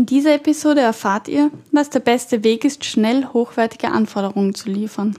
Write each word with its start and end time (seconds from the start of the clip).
In 0.00 0.06
dieser 0.06 0.36
Episode 0.36 0.80
erfahrt 0.80 1.28
ihr, 1.28 1.50
was 1.72 1.90
der 1.90 2.00
beste 2.00 2.42
Weg 2.42 2.64
ist, 2.64 2.86
schnell 2.86 3.26
hochwertige 3.34 3.90
Anforderungen 3.90 4.54
zu 4.54 4.70
liefern. 4.70 5.14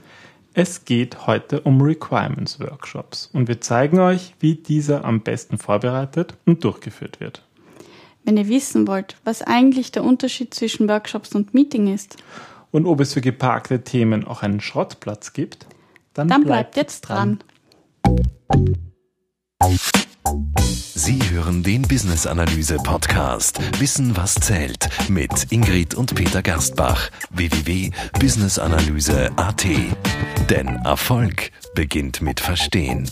Es 0.54 0.84
geht 0.84 1.28
heute 1.28 1.60
um 1.60 1.80
Requirements 1.80 2.58
Workshops 2.58 3.30
und 3.32 3.46
wir 3.46 3.60
zeigen 3.60 4.00
euch, 4.00 4.34
wie 4.40 4.56
dieser 4.56 5.04
am 5.04 5.20
besten 5.20 5.56
vorbereitet 5.56 6.34
und 6.46 6.64
durchgeführt 6.64 7.20
wird. 7.20 7.46
Wenn 8.24 8.36
ihr 8.36 8.48
wissen 8.48 8.88
wollt, 8.88 9.14
was 9.22 9.42
eigentlich 9.42 9.92
der 9.92 10.02
Unterschied 10.02 10.52
zwischen 10.52 10.88
Workshops 10.88 11.32
und 11.36 11.54
Meeting 11.54 11.94
ist 11.94 12.16
und 12.72 12.84
ob 12.84 12.98
es 12.98 13.12
für 13.12 13.20
geparkte 13.20 13.84
Themen 13.84 14.26
auch 14.26 14.42
einen 14.42 14.60
Schrottplatz 14.60 15.32
gibt, 15.32 15.68
dann, 16.12 16.26
dann 16.26 16.42
bleibt, 16.42 16.72
bleibt 16.72 16.76
jetzt 16.76 17.02
dran. 17.02 17.38
Sie 20.94 21.18
hören 21.30 21.62
den 21.62 21.82
Business 21.82 22.26
Analyse 22.26 22.76
Podcast 22.76 23.58
Wissen 23.80 24.14
was 24.16 24.34
zählt 24.34 24.88
mit 25.08 25.50
Ingrid 25.50 25.94
und 25.94 26.14
Peter 26.14 26.42
Gerstbach 26.42 27.10
www.businessanalyse.at. 27.30 29.66
Denn 30.48 30.68
Erfolg 30.84 31.50
beginnt 31.74 32.22
mit 32.22 32.40
Verstehen. 32.40 33.10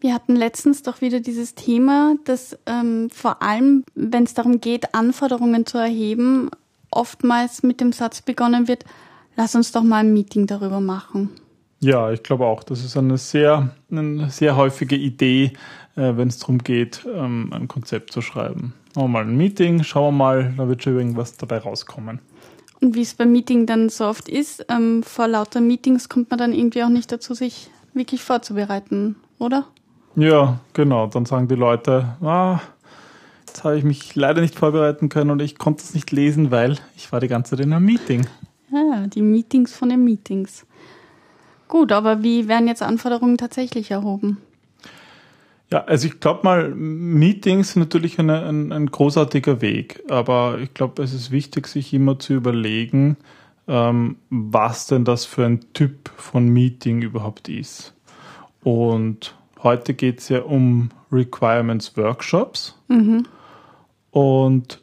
Wir 0.00 0.14
hatten 0.14 0.34
letztens 0.34 0.82
doch 0.82 1.00
wieder 1.00 1.20
dieses 1.20 1.54
Thema, 1.54 2.16
dass 2.24 2.58
ähm, 2.66 3.08
vor 3.10 3.40
allem, 3.40 3.84
wenn 3.94 4.24
es 4.24 4.34
darum 4.34 4.60
geht, 4.60 4.94
Anforderungen 4.94 5.64
zu 5.64 5.78
erheben, 5.78 6.50
oftmals 6.90 7.62
mit 7.62 7.80
dem 7.80 7.92
Satz 7.92 8.20
begonnen 8.20 8.68
wird, 8.68 8.84
lass 9.36 9.54
uns 9.54 9.70
doch 9.70 9.84
mal 9.84 9.98
ein 9.98 10.12
Meeting 10.12 10.48
darüber 10.48 10.80
machen. 10.80 11.30
Ja, 11.82 12.12
ich 12.12 12.22
glaube 12.22 12.46
auch, 12.46 12.62
das 12.62 12.84
ist 12.84 12.96
eine 12.96 13.18
sehr, 13.18 13.70
eine 13.90 14.30
sehr 14.30 14.56
häufige 14.56 14.94
Idee, 14.94 15.52
äh, 15.96 16.16
wenn 16.16 16.28
es 16.28 16.38
darum 16.38 16.58
geht, 16.58 17.04
ähm, 17.12 17.52
ein 17.52 17.66
Konzept 17.66 18.12
zu 18.12 18.20
schreiben. 18.22 18.72
Machen 18.94 19.04
wir 19.04 19.08
mal 19.08 19.24
ein 19.24 19.36
Meeting, 19.36 19.82
schauen 19.82 20.14
wir 20.14 20.24
mal, 20.24 20.54
da 20.56 20.68
wird 20.68 20.84
schon 20.84 20.96
irgendwas 20.96 21.36
dabei 21.36 21.58
rauskommen. 21.58 22.20
Und 22.80 22.94
wie 22.94 23.02
es 23.02 23.14
beim 23.14 23.32
Meeting 23.32 23.66
dann 23.66 23.88
so 23.88 24.06
oft 24.06 24.28
ist, 24.28 24.64
ähm, 24.68 25.02
vor 25.02 25.26
lauter 25.26 25.60
Meetings 25.60 26.08
kommt 26.08 26.30
man 26.30 26.38
dann 26.38 26.52
irgendwie 26.52 26.84
auch 26.84 26.88
nicht 26.88 27.10
dazu, 27.10 27.34
sich 27.34 27.68
wirklich 27.94 28.22
vorzubereiten, 28.22 29.16
oder? 29.40 29.66
Ja, 30.14 30.60
genau. 30.74 31.08
Dann 31.08 31.26
sagen 31.26 31.48
die 31.48 31.56
Leute, 31.56 32.16
ah, 32.20 32.60
jetzt 33.46 33.64
habe 33.64 33.76
ich 33.76 33.82
mich 33.82 34.14
leider 34.14 34.40
nicht 34.40 34.54
vorbereiten 34.54 35.08
können 35.08 35.30
und 35.30 35.42
ich 35.42 35.58
konnte 35.58 35.82
es 35.82 35.94
nicht 35.94 36.12
lesen, 36.12 36.52
weil 36.52 36.78
ich 36.96 37.10
war 37.10 37.18
die 37.18 37.28
ganze 37.28 37.56
Zeit 37.56 37.66
in 37.66 37.72
einem 37.72 37.86
Meeting. 37.86 38.24
Ja, 38.70 39.06
die 39.08 39.22
Meetings 39.22 39.74
von 39.74 39.88
den 39.88 40.04
Meetings. 40.04 40.64
Gut, 41.72 41.90
aber 41.90 42.22
wie 42.22 42.48
werden 42.48 42.68
jetzt 42.68 42.82
Anforderungen 42.82 43.38
tatsächlich 43.38 43.90
erhoben? 43.90 44.36
Ja, 45.70 45.84
also 45.84 46.06
ich 46.06 46.20
glaube 46.20 46.40
mal, 46.42 46.68
Meetings 46.68 47.72
sind 47.72 47.80
natürlich 47.80 48.18
eine, 48.18 48.42
ein, 48.44 48.72
ein 48.72 48.90
großartiger 48.90 49.62
Weg, 49.62 50.02
aber 50.10 50.58
ich 50.58 50.74
glaube, 50.74 51.02
es 51.02 51.14
ist 51.14 51.30
wichtig, 51.30 51.66
sich 51.66 51.94
immer 51.94 52.18
zu 52.18 52.34
überlegen, 52.34 53.16
ähm, 53.68 54.16
was 54.28 54.86
denn 54.86 55.06
das 55.06 55.24
für 55.24 55.46
ein 55.46 55.60
Typ 55.72 56.10
von 56.14 56.46
Meeting 56.46 57.00
überhaupt 57.00 57.48
ist. 57.48 57.94
Und 58.62 59.34
heute 59.62 59.94
geht 59.94 60.18
es 60.18 60.28
ja 60.28 60.42
um 60.42 60.90
Requirements 61.10 61.96
Workshops. 61.96 62.78
Mhm. 62.88 63.26
Und 64.10 64.82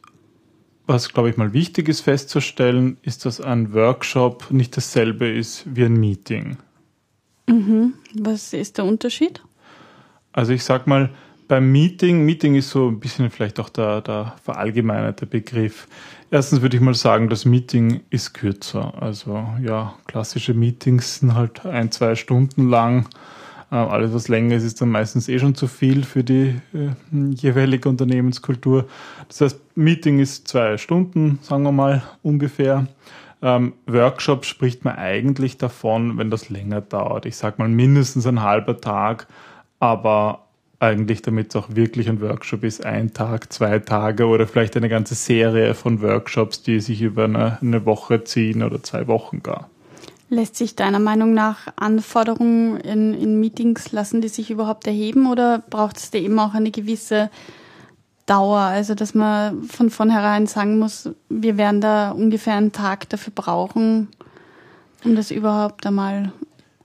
was, 0.87 1.13
glaube 1.13 1.29
ich, 1.29 1.37
mal 1.37 1.53
wichtig 1.53 1.87
ist 1.87 2.01
festzustellen, 2.01 2.97
ist, 3.03 3.27
dass 3.27 3.39
ein 3.39 3.75
Workshop 3.75 4.49
nicht 4.49 4.75
dasselbe 4.75 5.27
ist 5.27 5.63
wie 5.67 5.83
ein 5.83 5.99
Meeting. 5.99 6.57
Mhm. 7.49 7.93
Was 8.13 8.53
ist 8.53 8.77
der 8.77 8.85
Unterschied? 8.85 9.41
Also 10.31 10.53
ich 10.53 10.63
sag 10.63 10.87
mal, 10.87 11.09
beim 11.47 11.71
Meeting, 11.71 12.25
Meeting 12.25 12.55
ist 12.55 12.69
so 12.69 12.87
ein 12.87 12.99
bisschen 12.99 13.29
vielleicht 13.31 13.59
auch 13.59 13.69
der, 13.69 14.01
der 14.01 14.35
verallgemeinerte 14.43 15.25
Begriff. 15.25 15.87
Erstens 16.29 16.61
würde 16.61 16.77
ich 16.77 16.81
mal 16.81 16.93
sagen, 16.93 17.27
das 17.27 17.43
Meeting 17.43 18.01
ist 18.11 18.33
kürzer. 18.33 18.93
Also 19.01 19.47
ja, 19.61 19.95
klassische 20.05 20.53
Meetings 20.53 21.19
sind 21.19 21.33
halt 21.33 21.65
ein, 21.65 21.91
zwei 21.91 22.13
Stunden 22.15 22.69
lang. 22.69 23.07
Äh, 23.71 23.75
alles, 23.75 24.13
was 24.13 24.27
länger 24.27 24.55
ist, 24.55 24.63
ist 24.63 24.79
dann 24.79 24.89
meistens 24.89 25.27
eh 25.27 25.39
schon 25.39 25.55
zu 25.55 25.67
viel 25.67 26.03
für 26.03 26.23
die 26.23 26.55
äh, 26.73 26.89
jeweilige 27.31 27.89
Unternehmenskultur. 27.89 28.87
Das 29.27 29.41
heißt, 29.41 29.59
Meeting 29.75 30.19
ist 30.19 30.47
zwei 30.47 30.77
Stunden, 30.77 31.39
sagen 31.41 31.63
wir 31.63 31.71
mal 31.71 32.03
ungefähr. 32.21 32.87
Ähm, 33.41 33.73
Workshop 33.87 34.45
spricht 34.45 34.83
man 34.83 34.95
eigentlich 34.95 35.57
davon, 35.57 36.17
wenn 36.17 36.29
das 36.29 36.49
länger 36.49 36.81
dauert. 36.81 37.25
Ich 37.25 37.37
sag 37.37 37.57
mal 37.57 37.69
mindestens 37.69 38.27
ein 38.27 38.41
halber 38.41 38.79
Tag 38.81 39.27
aber 39.79 40.45
eigentlich 40.79 41.21
damit 41.21 41.49
es 41.49 41.55
auch 41.57 41.75
wirklich 41.75 42.07
ein 42.07 42.21
Workshop 42.21 42.63
ist, 42.63 42.85
ein 42.85 43.13
Tag, 43.13 43.51
zwei 43.51 43.79
Tage 43.79 44.25
oder 44.27 44.47
vielleicht 44.47 44.77
eine 44.77 44.87
ganze 44.87 45.15
Serie 45.15 45.73
von 45.73 46.01
Workshops, 46.01 46.61
die 46.61 46.79
sich 46.79 47.01
über 47.01 47.25
eine, 47.25 47.57
eine 47.61 47.85
Woche 47.85 48.23
ziehen 48.23 48.63
oder 48.63 48.81
zwei 48.81 49.07
Wochen 49.07 49.43
gar. 49.43 49.69
Lässt 50.29 50.55
sich 50.55 50.75
deiner 50.75 50.99
Meinung 50.99 51.33
nach 51.33 51.67
Anforderungen 51.75 52.77
in, 52.77 53.13
in 53.13 53.39
Meetings 53.39 53.91
lassen, 53.91 54.21
die 54.21 54.27
sich 54.27 54.51
überhaupt 54.51 54.85
erheben 54.85 55.29
oder 55.29 55.61
braucht 55.69 55.97
es 55.97 56.11
da 56.11 56.19
eben 56.19 56.39
auch 56.39 56.53
eine 56.53 56.71
gewisse 56.71 57.29
Dauer? 58.29 58.59
Also, 58.59 58.95
dass 58.95 59.13
man 59.13 59.63
von 59.63 59.89
vornherein 59.89 60.47
sagen 60.47 60.79
muss, 60.79 61.09
wir 61.29 61.57
werden 61.57 61.81
da 61.81 62.11
ungefähr 62.11 62.55
einen 62.55 62.71
Tag 62.71 63.09
dafür 63.09 63.33
brauchen, 63.33 64.09
um 65.03 65.15
das 65.15 65.31
überhaupt 65.31 65.85
einmal 65.85 66.31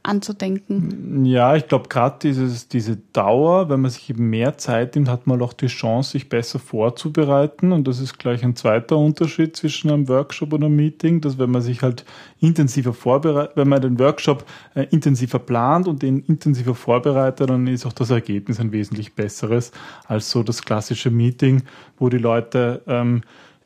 anzudenken. 0.05 1.25
Ja, 1.25 1.57
ich 1.57 1.67
glaube 1.67 1.89
gerade 1.89 2.17
diese 2.21 2.97
Dauer, 3.13 3.69
wenn 3.69 3.81
man 3.81 3.91
sich 3.91 4.11
eben 4.11 4.29
mehr 4.29 4.59
Zeit 4.59 4.95
nimmt, 4.95 5.09
hat 5.09 5.27
man 5.27 5.41
auch 5.43 5.55
die 5.55 5.67
Chance, 5.67 6.13
sich 6.13 6.29
besser 6.29 6.59
vorzubereiten. 6.59 7.73
Und 7.73 7.89
das 7.89 8.01
ist 8.01 8.19
gleich 8.19 8.45
ein 8.45 8.55
zweiter 8.55 8.99
Unterschied 8.99 9.57
zwischen 9.57 9.91
einem 9.91 10.09
Workshop 10.09 10.53
und 10.53 10.63
einem 10.63 10.77
Meeting, 10.77 11.21
dass 11.21 11.39
wenn 11.39 11.51
man 11.51 11.63
sich 11.63 11.83
halt 11.83 12.05
intensiver 12.41 12.93
vorbereitet, 12.93 13.57
wenn 13.57 13.69
man 13.69 13.81
den 13.81 13.99
Workshop 13.99 14.45
äh, 14.75 14.87
intensiver 14.91 15.39
plant 15.39 15.89
und 15.89 16.03
den 16.03 16.21
intensiver 16.21 16.75
vorbereitet, 16.75 17.49
dann 17.49 17.67
ist 17.67 17.87
auch 17.87 17.93
das 17.93 18.11
Ergebnis 18.11 18.61
ein 18.61 18.73
wesentlich 18.73 19.15
besseres 19.15 19.73
als 20.07 20.31
so 20.31 20.43
das 20.43 20.63
klassische 20.63 21.11
Meeting, 21.11 21.63
wo 21.99 22.11
die 22.11 22.19
Leute 22.19 22.83
ähm, 22.87 23.23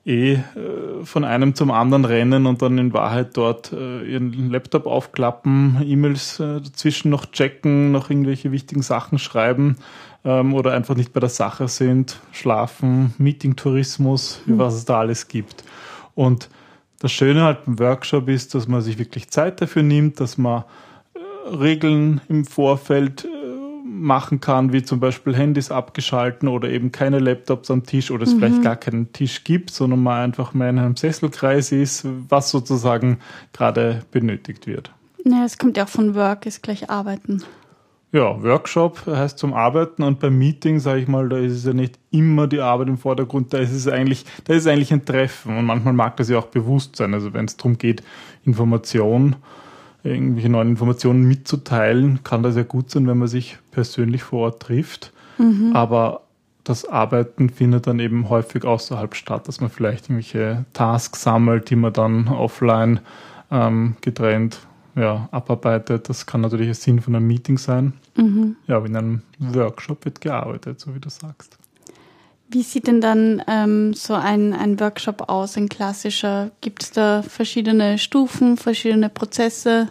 eh 0.08 0.32
äh, 0.32 0.40
von 1.04 1.24
einem 1.24 1.54
zum 1.54 1.70
anderen 1.70 2.04
rennen 2.04 2.46
und 2.46 2.62
dann 2.62 2.78
in 2.78 2.92
Wahrheit 2.92 3.36
dort 3.36 3.72
äh, 3.72 4.02
ihren 4.04 4.50
Laptop 4.50 4.86
aufklappen, 4.86 5.80
E-Mails 5.84 6.40
äh, 6.40 6.60
dazwischen 6.60 7.10
noch 7.10 7.26
checken, 7.26 7.92
noch 7.92 8.10
irgendwelche 8.10 8.50
wichtigen 8.50 8.82
Sachen 8.82 9.18
schreiben 9.18 9.76
ähm, 10.24 10.54
oder 10.54 10.72
einfach 10.72 10.96
nicht 10.96 11.12
bei 11.12 11.20
der 11.20 11.28
Sache 11.28 11.68
sind, 11.68 12.18
schlafen, 12.32 13.14
Meeting-Tourismus, 13.18 14.40
mhm. 14.46 14.58
was 14.58 14.74
es 14.74 14.84
da 14.86 15.00
alles 15.00 15.28
gibt. 15.28 15.62
Und 16.14 16.48
das 16.98 17.12
Schöne 17.12 17.42
halt 17.42 17.58
im 17.66 17.78
Workshop 17.78 18.28
ist, 18.28 18.54
dass 18.54 18.66
man 18.66 18.80
sich 18.80 18.98
wirklich 18.98 19.28
Zeit 19.28 19.60
dafür 19.60 19.82
nimmt, 19.82 20.18
dass 20.18 20.38
man 20.38 20.64
Regeln 21.48 22.20
im 22.28 22.44
Vorfeld 22.44 23.28
machen 23.98 24.40
kann, 24.40 24.72
wie 24.72 24.82
zum 24.82 25.00
Beispiel 25.00 25.34
Handys 25.34 25.70
abgeschalten 25.70 26.48
oder 26.48 26.68
eben 26.68 26.92
keine 26.92 27.18
Laptops 27.18 27.70
am 27.70 27.84
Tisch 27.84 28.10
oder 28.10 28.22
es 28.22 28.34
mhm. 28.34 28.38
vielleicht 28.38 28.62
gar 28.62 28.76
keinen 28.76 29.12
Tisch 29.12 29.44
gibt, 29.44 29.70
sondern 29.70 30.02
man 30.02 30.22
einfach 30.22 30.54
mehr 30.54 30.70
in 30.70 30.78
einem 30.78 30.96
Sesselkreis 30.96 31.72
ist, 31.72 32.06
was 32.28 32.50
sozusagen 32.50 33.18
gerade 33.52 34.02
benötigt 34.10 34.66
wird. 34.66 34.92
Naja, 35.24 35.44
es 35.44 35.58
kommt 35.58 35.76
ja 35.76 35.84
auch 35.84 35.88
von 35.88 36.14
Work, 36.14 36.46
ist 36.46 36.62
gleich 36.62 36.88
Arbeiten. 36.90 37.42
Ja, 38.10 38.42
Workshop 38.42 39.06
heißt 39.06 39.38
zum 39.38 39.52
Arbeiten 39.52 40.02
und 40.02 40.18
beim 40.18 40.38
Meeting, 40.38 40.80
sage 40.80 41.00
ich 41.00 41.08
mal, 41.08 41.28
da 41.28 41.36
ist 41.36 41.52
es 41.52 41.64
ja 41.66 41.74
nicht 41.74 41.98
immer 42.10 42.46
die 42.46 42.60
Arbeit 42.60 42.88
im 42.88 42.96
Vordergrund, 42.96 43.52
da 43.52 43.58
ist 43.58 43.72
es 43.72 43.86
eigentlich, 43.86 44.24
da 44.44 44.54
ist 44.54 44.62
es 44.62 44.66
eigentlich 44.66 44.92
ein 44.94 45.04
Treffen 45.04 45.58
und 45.58 45.66
manchmal 45.66 45.92
mag 45.92 46.16
das 46.16 46.30
ja 46.30 46.38
auch 46.38 46.46
bewusst 46.46 46.96
sein. 46.96 47.12
Also 47.12 47.34
wenn 47.34 47.44
es 47.44 47.58
darum 47.58 47.76
geht, 47.76 48.02
Information 48.44 49.36
irgendwelche 50.02 50.48
neuen 50.48 50.68
Informationen 50.68 51.24
mitzuteilen, 51.24 52.20
kann 52.24 52.42
das 52.42 52.56
ja 52.56 52.62
gut 52.62 52.90
sein, 52.90 53.06
wenn 53.06 53.18
man 53.18 53.28
sich 53.28 53.58
persönlich 53.70 54.22
vor 54.22 54.40
Ort 54.40 54.62
trifft. 54.62 55.12
Mhm. 55.38 55.72
Aber 55.74 56.22
das 56.64 56.84
Arbeiten 56.84 57.48
findet 57.48 57.86
dann 57.86 57.98
eben 57.98 58.28
häufig 58.28 58.64
außerhalb 58.64 59.14
statt, 59.14 59.48
dass 59.48 59.60
man 59.60 59.70
vielleicht 59.70 60.04
irgendwelche 60.04 60.66
Tasks 60.72 61.22
sammelt, 61.22 61.70
die 61.70 61.76
man 61.76 61.92
dann 61.92 62.28
offline 62.28 63.00
ähm, 63.50 63.96
getrennt 64.00 64.60
ja, 64.94 65.28
abarbeitet. 65.30 66.08
Das 66.08 66.26
kann 66.26 66.42
natürlich 66.42 66.66
der 66.66 66.74
Sinn 66.74 67.00
von 67.00 67.14
einem 67.14 67.26
Meeting 67.26 67.56
sein. 67.56 67.94
Mhm. 68.16 68.56
Ja, 68.66 68.76
aber 68.76 68.86
in 68.86 68.96
einem 68.96 69.22
Workshop 69.38 70.04
wird 70.04 70.20
gearbeitet, 70.20 70.80
so 70.80 70.94
wie 70.94 71.00
du 71.00 71.08
sagst. 71.08 71.58
Wie 72.50 72.62
sieht 72.62 72.86
denn 72.86 73.02
dann 73.02 73.42
ähm, 73.46 73.92
so 73.92 74.14
ein, 74.14 74.54
ein 74.54 74.80
Workshop 74.80 75.28
aus, 75.28 75.56
ein 75.58 75.68
klassischer? 75.68 76.50
Gibt 76.62 76.82
es 76.82 76.90
da 76.92 77.22
verschiedene 77.22 77.98
Stufen, 77.98 78.56
verschiedene 78.56 79.10
Prozesse? 79.10 79.88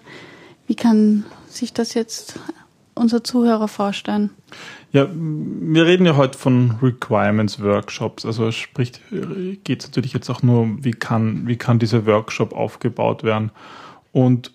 Wie 0.65 0.75
kann 0.75 1.25
sich 1.47 1.71
das 1.73 1.93
jetzt 1.93 2.39
unser 2.95 3.23
Zuhörer 3.23 3.67
vorstellen? 3.67 4.31
Ja, 4.91 5.07
wir 5.13 5.85
reden 5.85 6.07
ja 6.07 6.15
heute 6.15 6.37
von 6.37 6.75
Requirements 6.81 7.61
Workshops. 7.61 8.25
Also 8.25 8.51
sprich, 8.51 8.93
geht 9.63 9.81
es 9.81 9.87
natürlich 9.87 10.13
jetzt 10.13 10.29
auch 10.29 10.41
nur, 10.41 10.83
wie 10.83 10.91
kann, 10.91 11.47
wie 11.47 11.57
kann 11.57 11.77
dieser 11.77 12.07
Workshop 12.07 12.53
aufgebaut 12.53 13.23
werden. 13.23 13.51
Und 14.13 14.51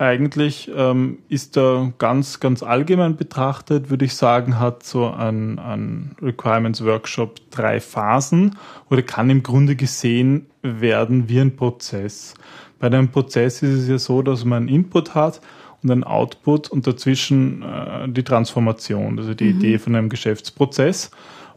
eigentlich 0.00 0.70
ähm, 0.74 1.18
ist 1.28 1.58
da 1.58 1.92
ganz, 1.98 2.40
ganz 2.40 2.62
allgemein 2.62 3.16
betrachtet, 3.16 3.90
würde 3.90 4.06
ich 4.06 4.14
sagen, 4.14 4.58
hat 4.58 4.82
so 4.82 5.10
ein, 5.10 5.58
ein 5.58 6.16
Requirements 6.22 6.82
Workshop 6.82 7.38
drei 7.50 7.80
Phasen 7.80 8.56
oder 8.88 9.02
kann 9.02 9.28
im 9.28 9.42
Grunde 9.42 9.76
gesehen 9.76 10.46
werden 10.62 11.28
wie 11.28 11.40
ein 11.40 11.54
Prozess. 11.54 12.34
Bei 12.78 12.86
einem 12.86 13.10
Prozess 13.10 13.62
ist 13.62 13.80
es 13.80 13.88
ja 13.88 13.98
so, 13.98 14.22
dass 14.22 14.46
man 14.46 14.62
einen 14.62 14.68
Input 14.68 15.14
hat 15.14 15.42
und 15.82 15.90
einen 15.90 16.04
Output 16.04 16.70
und 16.70 16.86
dazwischen 16.86 17.62
äh, 17.62 18.08
die 18.08 18.24
Transformation, 18.24 19.18
also 19.18 19.34
die 19.34 19.52
mhm. 19.52 19.58
Idee 19.58 19.78
von 19.78 19.94
einem 19.94 20.08
Geschäftsprozess. 20.08 21.10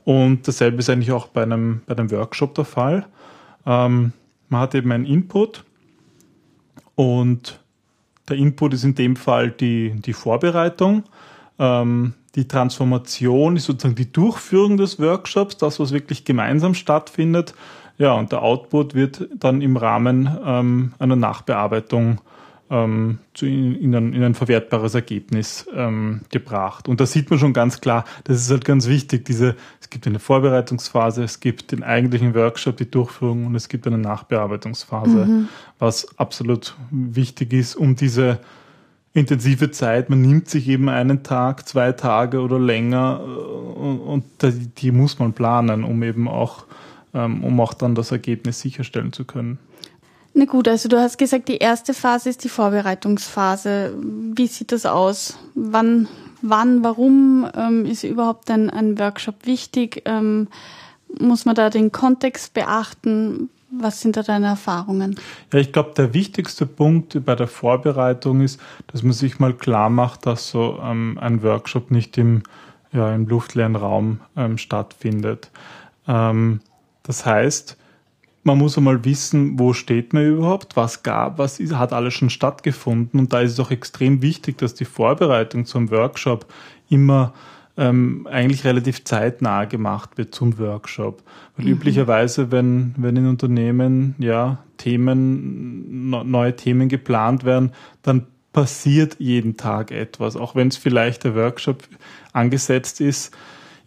Und 0.03 0.49
dasselbe 0.49 0.79
ist 0.79 0.89
eigentlich 0.89 1.13
auch 1.13 1.27
bei 1.27 1.43
einem, 1.43 1.81
bei 1.85 1.95
einem 1.95 2.11
Workshop 2.11 2.55
der 2.55 2.65
Fall. 2.65 3.05
Ähm, 3.65 4.11
man 4.49 4.59
hat 4.59 4.75
eben 4.75 4.91
einen 4.91 5.05
Input 5.05 5.63
und 6.95 7.62
der 8.29 8.37
Input 8.37 8.73
ist 8.73 8.83
in 8.83 8.95
dem 8.95 9.15
Fall 9.15 9.51
die, 9.51 9.91
die 9.91 10.13
Vorbereitung. 10.13 11.03
Ähm, 11.59 12.13
die 12.35 12.47
Transformation 12.47 13.57
ist 13.57 13.65
sozusagen 13.65 13.95
die 13.95 14.11
Durchführung 14.11 14.77
des 14.77 14.99
Workshops, 14.99 15.57
das, 15.57 15.79
was 15.79 15.91
wirklich 15.91 16.25
gemeinsam 16.25 16.73
stattfindet. 16.73 17.53
Ja, 17.99 18.13
und 18.13 18.31
der 18.31 18.41
Output 18.41 18.95
wird 18.95 19.27
dann 19.35 19.61
im 19.61 19.77
Rahmen 19.77 20.35
ähm, 20.43 20.93
einer 20.97 21.15
Nachbearbeitung 21.15 22.21
ähm, 22.71 23.19
zu, 23.35 23.45
in, 23.45 23.93
ein, 23.93 24.13
in 24.13 24.23
ein 24.23 24.33
verwertbares 24.33 24.95
Ergebnis 24.95 25.67
ähm, 25.75 26.21
gebracht. 26.31 26.87
Und 26.87 26.99
da 26.99 27.05
sieht 27.05 27.29
man 27.29 27.37
schon 27.37 27.53
ganz 27.53 27.81
klar, 27.81 28.03
das 28.23 28.41
ist 28.41 28.49
halt 28.49 28.65
ganz 28.65 28.87
wichtig, 28.87 29.25
diese, 29.25 29.55
es 29.79 29.82
gibt 29.93 30.07
eine 30.07 30.19
Vorbereitungsphase, 30.19 31.23
es 31.23 31.39
gibt 31.39 31.71
den 31.71 31.83
eigentlichen 31.83 32.35
Workshop, 32.35 32.75
die 32.77 32.89
Durchführung 32.89 33.45
und 33.45 33.55
es 33.55 33.69
gibt 33.69 33.87
eine 33.87 33.97
Nachbearbeitungsphase, 33.97 35.25
mhm. 35.25 35.47
was 35.79 36.17
absolut 36.17 36.75
wichtig 36.91 37.53
ist, 37.53 37.75
um 37.75 37.95
diese 37.95 38.39
intensive 39.13 39.69
Zeit, 39.71 40.09
man 40.09 40.21
nimmt 40.21 40.49
sich 40.49 40.67
eben 40.67 40.89
einen 40.89 41.23
Tag, 41.23 41.67
zwei 41.67 41.91
Tage 41.91 42.41
oder 42.41 42.59
länger 42.59 43.21
äh, 43.23 43.27
und, 43.27 43.99
und 43.99 44.23
die, 44.41 44.67
die 44.67 44.91
muss 44.91 45.19
man 45.19 45.33
planen, 45.33 45.83
um 45.83 46.01
eben 46.03 46.27
auch, 46.27 46.65
ähm, 47.13 47.43
um 47.43 47.59
auch 47.61 47.73
dann 47.73 47.95
das 47.95 48.11
Ergebnis 48.11 48.59
sicherstellen 48.59 49.13
zu 49.13 49.23
können. 49.23 49.59
Na 50.33 50.45
gut, 50.45 50.67
also 50.67 50.89
du 50.89 50.99
hast 50.99 51.19
gesagt, 51.19 51.47
die 51.47 51.57
erste 51.57 51.93
Phase 51.93 52.29
ist 52.29 52.43
die 52.43 52.49
Vorbereitungsphase. 52.49 53.93
Wie 54.35 54.47
sieht 54.47 54.71
das 54.71 54.87
aus? 54.87 55.37
Wann, 55.53 56.07
wann, 56.43 56.83
warum 56.83 57.47
ähm, 57.55 57.85
ist 57.85 58.03
überhaupt 58.03 58.51
ein, 58.51 58.69
ein 58.69 58.99
Workshop 58.99 59.45
wichtig? 59.45 60.03
Ähm, 60.05 60.47
muss 61.19 61.45
man 61.45 61.55
da 61.55 61.69
den 61.69 61.91
Kontext 61.91 62.53
beachten? 62.53 63.49
Was 63.71 64.01
sind 64.01 64.17
da 64.17 64.21
deine 64.21 64.47
Erfahrungen? 64.47 65.15
Ja, 65.51 65.59
ich 65.59 65.71
glaube, 65.71 65.93
der 65.97 66.13
wichtigste 66.13 66.67
Punkt 66.67 67.25
bei 67.25 67.33
der 67.33 67.47
Vorbereitung 67.47 68.41
ist, 68.41 68.59
dass 68.87 69.01
man 69.01 69.13
sich 69.13 69.39
mal 69.39 69.53
klar 69.53 69.89
macht, 69.89 70.27
dass 70.27 70.49
so 70.49 70.79
ähm, 70.83 71.17
ein 71.19 71.41
Workshop 71.41 71.89
nicht 71.89 72.17
im, 72.19 72.43
ja, 72.91 73.13
im 73.15 73.27
luftleeren 73.27 73.75
Raum 73.75 74.19
ähm, 74.35 74.59
stattfindet. 74.59 75.49
Ähm, 76.07 76.59
das 77.01 77.25
heißt, 77.25 77.77
man 78.43 78.57
muss 78.57 78.77
einmal 78.77 79.05
wissen, 79.05 79.57
wo 79.57 79.73
steht 79.73 80.13
man 80.13 80.25
überhaupt, 80.25 80.75
was 80.75 81.03
gab, 81.03 81.37
was 81.37 81.59
ist, 81.59 81.77
hat 81.77 81.93
alles 81.93 82.13
schon 82.13 82.29
stattgefunden. 82.29 83.19
Und 83.19 83.33
da 83.33 83.39
ist 83.39 83.53
es 83.53 83.59
auch 83.59 83.71
extrem 83.71 84.21
wichtig, 84.21 84.57
dass 84.57 84.73
die 84.73 84.85
Vorbereitung 84.85 85.65
zum 85.65 85.89
Workshop 85.91 86.45
immer 86.89 87.33
ähm, 87.77 88.27
eigentlich 88.29 88.65
relativ 88.65 89.03
zeitnah 89.05 89.65
gemacht 89.65 90.17
wird 90.17 90.35
zum 90.35 90.59
Workshop. 90.59 91.23
Weil 91.55 91.65
mhm. 91.65 91.71
üblicherweise, 91.71 92.51
wenn, 92.51 92.93
wenn 92.97 93.15
in 93.15 93.27
Unternehmen 93.27 94.15
ja 94.19 94.59
Themen, 94.77 96.09
neue 96.09 96.55
Themen 96.55 96.89
geplant 96.89 97.45
werden, 97.45 97.71
dann 98.01 98.27
passiert 98.51 99.15
jeden 99.19 99.57
Tag 99.57 99.91
etwas, 99.91 100.35
auch 100.35 100.53
wenn 100.53 100.67
es 100.67 100.77
vielleicht 100.77 101.23
der 101.23 101.33
Workshop 101.33 101.83
angesetzt 102.33 103.01
ist 103.01 103.35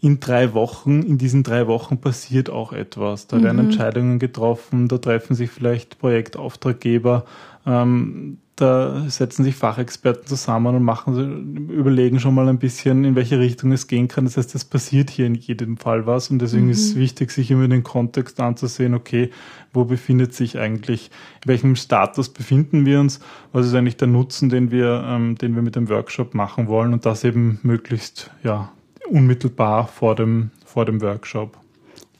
in 0.06 0.20
drei 0.20 0.54
Wochen, 0.54 1.02
in 1.02 1.18
diesen 1.18 1.42
drei 1.42 1.66
Wochen 1.66 1.98
passiert 1.98 2.48
auch 2.48 2.72
etwas. 2.72 3.26
Da 3.26 3.42
werden 3.42 3.56
mhm. 3.56 3.70
Entscheidungen 3.70 4.18
getroffen, 4.20 4.86
da 4.86 4.98
treffen 4.98 5.34
sich 5.34 5.50
vielleicht 5.50 5.98
Projektauftraggeber, 5.98 7.24
ähm, 7.66 8.38
da 8.54 9.04
setzen 9.10 9.42
sich 9.42 9.56
Fachexperten 9.56 10.24
zusammen 10.26 10.76
und 10.76 10.82
machen, 10.84 11.68
überlegen 11.68 12.20
schon 12.20 12.34
mal 12.36 12.48
ein 12.48 12.60
bisschen, 12.60 13.04
in 13.04 13.16
welche 13.16 13.40
Richtung 13.40 13.72
es 13.72 13.88
gehen 13.88 14.06
kann. 14.06 14.24
Das 14.24 14.36
heißt, 14.36 14.54
es 14.54 14.64
passiert 14.64 15.10
hier 15.10 15.26
in 15.26 15.34
jedem 15.34 15.76
Fall 15.76 16.06
was 16.06 16.30
und 16.30 16.38
deswegen 16.38 16.66
mhm. 16.66 16.70
ist 16.70 16.90
es 16.90 16.96
wichtig, 16.96 17.32
sich 17.32 17.50
immer 17.50 17.66
den 17.66 17.82
Kontext 17.82 18.40
anzusehen, 18.40 18.94
okay, 18.94 19.30
wo 19.72 19.84
befindet 19.84 20.34
sich 20.34 20.56
eigentlich, 20.56 21.10
in 21.42 21.48
welchem 21.48 21.74
Status 21.74 22.28
befinden 22.28 22.86
wir 22.86 23.00
uns, 23.00 23.18
was 23.52 23.66
ist 23.66 23.74
eigentlich 23.74 23.96
der 23.96 24.08
Nutzen, 24.08 24.50
den 24.50 24.70
wir, 24.70 25.04
ähm, 25.04 25.36
den 25.36 25.56
wir 25.56 25.62
mit 25.62 25.74
dem 25.74 25.88
Workshop 25.88 26.32
machen 26.32 26.68
wollen 26.68 26.92
und 26.92 27.04
das 27.04 27.24
eben 27.24 27.58
möglichst, 27.64 28.30
ja, 28.44 28.70
unmittelbar 29.08 29.86
vor 29.88 30.14
dem, 30.14 30.50
vor 30.64 30.84
dem 30.84 31.00
Workshop. 31.00 31.56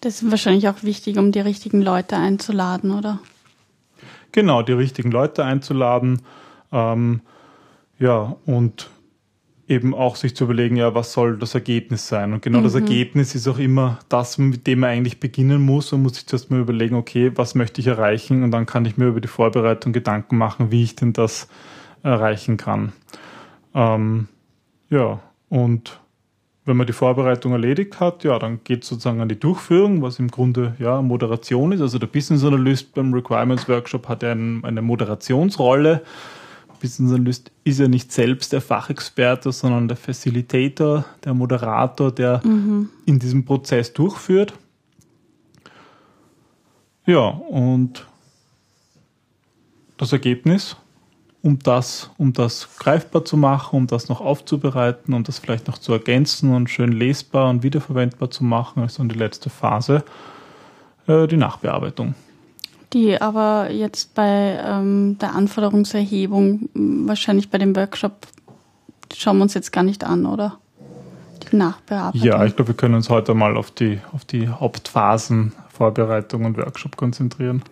Das 0.00 0.23
ist 0.23 0.31
wahrscheinlich 0.31 0.69
auch 0.69 0.82
wichtig, 0.82 1.19
um 1.19 1.32
die 1.32 1.40
richtigen 1.40 1.82
Leute 1.82 2.17
einzuladen, 2.17 2.93
oder? 2.93 3.19
Genau, 4.32 4.62
die 4.62 4.73
richtigen 4.73 5.11
Leute 5.11 5.44
einzuladen. 5.44 6.23
Ähm, 6.73 7.23
ja, 7.99 8.37
und 8.44 8.90
eben 9.69 9.94
auch 9.94 10.17
sich 10.17 10.37
zu 10.37 10.44
überlegen, 10.44 10.76
ja, 10.76 10.94
was 10.94 11.12
soll 11.12 11.38
das 11.38 11.55
Ergebnis 11.55 12.06
sein? 12.06 12.32
Und 12.32 12.43
genau 12.43 12.61
mhm. 12.61 12.64
das 12.64 12.75
Ergebnis 12.75 13.34
ist 13.34 13.49
auch 13.49 13.58
immer 13.58 13.99
das, 14.08 14.38
mit 14.38 14.67
dem 14.67 14.81
man 14.81 14.90
eigentlich 14.90 15.19
beginnen 15.19 15.62
muss 15.62 15.93
und 15.93 16.02
muss 16.02 16.14
sich 16.14 16.26
zuerst 16.26 16.50
mal 16.50 16.61
überlegen, 16.61 16.94
okay, 16.94 17.32
was 17.34 17.55
möchte 17.55 17.81
ich 17.81 17.87
erreichen? 17.88 18.44
Und 18.44 18.52
dann 18.52 18.67
kann 18.67 18.84
ich 18.84 18.96
mir 18.96 19.06
über 19.06 19.20
die 19.20 19.29
Vorbereitung 19.29 19.93
Gedanken 19.93 20.38
machen, 20.38 20.70
wie 20.70 20.84
ich 20.84 20.94
denn 20.94 21.12
das 21.12 21.49
erreichen 22.02 22.56
kann. 22.56 22.93
Ähm, 23.75 24.29
ja, 24.88 25.20
und 25.49 25.99
wenn 26.67 26.77
man 26.77 26.87
die 26.87 26.93
Vorbereitung 26.93 27.53
erledigt 27.53 28.01
hat, 28.01 28.25
ja, 28.25 28.39
dann 28.39 28.61
geht 28.65 28.83
es 28.83 28.89
sozusagen 28.89 29.21
an 29.21 29.29
die 29.29 29.39
Durchführung, 29.39 30.03
was 30.03 30.19
im 30.19 30.29
Grunde 30.29 30.75
ja 30.81 31.01
Moderation 31.01 31.71
ist. 31.71 31.81
Also 31.81 31.99
der 31.99 32.09
Business 32.09 32.45
Analyst 32.45 32.93
beim 32.93 33.15
Requirements 33.15 33.69
Workshop 33.69 34.09
hat 34.09 34.25
ja 34.25 34.33
ein, 34.33 34.65
eine 34.65 34.83
Moderationsrolle. 34.83 36.03
Business 36.81 37.13
Analyst 37.13 37.53
ist 37.63 37.79
ja 37.79 37.87
nicht 37.87 38.13
selbst 38.13 38.53
der 38.53 38.61
Fachexperte, 38.61 39.53
sondern 39.53 39.87
der 39.87 39.97
Facilitator, 39.97 41.05
der 41.25 41.35
Moderator, 41.35 42.11
der 42.11 42.43
mhm. 42.45 42.91
in 43.07 43.21
diesem 43.21 43.45
Prozess 43.45 43.93
durchführt. 43.93 44.53
Ja, 47.07 47.29
und 47.29 48.05
das 49.97 50.13
Ergebnis 50.13 50.77
um 51.46 51.60
das, 51.60 52.10
um 52.19 52.32
das 52.32 52.69
greifbar 52.76 53.25
zu 53.25 53.37
machen, 53.37 53.76
um 53.76 53.87
das 53.87 54.08
noch 54.08 54.20
aufzubereiten, 54.20 55.14
um 55.14 55.22
das 55.22 55.38
vielleicht 55.38 55.69
noch 55.69 55.78
zu 55.78 55.93
ergänzen 55.93 56.52
und 56.52 56.69
schön 56.69 56.90
lesbar 56.90 57.48
und 57.48 57.62
wiederverwendbar 57.62 58.31
zu 58.31 58.43
machen, 58.43 58.82
also 58.82 59.00
in 59.00 59.08
die 59.08 59.19
letzte 59.19 59.48
Phase, 59.48 60.02
äh, 61.06 61.28
die 61.28 61.37
Nachbearbeitung. 61.37 62.16
Die 62.93 63.20
aber 63.20 63.70
jetzt 63.70 64.15
bei 64.15 64.60
ähm, 64.65 65.19
der 65.20 65.36
Anforderungserhebung, 65.36 66.69
wahrscheinlich 66.74 67.48
bei 67.48 67.58
dem 67.58 67.76
Workshop, 67.76 68.26
schauen 69.15 69.38
wir 69.38 69.44
uns 69.44 69.55
jetzt 69.55 69.72
gar 69.72 69.84
nicht 69.84 70.03
an, 70.03 70.26
oder? 70.26 70.58
Die 71.50 71.56
Nachbearbeitung. 71.56 72.26
Ja, 72.26 72.44
ich 72.44 72.56
glaube, 72.56 72.72
wir 72.72 72.76
können 72.76 72.94
uns 72.94 73.08
heute 73.08 73.34
mal 73.34 73.56
auf 73.56 73.70
die, 73.70 74.00
auf 74.12 74.24
die 74.24 74.48
Hauptphasen 74.48 75.53
Vorbereitung 75.69 76.44
und 76.44 76.56
Workshop 76.56 76.96
konzentrieren. 76.96 77.62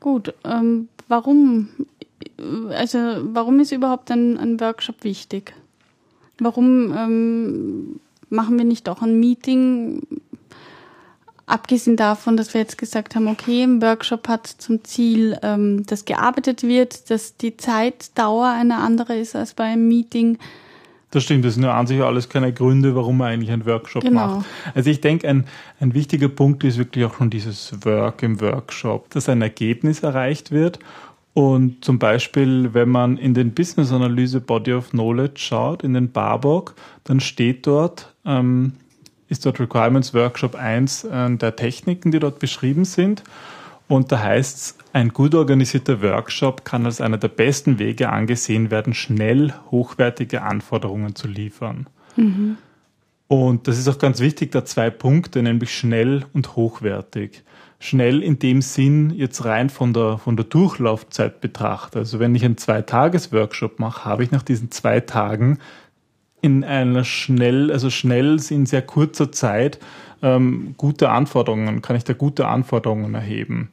Gut, 0.00 0.34
ähm, 0.44 0.88
warum 1.06 1.68
also 2.70 2.98
warum 3.22 3.60
ist 3.60 3.72
überhaupt 3.72 4.10
ein, 4.10 4.38
ein 4.38 4.60
Workshop 4.60 5.04
wichtig? 5.04 5.54
Warum 6.38 6.94
ähm, 6.96 8.00
machen 8.30 8.58
wir 8.58 8.64
nicht 8.64 8.88
auch 8.88 9.02
ein 9.02 9.18
Meeting? 9.18 10.02
Abgesehen 11.46 11.96
davon, 11.96 12.36
dass 12.36 12.52
wir 12.52 12.60
jetzt 12.60 12.76
gesagt 12.76 13.14
haben, 13.14 13.26
okay, 13.26 13.62
ein 13.62 13.80
Workshop 13.80 14.28
hat 14.28 14.46
zum 14.46 14.84
Ziel, 14.84 15.38
ähm, 15.42 15.84
dass 15.86 16.04
gearbeitet 16.04 16.62
wird, 16.62 17.10
dass 17.10 17.36
die 17.36 17.56
Zeitdauer 17.56 18.48
eine 18.48 18.76
andere 18.76 19.16
ist 19.16 19.34
als 19.34 19.54
bei 19.54 19.64
einem 19.64 19.88
Meeting. 19.88 20.38
Das 21.10 21.22
stimmt, 21.22 21.46
das 21.46 21.54
sind 21.54 21.62
ja 21.62 21.74
an 21.74 21.86
sich 21.86 22.02
alles 22.02 22.28
keine 22.28 22.52
Gründe, 22.52 22.94
warum 22.94 23.16
man 23.16 23.28
eigentlich 23.28 23.50
einen 23.50 23.64
Workshop 23.64 24.02
genau. 24.02 24.26
macht. 24.26 24.46
Also 24.74 24.90
ich 24.90 25.00
denke, 25.00 25.26
ein, 25.26 25.46
ein 25.80 25.94
wichtiger 25.94 26.28
Punkt 26.28 26.64
ist 26.64 26.76
wirklich 26.76 27.06
auch 27.06 27.14
schon 27.14 27.30
dieses 27.30 27.72
Work 27.82 28.22
im 28.22 28.42
Workshop, 28.42 29.08
dass 29.10 29.30
ein 29.30 29.40
Ergebnis 29.40 30.02
erreicht 30.02 30.50
wird 30.50 30.78
und 31.38 31.84
zum 31.84 32.00
Beispiel, 32.00 32.74
wenn 32.74 32.88
man 32.88 33.16
in 33.16 33.32
den 33.32 33.54
Business 33.54 33.92
Analyse 33.92 34.40
Body 34.40 34.72
of 34.72 34.90
Knowledge 34.90 35.38
schaut, 35.38 35.84
in 35.84 35.94
den 35.94 36.10
Barbock, 36.10 36.74
dann 37.04 37.20
steht 37.20 37.64
dort, 37.64 38.12
ähm, 38.24 38.72
ist 39.28 39.46
dort 39.46 39.60
Requirements 39.60 40.12
Workshop 40.14 40.56
1 40.56 41.04
äh, 41.04 41.36
der 41.36 41.54
Techniken, 41.54 42.10
die 42.10 42.18
dort 42.18 42.40
beschrieben 42.40 42.84
sind. 42.84 43.22
Und 43.86 44.10
da 44.10 44.20
heißt 44.20 44.56
es, 44.56 44.78
ein 44.92 45.10
gut 45.10 45.32
organisierter 45.32 46.02
Workshop 46.02 46.64
kann 46.64 46.86
als 46.86 47.00
einer 47.00 47.18
der 47.18 47.28
besten 47.28 47.78
Wege 47.78 48.08
angesehen 48.08 48.72
werden, 48.72 48.92
schnell 48.92 49.54
hochwertige 49.70 50.42
Anforderungen 50.42 51.14
zu 51.14 51.28
liefern. 51.28 51.86
Mhm. 52.16 52.56
Und 53.28 53.68
das 53.68 53.78
ist 53.78 53.86
auch 53.86 53.98
ganz 53.98 54.18
wichtig, 54.18 54.50
da 54.50 54.64
zwei 54.64 54.90
Punkte, 54.90 55.40
nämlich 55.44 55.72
schnell 55.72 56.24
und 56.32 56.56
hochwertig. 56.56 57.44
Schnell 57.80 58.22
in 58.22 58.38
dem 58.38 58.60
Sinn 58.60 59.10
jetzt 59.10 59.44
rein 59.44 59.70
von 59.70 59.92
der, 59.92 60.18
von 60.18 60.36
der 60.36 60.44
Durchlaufzeit 60.44 61.40
betrachtet. 61.40 61.96
Also 61.96 62.18
wenn 62.18 62.34
ich 62.34 62.44
einen 62.44 62.56
Zwei-Tages-Workshop 62.56 63.78
mache, 63.78 64.04
habe 64.04 64.24
ich 64.24 64.32
nach 64.32 64.42
diesen 64.42 64.70
zwei 64.70 65.00
Tagen 65.00 65.58
in 66.40 66.64
einer 66.64 67.04
schnell, 67.04 67.70
also 67.70 67.90
schnell 67.90 68.40
in 68.50 68.66
sehr 68.66 68.82
kurzer 68.82 69.32
Zeit 69.32 69.78
ähm, 70.22 70.74
gute 70.76 71.10
Anforderungen, 71.10 71.82
kann 71.82 71.96
ich 71.96 72.04
da 72.04 72.12
gute 72.12 72.48
Anforderungen 72.48 73.14
erheben. 73.14 73.70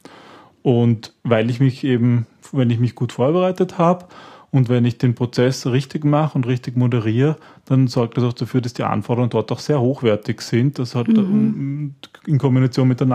Und 0.62 1.12
weil 1.22 1.50
ich 1.50 1.60
mich 1.60 1.84
eben, 1.84 2.26
wenn 2.52 2.70
ich 2.70 2.78
mich 2.78 2.94
gut 2.94 3.12
vorbereitet 3.12 3.78
habe 3.78 4.06
und 4.50 4.68
wenn 4.68 4.84
ich 4.84 4.98
den 4.98 5.14
Prozess 5.14 5.66
richtig 5.66 6.04
mache 6.04 6.36
und 6.36 6.46
richtig 6.46 6.76
moderiere, 6.76 7.36
dann 7.66 7.86
sorgt 7.86 8.16
das 8.16 8.24
auch 8.24 8.32
dafür, 8.32 8.60
dass 8.60 8.74
die 8.74 8.82
Anforderungen 8.82 9.30
dort 9.30 9.52
auch 9.52 9.60
sehr 9.60 9.80
hochwertig 9.80 10.40
sind. 10.40 10.78
Das 10.78 10.94
hat 10.94 11.08
mhm. 11.08 11.94
in 12.26 12.38
Kombination 12.38 12.88
mit 12.88 13.00
der 13.00 13.06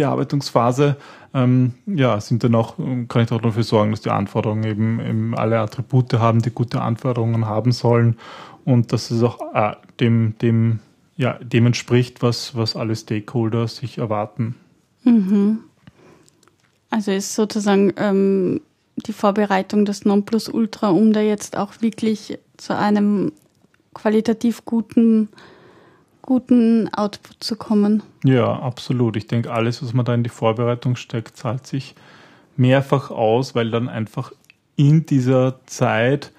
Nachbearbeitungsphase 0.00 0.96
ähm, 1.32 1.74
ja, 1.86 2.20
sind 2.20 2.42
dann 2.44 2.54
auch, 2.54 2.76
kann 3.08 3.22
ich 3.22 3.32
auch 3.32 3.40
dafür 3.40 3.62
sorgen, 3.62 3.92
dass 3.92 4.00
die 4.00 4.10
Anforderungen 4.10 4.64
eben, 4.64 5.00
eben 5.00 5.34
alle 5.36 5.60
Attribute 5.60 6.12
haben, 6.14 6.42
die 6.42 6.50
gute 6.50 6.80
Anforderungen 6.80 7.46
haben 7.46 7.72
sollen 7.72 8.16
und 8.64 8.92
dass 8.92 9.10
es 9.10 9.22
auch 9.22 9.38
äh, 9.54 9.74
dem, 10.00 10.34
dem 10.42 10.80
ja, 11.16 11.34
dem 11.34 11.66
entspricht, 11.66 12.22
was, 12.22 12.56
was 12.56 12.76
alle 12.76 12.96
Stakeholder 12.96 13.68
sich 13.68 13.98
erwarten. 13.98 14.54
Mhm. 15.04 15.58
Also 16.88 17.12
ist 17.12 17.34
sozusagen 17.34 17.92
ähm, 17.98 18.62
die 18.96 19.12
Vorbereitung 19.12 19.84
des 19.84 20.06
Nonplusultra, 20.06 20.88
um 20.88 21.12
da 21.12 21.20
jetzt 21.20 21.56
auch 21.56 21.74
wirklich 21.80 22.38
zu 22.56 22.76
einem 22.76 23.32
qualitativ 23.92 24.64
guten, 24.64 25.28
guten 26.30 26.88
Output 26.94 27.42
zu 27.42 27.56
kommen. 27.56 28.04
Ja, 28.22 28.60
absolut. 28.60 29.16
Ich 29.16 29.26
denke, 29.26 29.52
alles, 29.52 29.82
was 29.82 29.92
man 29.94 30.04
da 30.04 30.14
in 30.14 30.22
die 30.22 30.30
Vorbereitung 30.30 30.94
steckt, 30.94 31.36
zahlt 31.36 31.66
sich 31.66 31.96
mehrfach 32.56 33.10
aus, 33.10 33.56
weil 33.56 33.72
dann 33.72 33.88
einfach 33.88 34.30
in 34.76 35.04
dieser 35.06 35.58
Zeit 35.66 36.30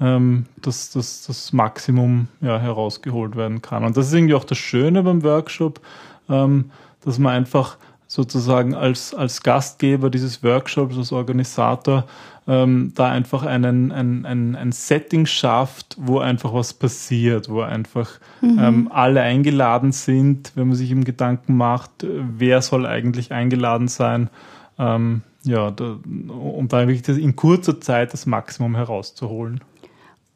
ähm, 0.00 0.46
dass, 0.60 0.90
dass 0.90 1.26
das 1.28 1.52
Maximum 1.52 2.26
ja, 2.40 2.58
herausgeholt 2.58 3.36
werden 3.36 3.62
kann. 3.62 3.84
Und 3.84 3.96
das 3.96 4.08
ist 4.08 4.14
irgendwie 4.14 4.34
auch 4.34 4.42
das 4.42 4.58
Schöne 4.58 5.04
beim 5.04 5.22
Workshop, 5.22 5.80
ähm, 6.28 6.72
dass 7.04 7.20
man 7.20 7.32
einfach 7.32 7.76
sozusagen 8.08 8.74
als, 8.74 9.14
als 9.14 9.44
Gastgeber 9.44 10.10
dieses 10.10 10.42
Workshops, 10.42 10.98
als 10.98 11.12
Organisator, 11.12 12.04
ähm, 12.48 12.92
da 12.94 13.10
einfach 13.10 13.44
einen, 13.44 13.90
ein, 13.90 14.24
ein, 14.24 14.54
ein 14.54 14.72
Setting 14.72 15.26
schafft, 15.26 15.96
wo 15.98 16.18
einfach 16.18 16.54
was 16.54 16.74
passiert, 16.74 17.48
wo 17.48 17.60
einfach 17.60 18.20
mhm. 18.40 18.58
ähm, 18.60 18.88
alle 18.92 19.22
eingeladen 19.22 19.92
sind, 19.92 20.52
wenn 20.54 20.68
man 20.68 20.76
sich 20.76 20.90
im 20.90 21.04
Gedanken 21.04 21.56
macht, 21.56 22.04
äh, 22.04 22.08
wer 22.38 22.62
soll 22.62 22.86
eigentlich 22.86 23.32
eingeladen 23.32 23.88
sein. 23.88 24.30
Ähm, 24.78 25.22
ja, 25.42 25.70
da, 25.70 25.98
um 26.04 26.68
da 26.68 26.86
wirklich 26.88 27.18
in 27.18 27.36
kurzer 27.36 27.80
Zeit 27.80 28.12
das 28.12 28.26
Maximum 28.26 28.74
herauszuholen. 28.74 29.60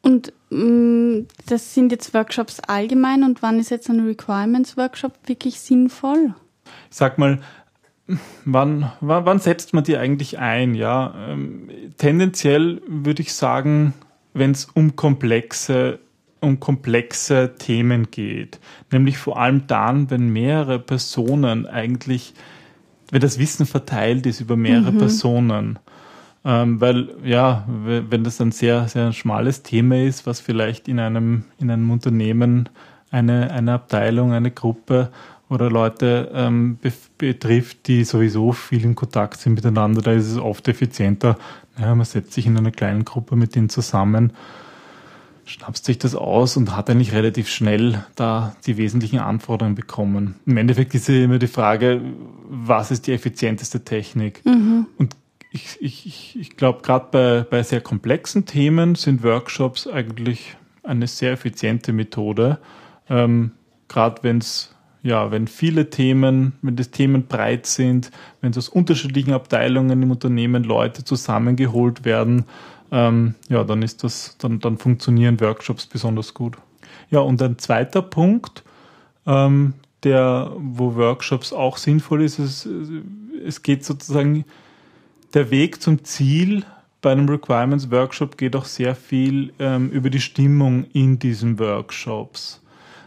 Und 0.01 0.33
mh, 0.49 0.59
mm, 0.59 1.27
das 1.47 1.73
sind 1.73 1.91
jetzt 1.91 2.13
Workshops 2.13 2.59
allgemein 2.61 3.23
und 3.23 3.41
wann 3.41 3.59
ist 3.59 3.69
jetzt 3.69 3.89
ein 3.89 4.05
Requirements-Workshop 4.05 5.13
wirklich 5.27 5.59
sinnvoll? 5.59 6.33
Ich 6.89 6.97
sag 6.97 7.17
mal, 7.17 7.39
wann, 8.45 8.91
wann, 8.99 9.25
wann 9.25 9.39
setzt 9.39 9.73
man 9.73 9.83
die 9.83 9.97
eigentlich 9.97 10.39
ein? 10.39 10.75
Ja, 10.75 11.13
ähm, 11.27 11.69
tendenziell 11.97 12.81
würde 12.87 13.21
ich 13.21 13.33
sagen, 13.33 13.93
wenn 14.33 14.51
es 14.51 14.65
um 14.65 14.95
komplexe 14.95 15.99
um 16.41 16.59
komplexe 16.59 17.53
Themen 17.57 18.09
geht, 18.09 18.59
nämlich 18.91 19.17
vor 19.17 19.39
allem 19.39 19.67
dann, 19.67 20.09
wenn 20.09 20.29
mehrere 20.33 20.79
Personen 20.79 21.67
eigentlich, 21.67 22.33
wenn 23.11 23.21
das 23.21 23.37
Wissen 23.37 23.65
verteilt 23.65 24.25
ist 24.25 24.41
über 24.41 24.57
mehrere 24.57 24.91
mhm. 24.91 24.97
Personen. 24.97 25.79
Ähm, 26.43 26.81
weil, 26.81 27.09
ja, 27.23 27.67
wenn 27.67 28.23
das 28.23 28.41
ein 28.41 28.51
sehr, 28.51 28.87
sehr 28.87 29.13
schmales 29.13 29.61
Thema 29.61 30.03
ist, 30.03 30.25
was 30.25 30.39
vielleicht 30.39 30.87
in 30.87 30.99
einem, 30.99 31.43
in 31.59 31.69
einem 31.69 31.91
Unternehmen 31.91 32.69
eine, 33.11 33.51
eine 33.51 33.73
Abteilung, 33.73 34.33
eine 34.33 34.49
Gruppe 34.49 35.11
oder 35.51 35.69
Leute 35.69 36.31
ähm, 36.33 36.79
betrifft, 37.17 37.87
die 37.87 38.05
sowieso 38.05 38.53
viel 38.53 38.85
in 38.85 38.95
Kontakt 38.95 39.41
sind 39.41 39.55
miteinander, 39.55 40.01
da 40.01 40.13
ist 40.13 40.31
es 40.31 40.37
oft 40.37 40.65
effizienter. 40.69 41.37
Ja, 41.77 41.93
man 41.93 42.05
setzt 42.05 42.31
sich 42.31 42.45
in 42.45 42.57
einer 42.57 42.71
kleinen 42.71 43.03
Gruppe 43.03 43.35
mit 43.35 43.53
denen 43.53 43.67
zusammen, 43.67 44.31
schnappt 45.43 45.83
sich 45.83 45.97
das 45.97 46.15
aus 46.15 46.55
und 46.55 46.73
hat 46.77 46.89
eigentlich 46.89 47.11
relativ 47.11 47.49
schnell 47.49 48.05
da 48.15 48.55
die 48.65 48.77
wesentlichen 48.77 49.19
Anforderungen 49.19 49.75
bekommen. 49.75 50.35
Im 50.45 50.55
Endeffekt 50.55 50.95
ist 50.95 51.09
ja 51.09 51.15
immer 51.15 51.37
die 51.37 51.47
Frage, 51.47 52.01
was 52.47 52.89
ist 52.89 53.07
die 53.07 53.11
effizienteste 53.11 53.83
Technik? 53.83 54.45
Mhm. 54.45 54.87
Und 54.97 55.17
ich, 55.51 55.77
ich, 55.81 56.39
ich 56.39 56.55
glaube, 56.55 56.81
gerade 56.81 57.07
bei, 57.11 57.41
bei 57.49 57.61
sehr 57.61 57.81
komplexen 57.81 58.45
Themen 58.45 58.95
sind 58.95 59.21
Workshops 59.21 59.85
eigentlich 59.85 60.55
eine 60.83 61.07
sehr 61.07 61.33
effiziente 61.33 61.91
Methode. 61.91 62.59
Ähm, 63.09 63.51
gerade 63.89 64.23
wenn 64.23 64.37
es 64.37 64.73
ja, 65.03 65.31
wenn 65.31 65.47
viele 65.47 65.89
Themen, 65.89 66.53
wenn 66.61 66.75
das 66.75 66.91
Themen 66.91 67.27
breit 67.27 67.65
sind, 67.65 68.11
wenn 68.41 68.55
aus 68.55 68.69
unterschiedlichen 68.69 69.33
Abteilungen 69.33 70.01
im 70.01 70.11
Unternehmen 70.11 70.63
Leute 70.63 71.03
zusammengeholt 71.03 72.05
werden, 72.05 72.45
ähm, 72.91 73.35
ja, 73.49 73.63
dann 73.63 73.81
ist 73.81 74.03
das, 74.03 74.37
dann, 74.37 74.59
dann 74.59 74.77
funktionieren 74.77 75.39
Workshops 75.39 75.85
besonders 75.85 76.33
gut. 76.33 76.57
Ja, 77.09 77.19
und 77.19 77.41
ein 77.41 77.57
zweiter 77.57 78.01
Punkt, 78.01 78.63
ähm, 79.25 79.73
der, 80.03 80.51
wo 80.57 80.95
Workshops 80.95 81.53
auch 81.53 81.77
sinnvoll 81.77 82.23
ist, 82.23 82.39
es, 82.39 82.67
es 83.45 83.63
geht 83.63 83.85
sozusagen 83.85 84.45
der 85.33 85.51
Weg 85.51 85.81
zum 85.81 86.03
Ziel 86.03 86.65
bei 87.01 87.11
einem 87.11 87.27
Requirements 87.27 87.89
Workshop 87.89 88.37
geht 88.37 88.55
auch 88.55 88.65
sehr 88.65 88.95
viel 88.95 89.53
ähm, 89.57 89.89
über 89.89 90.09
die 90.09 90.21
Stimmung 90.21 90.85
in 90.93 91.17
diesen 91.17 91.57
Workshops. 91.57 92.61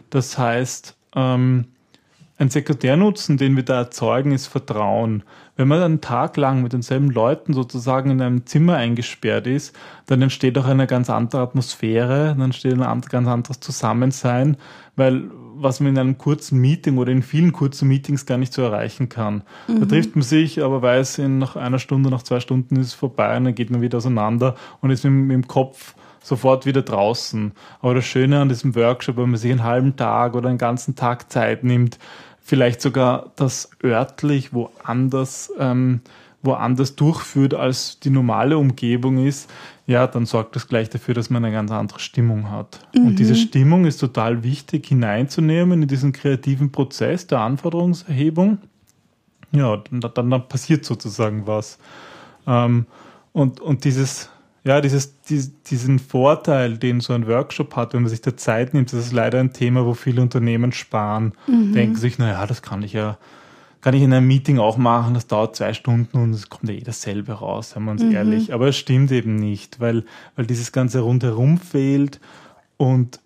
Das 0.09 0.37
heißt, 0.37 0.97
ähm, 1.15 1.65
ein 2.37 2.49
Sekundärnutzen, 2.49 3.37
den 3.37 3.55
wir 3.55 3.63
da 3.63 3.77
erzeugen, 3.77 4.31
ist 4.31 4.47
Vertrauen. 4.47 5.23
Wenn 5.55 5.69
man 5.69 5.81
einen 5.81 6.01
Tag 6.01 6.35
lang 6.35 6.63
mit 6.63 6.73
denselben 6.73 7.09
Leuten 7.09 7.53
sozusagen 7.53 8.11
in 8.11 8.21
einem 8.21 8.45
Zimmer 8.45 8.75
eingesperrt 8.75 9.47
ist, 9.47 9.73
dann 10.05 10.21
entsteht 10.21 10.57
auch 10.57 10.65
eine 10.65 10.85
ganz 10.85 11.09
andere 11.09 11.41
Atmosphäre, 11.41 12.35
dann 12.37 12.41
entsteht 12.41 12.73
ein 12.73 13.01
ganz 13.01 13.27
anderes 13.27 13.59
Zusammensein, 13.61 14.57
weil 14.97 15.29
was 15.57 15.79
man 15.79 15.93
in 15.93 15.97
einem 15.97 16.17
kurzen 16.17 16.59
Meeting 16.59 16.97
oder 16.97 17.13
in 17.13 17.23
vielen 17.23 17.53
kurzen 17.53 17.87
Meetings 17.87 18.25
gar 18.25 18.37
nicht 18.37 18.51
so 18.51 18.61
erreichen 18.61 19.07
kann. 19.07 19.43
Mhm. 19.69 19.79
Da 19.79 19.85
trifft 19.85 20.15
man 20.17 20.23
sich, 20.23 20.61
aber 20.61 20.81
weiß, 20.81 21.19
in 21.19 21.37
nach 21.37 21.55
einer 21.55 21.79
Stunde, 21.79 22.09
nach 22.09 22.23
zwei 22.23 22.41
Stunden 22.41 22.75
ist 22.75 22.87
es 22.87 22.93
vorbei 22.93 23.37
und 23.37 23.45
dann 23.45 23.55
geht 23.55 23.69
man 23.69 23.81
wieder 23.81 23.97
auseinander 23.97 24.55
und 24.81 24.89
ist 24.89 25.05
mit, 25.05 25.13
mit 25.13 25.33
dem 25.33 25.47
Kopf 25.47 25.95
sofort 26.25 26.65
wieder 26.65 26.81
draußen. 26.81 27.51
Aber 27.81 27.93
das 27.93 28.05
Schöne 28.05 28.39
an 28.39 28.49
diesem 28.49 28.75
Workshop, 28.75 29.17
wenn 29.17 29.29
man 29.29 29.39
sich 29.39 29.51
einen 29.51 29.63
halben 29.63 29.95
Tag 29.95 30.35
oder 30.35 30.49
einen 30.49 30.57
ganzen 30.57 30.95
Tag 30.95 31.31
Zeit 31.31 31.63
nimmt, 31.63 31.99
vielleicht 32.41 32.81
sogar 32.81 33.31
das 33.35 33.69
örtlich 33.83 34.53
woanders, 34.53 35.53
ähm, 35.59 36.01
woanders 36.41 36.95
durchführt, 36.95 37.53
als 37.53 37.99
die 37.99 38.09
normale 38.09 38.57
Umgebung 38.57 39.25
ist, 39.25 39.51
ja, 39.87 40.07
dann 40.07 40.25
sorgt 40.25 40.55
das 40.55 40.67
gleich 40.67 40.89
dafür, 40.89 41.13
dass 41.13 41.29
man 41.29 41.45
eine 41.45 41.53
ganz 41.53 41.69
andere 41.69 41.99
Stimmung 41.99 42.49
hat. 42.49 42.79
Mhm. 42.95 43.07
Und 43.07 43.19
diese 43.19 43.35
Stimmung 43.35 43.85
ist 43.85 43.97
total 43.97 44.43
wichtig 44.43 44.87
hineinzunehmen 44.87 45.83
in 45.83 45.87
diesen 45.87 46.11
kreativen 46.11 46.71
Prozess 46.71 47.27
der 47.27 47.41
Anforderungserhebung. 47.41 48.57
Ja, 49.51 49.77
dann, 49.77 50.01
dann, 50.01 50.29
dann 50.31 50.47
passiert 50.47 50.85
sozusagen 50.85 51.45
was. 51.45 51.77
Ähm, 52.47 52.87
und, 53.31 53.59
und 53.59 53.83
dieses, 53.83 54.29
ja, 54.65 54.81
dieses, 54.81 55.21
dies, 55.21 55.61
diesen 55.63 55.99
Vorteil, 55.99 56.77
den 56.77 56.99
so 56.99 57.13
ein 57.13 57.27
Workshop 57.27 57.75
hat, 57.75 57.93
wenn 57.93 58.01
man 58.01 58.09
sich 58.09 58.21
da 58.21 58.35
Zeit 58.35 58.73
nimmt, 58.73 58.91
das 58.91 59.05
ist 59.05 59.13
leider 59.13 59.39
ein 59.39 59.53
Thema, 59.53 59.85
wo 59.85 59.93
viele 59.93 60.21
Unternehmen 60.21 60.71
sparen. 60.71 61.33
Mhm. 61.47 61.73
Denken 61.73 61.95
sich, 61.95 62.17
naja, 62.17 62.45
das 62.47 62.61
kann 62.61 62.83
ich 62.83 62.93
ja 62.93 63.17
kann 63.85 63.93
ich 63.93 64.01
in 64.01 64.11
einem 64.13 64.25
Meeting 64.25 64.57
auch 64.57 64.77
machen, 64.77 65.13
das 65.13 65.27
dauert 65.27 65.55
zwei 65.55 65.75
Stunden 65.75 66.17
und 66.17 66.33
es 66.33 66.49
kommt 66.49 66.67
ja 66.67 66.73
eh 66.73 66.81
dasselbe 66.81 67.33
raus, 67.33 67.69
seien 67.69 67.83
wir 67.83 67.91
uns 67.91 68.01
mhm. 68.01 68.13
ehrlich. 68.13 68.51
Aber 68.51 68.67
es 68.67 68.77
stimmt 68.77 69.11
eben 69.11 69.35
nicht, 69.35 69.79
weil, 69.79 70.05
weil 70.35 70.47
dieses 70.47 70.71
ganze 70.71 71.01
Rundherum 71.01 71.59
fehlt 71.59 72.19
und 72.77 73.19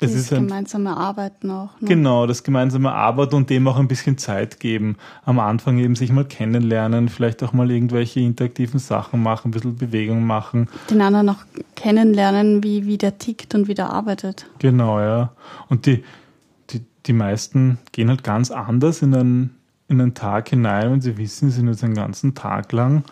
das 0.00 0.14
ist 0.14 0.32
ein, 0.32 0.46
gemeinsame 0.46 0.96
Arbeiten 0.96 1.50
auch. 1.50 1.78
Ne? 1.80 1.88
Genau, 1.88 2.26
das 2.26 2.42
gemeinsame 2.42 2.92
Arbeiten 2.92 3.34
und 3.34 3.50
dem 3.50 3.68
auch 3.68 3.78
ein 3.78 3.86
bisschen 3.86 4.16
Zeit 4.16 4.58
geben. 4.58 4.96
Am 5.24 5.38
Anfang 5.38 5.78
eben 5.78 5.94
sich 5.94 6.10
mal 6.10 6.24
kennenlernen, 6.24 7.10
vielleicht 7.10 7.42
auch 7.42 7.52
mal 7.52 7.70
irgendwelche 7.70 8.20
interaktiven 8.20 8.80
Sachen 8.80 9.22
machen, 9.22 9.48
ein 9.48 9.50
bisschen 9.50 9.76
Bewegung 9.76 10.26
machen. 10.26 10.68
Den 10.88 11.02
anderen 11.02 11.28
auch 11.28 11.44
kennenlernen, 11.76 12.64
wie, 12.64 12.86
wie 12.86 12.96
der 12.96 13.18
tickt 13.18 13.54
und 13.54 13.68
wie 13.68 13.74
der 13.74 13.90
arbeitet. 13.90 14.46
Genau, 14.58 15.00
ja. 15.00 15.32
Und 15.68 15.84
die, 15.84 16.02
die, 16.70 16.80
die 17.06 17.12
meisten 17.12 17.78
gehen 17.92 18.08
halt 18.08 18.24
ganz 18.24 18.50
anders 18.50 19.02
in 19.02 19.14
ein, 19.14 19.50
in 19.88 20.00
einen 20.00 20.14
Tag 20.14 20.48
hinein 20.48 20.92
und 20.92 21.02
sie 21.02 21.18
wissen, 21.18 21.50
sie 21.50 21.56
sind 21.56 21.68
jetzt 21.68 21.84
einen 21.84 21.94
ganzen 21.94 22.34
Tag 22.34 22.72
lang 22.72 23.04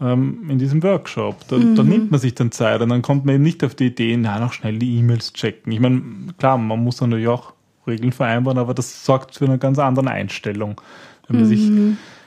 ähm, 0.00 0.48
in 0.48 0.58
diesem 0.58 0.82
Workshop. 0.82 1.48
Da, 1.48 1.56
mhm. 1.56 1.74
da, 1.74 1.82
nimmt 1.82 2.10
man 2.10 2.20
sich 2.20 2.34
dann 2.34 2.52
Zeit 2.52 2.80
und 2.80 2.88
dann 2.88 3.02
kommt 3.02 3.24
man 3.24 3.36
eben 3.36 3.44
nicht 3.44 3.64
auf 3.64 3.74
die 3.74 3.86
Idee, 3.86 4.16
na, 4.16 4.38
noch 4.38 4.52
schnell 4.52 4.78
die 4.78 4.96
E-Mails 4.98 5.32
checken. 5.32 5.72
Ich 5.72 5.80
meine, 5.80 6.02
klar, 6.38 6.58
man 6.58 6.82
muss 6.82 6.96
dann 6.96 7.10
natürlich 7.10 7.28
auch 7.28 7.52
Regeln 7.86 8.12
vereinbaren, 8.12 8.58
aber 8.58 8.74
das 8.74 9.04
sorgt 9.04 9.36
für 9.36 9.44
eine 9.44 9.58
ganz 9.58 9.78
andere 9.78 10.10
Einstellung, 10.10 10.80
wenn 11.28 11.40
man 11.40 11.46
mhm. 11.46 11.48
sich 11.48 11.70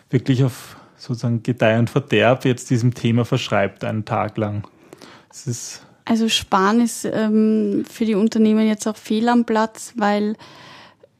wirklich 0.09 0.43
auf 0.43 0.77
sozusagen 0.97 1.43
Gedeih 1.43 1.79
und 1.79 1.89
Verderb 1.89 2.45
jetzt 2.45 2.69
diesem 2.69 2.93
Thema 2.93 3.25
verschreibt, 3.25 3.83
einen 3.83 4.05
Tag 4.05 4.38
lang. 4.38 4.67
Es 5.29 5.47
ist 5.47 5.85
also 6.09 6.27
Sparen 6.27 6.81
ist 6.81 7.05
ähm, 7.05 7.85
für 7.88 8.03
die 8.03 8.15
Unternehmen 8.15 8.67
jetzt 8.67 8.88
auch 8.88 8.95
fehl 8.95 9.29
am 9.29 9.45
Platz, 9.45 9.93
weil 9.95 10.35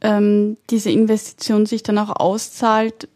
ähm, 0.02 0.58
diese 0.72 0.90
Investition 0.90 1.68
sich 1.68 1.84
dann 1.84 2.00
auch 2.00 2.10
auszahlt, 2.10 3.08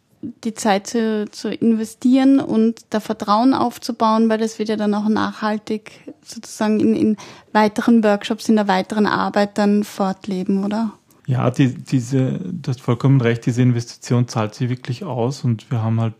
die 0.43 0.53
Zeit 0.53 0.87
zu, 0.87 1.25
zu 1.31 1.49
investieren 1.49 2.39
und 2.39 2.85
da 2.89 2.99
Vertrauen 2.99 3.53
aufzubauen, 3.53 4.29
weil 4.29 4.37
das 4.37 4.59
wird 4.59 4.69
ja 4.69 4.75
dann 4.75 4.93
auch 4.93 5.07
nachhaltig 5.07 5.91
sozusagen 6.23 6.79
in, 6.79 6.95
in 6.95 7.17
weiteren 7.51 8.03
Workshops, 8.03 8.49
in 8.49 8.55
der 8.55 8.67
weiteren 8.67 9.05
Arbeit 9.05 9.57
dann 9.57 9.83
fortleben, 9.83 10.63
oder? 10.63 10.93
Ja, 11.25 11.49
die, 11.51 11.73
diese, 11.73 12.39
du 12.39 12.69
hast 12.69 12.81
vollkommen 12.81 13.21
recht, 13.21 13.45
diese 13.45 13.61
Investition 13.61 14.27
zahlt 14.27 14.55
sich 14.55 14.69
wirklich 14.69 15.03
aus 15.03 15.43
und 15.43 15.69
wir 15.71 15.81
haben 15.81 15.99
halt 16.01 16.13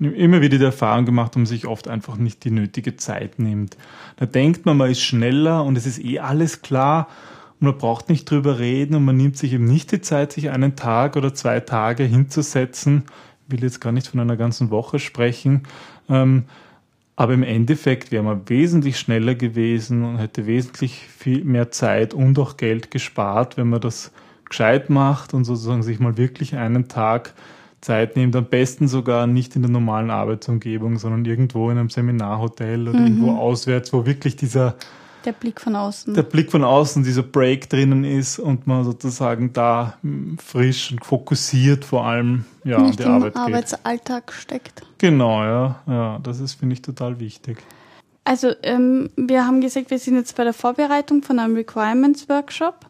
immer 0.00 0.40
wieder 0.40 0.58
die 0.58 0.64
Erfahrung 0.64 1.04
gemacht, 1.04 1.32
dass 1.32 1.36
man 1.36 1.46
sich 1.46 1.66
oft 1.66 1.88
einfach 1.88 2.16
nicht 2.16 2.44
die 2.44 2.50
nötige 2.50 2.96
Zeit 2.96 3.38
nimmt. 3.38 3.76
Da 4.16 4.26
denkt 4.26 4.64
man, 4.64 4.76
man 4.76 4.90
ist 4.90 5.02
schneller 5.02 5.64
und 5.64 5.76
es 5.76 5.86
ist 5.86 6.02
eh 6.02 6.20
alles 6.20 6.62
klar 6.62 7.08
und 7.60 7.66
man 7.66 7.78
braucht 7.78 8.08
nicht 8.08 8.30
drüber 8.30 8.58
reden 8.58 8.94
und 8.94 9.04
man 9.04 9.16
nimmt 9.16 9.36
sich 9.36 9.52
eben 9.52 9.66
nicht 9.66 9.92
die 9.92 10.00
Zeit, 10.00 10.32
sich 10.32 10.50
einen 10.50 10.76
Tag 10.76 11.16
oder 11.16 11.34
zwei 11.34 11.60
Tage 11.60 12.04
hinzusetzen. 12.04 13.04
Ich 13.46 13.52
will 13.52 13.62
jetzt 13.62 13.80
gar 13.80 13.92
nicht 13.92 14.06
von 14.06 14.20
einer 14.20 14.36
ganzen 14.36 14.70
Woche 14.70 14.98
sprechen. 14.98 15.64
Ähm, 16.08 16.44
aber 17.16 17.34
im 17.34 17.42
Endeffekt 17.42 18.12
wäre 18.12 18.22
man 18.22 18.48
wesentlich 18.48 18.98
schneller 18.98 19.34
gewesen 19.34 20.04
und 20.04 20.16
hätte 20.16 20.46
wesentlich 20.46 21.06
viel 21.06 21.44
mehr 21.44 21.70
Zeit 21.70 22.14
und 22.14 22.38
auch 22.38 22.56
Geld 22.56 22.90
gespart, 22.90 23.58
wenn 23.58 23.68
man 23.68 23.82
das 23.82 24.10
gescheit 24.48 24.88
macht 24.88 25.34
und 25.34 25.44
sozusagen 25.44 25.82
sich 25.82 26.00
mal 26.00 26.16
wirklich 26.16 26.56
einen 26.56 26.88
Tag 26.88 27.34
Zeit 27.82 28.16
nimmt, 28.16 28.36
am 28.36 28.46
besten 28.46 28.88
sogar 28.88 29.26
nicht 29.26 29.54
in 29.54 29.62
der 29.62 29.70
normalen 29.70 30.10
Arbeitsumgebung, 30.10 30.98
sondern 30.98 31.24
irgendwo 31.24 31.70
in 31.70 31.78
einem 31.78 31.90
Seminarhotel 31.90 32.88
oder 32.88 32.98
mhm. 32.98 33.06
irgendwo 33.06 33.36
auswärts, 33.36 33.92
wo 33.92 34.06
wirklich 34.06 34.36
dieser 34.36 34.76
der 35.24 35.32
Blick 35.32 35.60
von 35.60 35.76
außen. 35.76 36.14
Der 36.14 36.22
Blick 36.22 36.50
von 36.50 36.64
außen, 36.64 37.02
dieser 37.02 37.22
Break 37.22 37.68
drinnen 37.68 38.04
ist 38.04 38.38
und 38.38 38.66
man 38.66 38.84
sozusagen 38.84 39.52
da 39.52 39.98
hm, 40.02 40.38
frisch 40.38 40.92
und 40.92 41.04
fokussiert 41.04 41.84
vor 41.84 42.06
allem 42.06 42.44
ja, 42.64 42.78
an 42.78 42.92
die 42.92 43.04
Arbeit 43.04 43.34
im 43.34 43.40
Arbeitsalltag 43.40 44.26
geht. 44.26 44.36
steckt. 44.36 44.82
Genau, 44.98 45.42
ja. 45.42 45.82
Ja, 45.86 46.18
das 46.22 46.40
ist, 46.40 46.54
finde 46.54 46.74
ich, 46.74 46.82
total 46.82 47.20
wichtig. 47.20 47.58
Also, 48.24 48.52
ähm, 48.62 49.10
wir 49.16 49.46
haben 49.46 49.60
gesagt, 49.60 49.90
wir 49.90 49.98
sind 49.98 50.16
jetzt 50.16 50.36
bei 50.36 50.44
der 50.44 50.52
Vorbereitung 50.52 51.22
von 51.22 51.38
einem 51.38 51.56
Requirements 51.56 52.28
Workshop 52.28 52.86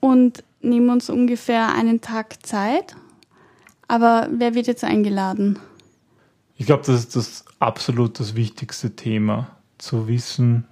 und 0.00 0.42
nehmen 0.62 0.90
uns 0.90 1.10
ungefähr 1.10 1.74
einen 1.74 2.00
Tag 2.00 2.44
Zeit. 2.46 2.96
Aber 3.88 4.28
wer 4.32 4.54
wird 4.54 4.66
jetzt 4.66 4.84
eingeladen? 4.84 5.58
Ich 6.56 6.66
glaube, 6.66 6.82
das 6.86 7.00
ist 7.00 7.16
das 7.16 7.44
absolut 7.58 8.20
das 8.20 8.34
wichtigste 8.34 8.94
Thema, 8.94 9.56
zu 9.78 10.08
wissen, 10.08 10.66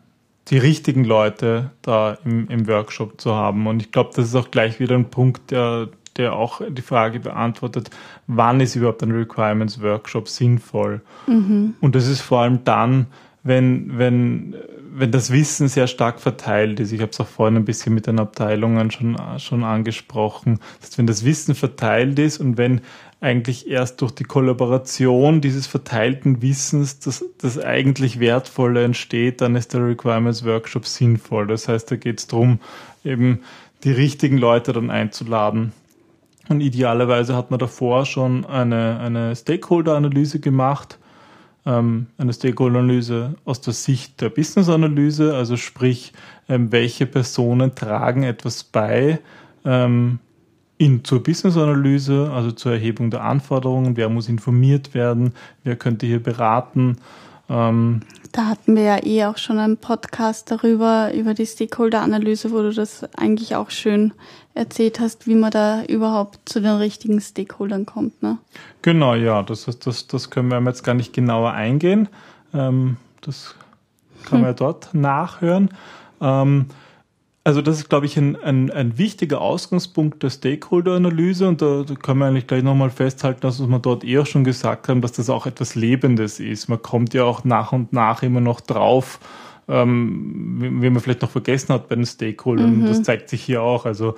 die 0.51 0.59
richtigen 0.59 1.05
Leute 1.05 1.71
da 1.83 2.19
im, 2.25 2.49
im 2.49 2.67
Workshop 2.67 3.21
zu 3.21 3.35
haben. 3.35 3.67
Und 3.67 3.83
ich 3.83 3.93
glaube, 3.93 4.11
das 4.15 4.27
ist 4.27 4.35
auch 4.35 4.51
gleich 4.51 4.81
wieder 4.81 4.95
ein 4.95 5.11
Punkt, 5.11 5.51
der, 5.51 5.89
der 6.17 6.33
auch 6.33 6.61
die 6.69 6.83
Frage 6.83 7.21
beantwortet, 7.21 7.91
wann 8.27 8.61
ist 8.61 8.75
überhaupt 8.75 9.03
ein 9.03 9.13
Requirements 9.13 9.83
Workshop 9.83 10.29
sinnvoll? 10.29 11.01
Mhm. 11.27 11.75
Und 11.81 11.95
das 11.95 12.09
ist 12.09 12.21
vor 12.21 12.41
allem 12.41 12.65
dann, 12.65 13.07
wenn, 13.43 13.99
wenn, 13.99 14.57
wenn 14.91 15.11
das 15.11 15.31
Wissen 15.31 15.69
sehr 15.69 15.87
stark 15.87 16.21
verteilt 16.21 16.81
ist. 16.81 16.93
Ich 16.93 17.01
habe 17.01 17.11
es 17.11 17.21
auch 17.21 17.27
vorhin 17.27 17.57
ein 17.57 17.65
bisschen 17.65 17.95
mit 17.95 18.07
den 18.07 18.19
Abteilungen 18.19 18.91
schon, 18.91 19.17
schon 19.39 19.65
angesprochen. 19.65 20.61
Das 20.81 20.91
heißt, 20.91 20.99
wenn 20.99 21.07
das 21.07 21.25
Wissen 21.25 21.55
verteilt 21.55 22.19
ist 22.19 22.39
und 22.39 22.57
wenn 22.57 22.81
eigentlich 23.21 23.69
erst 23.69 24.01
durch 24.01 24.13
die 24.13 24.25
Kollaboration 24.25 25.41
dieses 25.41 25.67
verteilten 25.67 26.41
Wissens 26.41 27.01
das, 27.01 27.25
das 27.39 27.59
eigentlich 27.59 28.21
Wertvolle 28.21 28.85
entsteht, 28.85 29.41
dann 29.41 29.57
ist 29.57 29.75
der 29.75 29.87
Requirements 29.87 30.45
Workshop 30.45 30.87
sinnvoll. 30.87 31.49
Das 31.49 31.69
heißt, 31.69 31.91
da 31.91 31.97
geht 31.97 32.21
es 32.21 32.27
darum, 32.29 32.61
eben 33.05 33.41
die 33.85 33.93
richtigen 33.93 34.39
Leute 34.39 34.73
dann 34.73 34.91
einzuladen. 34.91 35.73
Und 36.49 36.61
idealerweise 36.61 37.37
hat 37.37 37.51
man 37.51 37.59
davor 37.59 38.07
schon 38.07 38.47
eine, 38.47 39.01
eine 39.01 39.37
Stakeholder-Analyse 39.37 40.41
gemacht, 40.41 40.99
eine 41.71 42.33
Stakeholder-Analyse 42.33 43.35
aus 43.45 43.61
der 43.61 43.75
Sicht 43.75 44.21
der 44.21 44.31
Business-Analyse, 44.31 45.35
also 45.35 45.57
sprich, 45.57 46.13
ähm, 46.49 46.73
welche 46.73 47.07
Personen 47.07 47.75
tragen 47.75 48.23
etwas 48.23 48.65
bei, 48.65 49.21
ähm, 49.65 50.19
in, 50.79 51.05
zur 51.05 51.23
Business-Analyse, 51.23 52.31
also 52.33 52.53
zur 52.53 52.73
Erhebung 52.73 53.11
der 53.11 53.23
Anforderungen, 53.25 53.97
wer 53.97 54.09
muss 54.09 54.29
informiert 54.29 54.95
werden, 54.95 55.35
wer 55.65 55.77
könnte 55.77 56.07
hier 56.07 56.23
beraten. 56.23 56.97
Ähm, 57.49 58.01
da 58.33 58.47
hatten 58.47 58.77
wir 58.77 58.83
ja 58.83 59.05
eh 59.05 59.25
auch 59.25 59.39
schon 59.39 59.59
einen 59.59 59.79
Podcast 59.79 60.51
darüber, 60.51 61.13
über 61.15 61.35
die 61.35 61.47
Stakeholder-Analyse, 61.47 62.51
wo 62.51 62.63
du 62.63 62.73
das 62.73 63.05
eigentlich 63.17 63.57
auch 63.57 63.71
schön 63.71 64.13
erzählt 64.55 65.01
hast, 65.01 65.27
wie 65.27 65.35
man 65.35 65.51
da 65.51 65.83
überhaupt 65.85 66.49
zu 66.49 66.61
den 66.61 66.73
richtigen 66.73 67.21
Stakeholdern 67.21 67.87
kommt. 67.87 68.23
Ne? 68.23 68.39
Genau, 68.83 69.15
ja, 69.15 69.43
das, 69.43 69.65
das, 69.65 70.07
das 70.07 70.31
können 70.31 70.49
wir 70.49 70.61
jetzt 70.61 70.85
gar 70.85 70.95
nicht 70.95 71.13
genauer 71.13 71.53
eingehen. 71.53 72.09
Ähm, 72.53 72.97
das 73.23 73.55
kann 74.25 74.41
man 74.41 74.49
hm. 74.49 74.49
ja 74.49 74.53
dort 74.55 74.95
nachhören. 74.95 75.71
Ähm, 76.21 76.67
also 77.49 77.63
das 77.63 77.79
ist, 77.79 77.89
glaube 77.89 78.05
ich, 78.05 78.19
ein, 78.19 78.37
ein, 78.37 78.71
ein 78.71 78.99
wichtiger 78.99 79.41
Ausgangspunkt 79.41 80.23
der 80.23 80.29
Stakeholder-Analyse 80.29 81.49
und 81.49 81.63
da, 81.63 81.83
da 81.83 81.95
kann 81.95 82.19
man 82.19 82.29
eigentlich 82.29 82.47
gleich 82.47 82.63
nochmal 82.63 82.91
festhalten, 82.91 83.41
dass 83.41 83.59
wir 83.59 83.79
dort 83.79 84.05
eher 84.05 84.27
schon 84.27 84.45
gesagt 84.45 84.87
haben, 84.91 85.01
dass 85.01 85.13
das 85.13 85.31
auch 85.31 85.47
etwas 85.47 85.75
Lebendes 85.75 86.41
ist. 86.41 86.69
Man 86.69 86.83
kommt 86.83 87.15
ja 87.15 87.25
auch 87.25 87.45
nach 87.45 87.73
und 87.73 87.91
nach 87.91 88.23
immer 88.23 88.43
noch 88.43 88.61
drauf, 88.61 89.19
ähm, 89.67 90.59
wie 90.61 90.91
man 90.91 91.01
vielleicht 91.01 91.23
noch 91.23 91.31
vergessen 91.31 91.73
hat 91.73 91.89
bei 91.89 91.95
den 91.95 92.05
Stakeholdern. 92.05 92.81
Mhm. 92.81 92.85
Das 92.85 93.03
zeigt 93.03 93.31
sich 93.31 93.43
hier 93.45 93.63
auch. 93.63 93.87
Also 93.87 94.17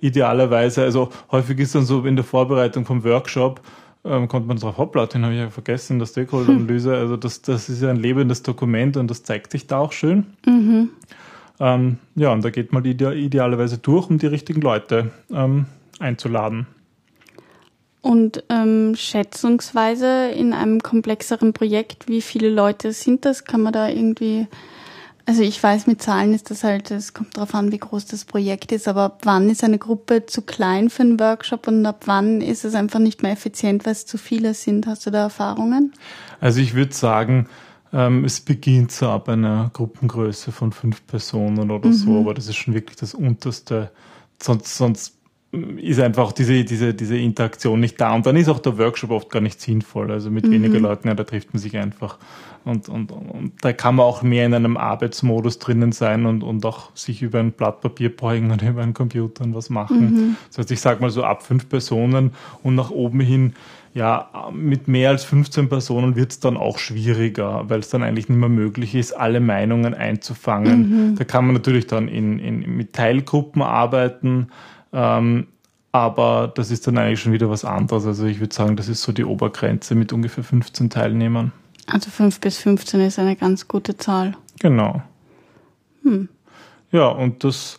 idealerweise, 0.00 0.82
also 0.82 1.10
häufig 1.30 1.60
ist 1.60 1.76
dann 1.76 1.84
so 1.84 2.04
in 2.04 2.16
der 2.16 2.24
Vorbereitung 2.24 2.84
vom 2.84 3.04
Workshop, 3.04 3.60
ähm, 4.04 4.26
kommt 4.26 4.48
man 4.48 4.56
drauf, 4.56 4.76
hoppla, 4.76 5.06
den 5.06 5.22
habe 5.22 5.34
ich 5.34 5.38
ja 5.38 5.50
vergessen, 5.50 6.00
der 6.00 6.06
Stakeholder-Analyse. 6.06 6.96
Also 6.96 7.16
das, 7.16 7.42
das 7.42 7.68
ist 7.68 7.80
ja 7.80 7.90
ein 7.90 7.96
lebendes 7.96 8.42
Dokument 8.42 8.96
und 8.96 9.08
das 9.08 9.22
zeigt 9.22 9.52
sich 9.52 9.68
da 9.68 9.78
auch 9.78 9.92
schön. 9.92 10.26
Mhm. 10.44 10.88
Ähm, 11.60 11.98
ja, 12.14 12.32
und 12.32 12.44
da 12.44 12.50
geht 12.50 12.72
man 12.72 12.84
ide 12.84 13.14
idealerweise 13.14 13.78
durch, 13.78 14.08
um 14.10 14.18
die 14.18 14.26
richtigen 14.26 14.60
Leute 14.60 15.10
ähm, 15.32 15.66
einzuladen. 15.98 16.66
Und 18.02 18.42
ähm, 18.48 18.94
schätzungsweise 18.96 20.30
in 20.30 20.52
einem 20.52 20.80
komplexeren 20.80 21.52
Projekt, 21.52 22.08
wie 22.08 22.20
viele 22.20 22.50
Leute 22.50 22.92
sind 22.92 23.24
das? 23.24 23.44
Kann 23.44 23.62
man 23.62 23.72
da 23.72 23.88
irgendwie, 23.88 24.48
also 25.24 25.42
ich 25.42 25.62
weiß, 25.62 25.86
mit 25.86 26.02
Zahlen 26.02 26.34
ist 26.34 26.50
das 26.50 26.64
halt, 26.64 26.90
es 26.90 27.14
kommt 27.14 27.36
darauf 27.36 27.54
an, 27.54 27.70
wie 27.70 27.78
groß 27.78 28.06
das 28.06 28.24
Projekt 28.24 28.72
ist, 28.72 28.88
aber 28.88 29.02
ab 29.02 29.20
wann 29.22 29.48
ist 29.48 29.62
eine 29.62 29.78
Gruppe 29.78 30.26
zu 30.26 30.42
klein 30.42 30.90
für 30.90 31.02
einen 31.02 31.20
Workshop 31.20 31.68
und 31.68 31.86
ab 31.86 32.02
wann 32.06 32.40
ist 32.40 32.64
es 32.64 32.74
einfach 32.74 32.98
nicht 32.98 33.22
mehr 33.22 33.30
effizient, 33.30 33.86
weil 33.86 33.92
es 33.92 34.04
zu 34.04 34.18
viele 34.18 34.54
sind? 34.54 34.88
Hast 34.88 35.06
du 35.06 35.10
da 35.12 35.20
Erfahrungen? 35.20 35.92
Also 36.40 36.60
ich 36.60 36.74
würde 36.74 36.92
sagen, 36.92 37.46
ähm, 37.92 38.24
es 38.24 38.40
beginnt 38.40 38.92
so 38.92 39.08
ab 39.08 39.28
einer 39.28 39.70
Gruppengröße 39.72 40.52
von 40.52 40.72
fünf 40.72 41.06
Personen 41.06 41.70
oder 41.70 41.88
mhm. 41.88 41.92
so, 41.92 42.20
aber 42.20 42.34
das 42.34 42.48
ist 42.48 42.56
schon 42.56 42.74
wirklich 42.74 42.96
das 42.96 43.14
unterste. 43.14 43.90
Sonst, 44.40 44.76
sonst 44.76 45.18
ist 45.52 46.00
einfach 46.00 46.32
diese, 46.32 46.64
diese, 46.64 46.94
diese 46.94 47.18
Interaktion 47.18 47.78
nicht 47.78 48.00
da. 48.00 48.14
Und 48.14 48.24
dann 48.24 48.36
ist 48.36 48.48
auch 48.48 48.58
der 48.58 48.78
Workshop 48.78 49.10
oft 49.10 49.28
gar 49.28 49.40
nicht 49.40 49.60
sinnvoll. 49.60 50.10
Also 50.10 50.30
mit 50.30 50.46
mhm. 50.46 50.52
weniger 50.52 50.80
Leuten, 50.80 51.08
ja, 51.08 51.14
da 51.14 51.24
trifft 51.24 51.52
man 51.52 51.60
sich 51.60 51.76
einfach. 51.76 52.18
Und, 52.64 52.88
und, 52.88 53.12
und 53.12 53.52
da 53.60 53.74
kann 53.74 53.96
man 53.96 54.06
auch 54.06 54.22
mehr 54.22 54.46
in 54.46 54.54
einem 54.54 54.78
Arbeitsmodus 54.78 55.58
drinnen 55.58 55.92
sein 55.92 56.24
und, 56.24 56.42
und 56.42 56.64
auch 56.64 56.96
sich 56.96 57.20
über 57.20 57.40
ein 57.40 57.52
Blatt 57.52 57.82
Papier 57.82 58.14
beugen 58.16 58.50
oder 58.50 58.70
über 58.70 58.82
einen 58.82 58.94
Computer 58.94 59.44
und 59.44 59.54
was 59.54 59.68
machen. 59.68 60.00
Mhm. 60.00 60.36
Das 60.48 60.58
heißt, 60.58 60.70
ich 60.70 60.80
sag 60.80 61.02
mal 61.02 61.10
so 61.10 61.22
ab 61.22 61.42
fünf 61.42 61.68
Personen 61.68 62.32
und 62.62 62.74
nach 62.74 62.90
oben 62.90 63.20
hin 63.20 63.52
ja, 63.94 64.50
mit 64.52 64.88
mehr 64.88 65.10
als 65.10 65.24
15 65.24 65.68
Personen 65.68 66.16
wird 66.16 66.32
es 66.32 66.40
dann 66.40 66.56
auch 66.56 66.78
schwieriger, 66.78 67.68
weil 67.68 67.80
es 67.80 67.90
dann 67.90 68.02
eigentlich 68.02 68.28
nicht 68.28 68.38
mehr 68.38 68.48
möglich 68.48 68.94
ist, 68.94 69.12
alle 69.12 69.40
Meinungen 69.40 69.94
einzufangen. 69.94 71.10
Mhm. 71.10 71.16
Da 71.16 71.24
kann 71.24 71.44
man 71.44 71.54
natürlich 71.54 71.86
dann 71.86 72.08
in, 72.08 72.38
in, 72.38 72.76
mit 72.76 72.94
Teilgruppen 72.94 73.60
arbeiten, 73.60 74.48
ähm, 74.92 75.46
aber 75.92 76.50
das 76.54 76.70
ist 76.70 76.86
dann 76.86 76.96
eigentlich 76.96 77.20
schon 77.20 77.32
wieder 77.32 77.50
was 77.50 77.66
anderes. 77.66 78.06
Also 78.06 78.24
ich 78.24 78.40
würde 78.40 78.54
sagen, 78.54 78.76
das 78.76 78.88
ist 78.88 79.02
so 79.02 79.12
die 79.12 79.24
Obergrenze 79.24 79.94
mit 79.94 80.12
ungefähr 80.14 80.42
15 80.42 80.88
Teilnehmern. 80.88 81.52
Also 81.86 82.10
5 82.10 82.40
bis 82.40 82.58
15 82.58 83.00
ist 83.02 83.18
eine 83.18 83.36
ganz 83.36 83.68
gute 83.68 83.98
Zahl. 83.98 84.34
Genau. 84.60 85.02
Hm. 86.02 86.28
Ja, 86.92 87.08
und 87.08 87.44
das 87.44 87.78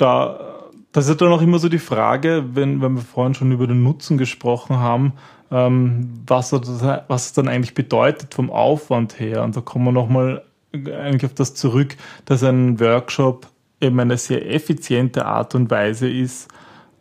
da 0.00 0.49
das 0.92 1.08
ist 1.08 1.20
dann 1.20 1.32
auch 1.32 1.42
immer 1.42 1.58
so 1.58 1.68
die 1.68 1.78
Frage, 1.78 2.44
wenn, 2.54 2.80
wenn 2.80 2.94
wir 2.94 3.02
vorhin 3.02 3.34
schon 3.34 3.52
über 3.52 3.66
den 3.66 3.82
Nutzen 3.82 4.18
gesprochen 4.18 4.78
haben, 4.78 5.12
ähm, 5.50 6.22
was, 6.26 6.50
das, 6.50 6.82
was 7.08 7.26
es 7.26 7.32
dann 7.32 7.48
eigentlich 7.48 7.74
bedeutet 7.74 8.34
vom 8.34 8.50
Aufwand 8.50 9.20
her. 9.20 9.42
Und 9.42 9.56
da 9.56 9.60
kommen 9.60 9.84
wir 9.84 9.92
nochmal 9.92 10.42
eigentlich 10.72 11.24
auf 11.24 11.34
das 11.34 11.54
zurück, 11.54 11.96
dass 12.24 12.42
ein 12.42 12.80
Workshop 12.80 13.46
eben 13.80 13.98
eine 13.98 14.16
sehr 14.16 14.52
effiziente 14.52 15.26
Art 15.26 15.54
und 15.54 15.70
Weise 15.70 16.08
ist, 16.08 16.48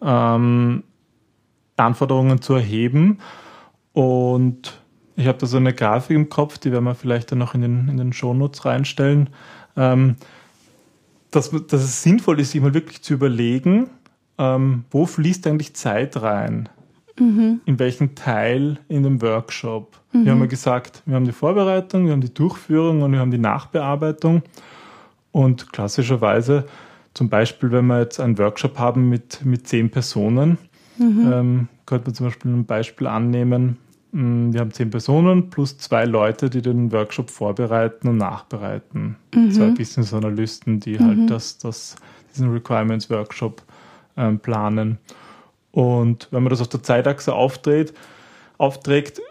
ähm, 0.02 0.84
Anforderungen 1.78 2.41
zu 2.41 2.56
erheben. 2.56 3.19
Und 3.93 4.80
ich 5.15 5.28
habe 5.28 5.38
da 5.38 5.45
so 5.45 5.58
eine 5.58 5.73
Grafik 5.73 6.15
im 6.15 6.30
Kopf, 6.30 6.58
die 6.58 6.71
werden 6.71 6.86
wir 6.86 6.95
vielleicht 6.95 7.32
dann 7.32 7.39
noch 7.39 7.54
in 7.54 7.62
den, 7.62 7.88
in 7.89 7.97
den 7.97 8.13
Shownotes 8.13 8.65
reinstellen, 8.65 9.30
ähm, 9.75 10.15
dass, 11.32 11.52
dass 11.52 11.84
es 11.84 12.02
sinnvoll 12.02 12.39
ist, 12.39 12.52
sich 12.52 12.62
mal 12.62 12.74
wirklich 12.74 13.02
zu 13.02 13.13
überlegen, 13.13 13.89
ähm, 14.38 14.86
wo 14.92 15.06
fließt 15.06 15.46
eigentlich 15.48 15.76
Zeit 15.76 16.22
rein? 16.22 16.70
Mhm. 17.20 17.62
In 17.65 17.80
welchen 17.80 18.15
Teil 18.15 18.80
in 18.88 19.04
dem 19.04 19.22
Workshop? 19.22 20.00
Mhm. 20.13 20.26
Wir 20.26 20.32
haben 20.32 20.39
ja 20.39 20.46
gesagt, 20.46 21.04
wir 21.06 21.15
haben 21.15 21.26
die 21.26 21.32
Vorbereitung, 21.32 22.06
wir 22.06 22.13
haben 22.13 22.22
die 22.22 22.34
Durchführung 22.34 23.02
und 23.02 23.12
wir 23.12 23.20
haben 23.20 23.32
die 23.32 23.38
Nachbearbeitung. 23.38 24.44
Und 25.32 25.72
klassischerweise, 25.72 26.65
zum 27.13 27.30
Beispiel, 27.30 27.72
wenn 27.72 27.86
wir 27.88 28.00
jetzt 28.00 28.20
einen 28.20 28.38
Workshop 28.38 28.80
haben 28.80 29.10
mit, 29.10 29.46
mit 29.46 29.68
zehn 29.68 29.89
Personen, 29.89 30.58
mhm. 30.98 31.32
ähm, 31.32 31.68
könnte 31.86 32.08
man 32.08 32.15
zum 32.15 32.28
Beispiel 32.28 32.52
ein 32.52 32.65
Beispiel 32.65 33.08
annehmen. 33.08 33.78
Mm, 34.12 34.54
wir 34.54 34.62
haben 34.62 34.72
zehn 34.72 34.89
Personen 34.89 35.50
plus 35.50 35.78
zwei 35.78 36.06
Leute, 36.06 36.50
die 36.50 36.62
den 36.62 36.91
Workshop 36.91 37.30
vorbereiten 37.30 38.08
und 38.08 38.17
nachbereiten. 38.17 39.15
Mhm. 39.34 39.52
Zwei 39.52 39.69
Business 39.69 40.13
Analysten, 40.13 40.80
die 40.80 41.00
halt 41.00 41.17
mhm. 41.17 41.28
das, 41.28 41.58
das, 41.58 41.95
diesen 42.34 42.52
Requirements 42.52 43.10
Workshop 43.10 43.62
ähm, 44.17 44.39
planen. 44.39 44.98
Und 45.72 46.28
wenn 46.32 46.43
man 46.43 46.50
das 46.50 46.62
auf 46.62 46.69
der 46.69 46.82
Zeitachse 46.82 47.34
aufdreht, 47.34 47.93
aufträgt, 48.58 49.22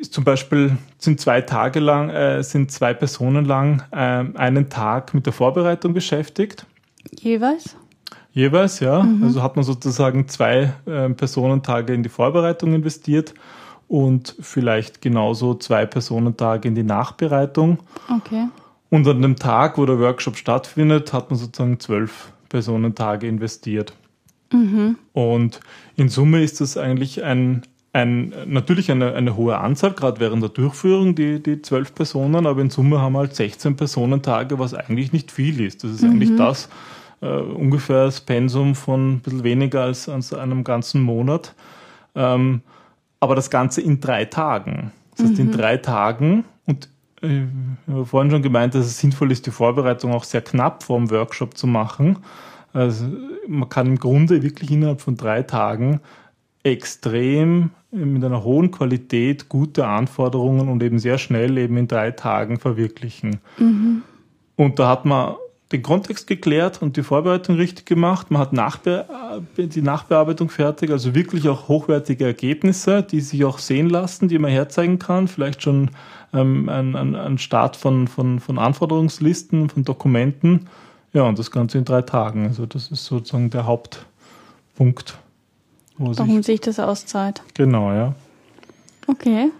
ist 0.00 0.12
zum 0.12 0.24
Beispiel 0.24 0.76
sind 0.98 1.20
zwei 1.20 1.40
Tage 1.40 1.80
lang, 1.80 2.10
äh, 2.10 2.42
sind 2.42 2.70
zwei 2.70 2.94
Personen 2.94 3.44
lang 3.44 3.82
äh, 3.90 3.96
einen 3.96 4.68
Tag 4.68 5.14
mit 5.14 5.26
der 5.26 5.32
Vorbereitung 5.32 5.94
beschäftigt. 5.94 6.66
Jeweils? 7.20 7.76
Jeweils, 8.32 8.80
ja. 8.80 9.02
Mhm. 9.02 9.24
Also 9.24 9.42
hat 9.42 9.56
man 9.56 9.64
sozusagen 9.64 10.28
zwei 10.28 10.72
äh, 10.86 11.08
Personentage 11.10 11.94
in 11.94 12.02
die 12.02 12.08
Vorbereitung 12.08 12.74
investiert 12.74 13.34
und 13.88 14.36
vielleicht 14.38 15.00
genauso 15.00 15.54
zwei 15.54 15.86
Personentage 15.86 16.68
in 16.68 16.74
die 16.74 16.82
Nachbereitung. 16.82 17.78
Okay. 18.14 18.48
Und 18.90 19.06
an 19.08 19.22
dem 19.22 19.36
Tag, 19.36 19.78
wo 19.78 19.86
der 19.86 19.98
Workshop 19.98 20.36
stattfindet, 20.36 21.12
hat 21.12 21.30
man 21.30 21.38
sozusagen 21.38 21.80
zwölf 21.80 22.32
Personentage 22.48 23.26
investiert. 23.26 23.94
Mhm. 24.52 24.96
Und 25.12 25.60
in 25.96 26.08
Summe 26.08 26.42
ist 26.42 26.60
das 26.60 26.76
eigentlich 26.76 27.22
ein, 27.22 27.62
ein, 27.92 28.32
natürlich 28.46 28.90
eine, 28.90 29.14
eine 29.14 29.36
hohe 29.36 29.58
Anzahl, 29.58 29.92
gerade 29.92 30.20
während 30.20 30.42
der 30.42 30.50
Durchführung, 30.50 31.14
die, 31.14 31.42
die 31.42 31.60
zwölf 31.60 31.94
Personen, 31.94 32.46
aber 32.46 32.60
in 32.60 32.70
Summe 32.70 33.00
haben 33.00 33.14
wir 33.14 33.20
halt 33.20 33.34
16 33.34 33.76
Personentage, 33.76 34.58
was 34.58 34.74
eigentlich 34.74 35.12
nicht 35.12 35.30
viel 35.30 35.60
ist. 35.60 35.84
Das 35.84 35.92
ist 35.92 36.02
mhm. 36.02 36.10
eigentlich 36.10 36.36
das, 36.36 36.68
äh, 37.20 37.26
ungefähr 37.26 38.04
das 38.04 38.20
Pensum 38.20 38.74
von 38.74 39.14
ein 39.14 39.20
bisschen 39.20 39.44
weniger 39.44 39.82
als, 39.82 40.08
als 40.08 40.32
einem 40.32 40.64
ganzen 40.64 41.02
Monat. 41.02 41.54
Ähm, 42.14 42.62
aber 43.20 43.34
das 43.34 43.50
Ganze 43.50 43.80
in 43.80 44.00
drei 44.00 44.24
Tagen. 44.24 44.92
Das 45.16 45.26
heißt, 45.26 45.38
mhm. 45.38 45.46
in 45.46 45.52
drei 45.52 45.76
Tagen 45.76 46.44
und 46.66 46.88
äh, 47.22 47.44
ich 47.86 47.92
habe 47.92 48.06
vorhin 48.06 48.30
schon 48.30 48.42
gemeint, 48.42 48.74
dass 48.74 48.86
es 48.86 48.98
sinnvoll 48.98 49.32
ist, 49.32 49.46
die 49.46 49.50
Vorbereitung 49.50 50.12
auch 50.12 50.24
sehr 50.24 50.42
knapp 50.42 50.82
vor 50.82 50.98
dem 50.98 51.10
Workshop 51.10 51.56
zu 51.56 51.66
machen. 51.66 52.18
Also 52.72 53.06
man 53.46 53.68
kann 53.68 53.86
im 53.86 53.98
Grunde 53.98 54.42
wirklich 54.42 54.70
innerhalb 54.70 55.00
von 55.00 55.16
drei 55.16 55.42
Tagen 55.42 56.00
extrem 56.62 57.70
mit 57.90 58.22
einer 58.22 58.44
hohen 58.44 58.70
Qualität 58.70 59.48
gute 59.48 59.86
Anforderungen 59.86 60.68
und 60.68 60.82
eben 60.82 60.98
sehr 60.98 61.16
schnell 61.18 61.56
eben 61.56 61.76
in 61.78 61.88
drei 61.88 62.10
Tagen 62.10 62.58
verwirklichen. 62.58 63.40
Mhm. 63.58 64.02
Und 64.56 64.78
da 64.78 64.88
hat 64.88 65.04
man 65.04 65.36
den 65.72 65.82
Kontext 65.82 66.26
geklärt 66.26 66.80
und 66.80 66.96
die 66.96 67.02
Vorbereitung 67.02 67.56
richtig 67.56 67.84
gemacht. 67.84 68.30
Man 68.30 68.40
hat 68.40 68.52
Nachbe 68.52 69.04
die 69.56 69.82
Nachbearbeitung 69.82 70.48
fertig, 70.48 70.90
also 70.90 71.14
wirklich 71.14 71.46
auch 71.48 71.68
hochwertige 71.68 72.24
Ergebnisse, 72.24 73.02
die 73.02 73.20
sich 73.20 73.44
auch 73.44 73.58
sehen 73.58 73.90
lassen, 73.90 74.28
die 74.28 74.38
man 74.38 74.50
herzeigen 74.50 74.98
kann. 74.98 75.28
Vielleicht 75.28 75.62
schon 75.62 75.90
ähm, 76.32 76.68
ein, 76.70 76.96
ein, 76.96 77.14
ein 77.14 77.38
Start 77.38 77.76
von, 77.76 78.08
von, 78.08 78.40
von 78.40 78.58
Anforderungslisten, 78.58 79.68
von 79.68 79.84
Dokumenten. 79.84 80.68
Ja, 81.12 81.22
und 81.22 81.38
das 81.38 81.50
Ganze 81.50 81.78
in 81.78 81.84
drei 81.84 82.02
Tagen. 82.02 82.46
Also 82.46 82.64
das 82.64 82.90
ist 82.90 83.04
sozusagen 83.04 83.50
der 83.50 83.66
Hauptpunkt. 83.66 85.18
Warum 85.98 86.36
sich, 86.36 86.46
sich 86.46 86.60
das 86.60 86.78
auszahlt. 86.78 87.42
Genau, 87.54 87.92
ja. 87.92 88.14
Okay. 89.06 89.50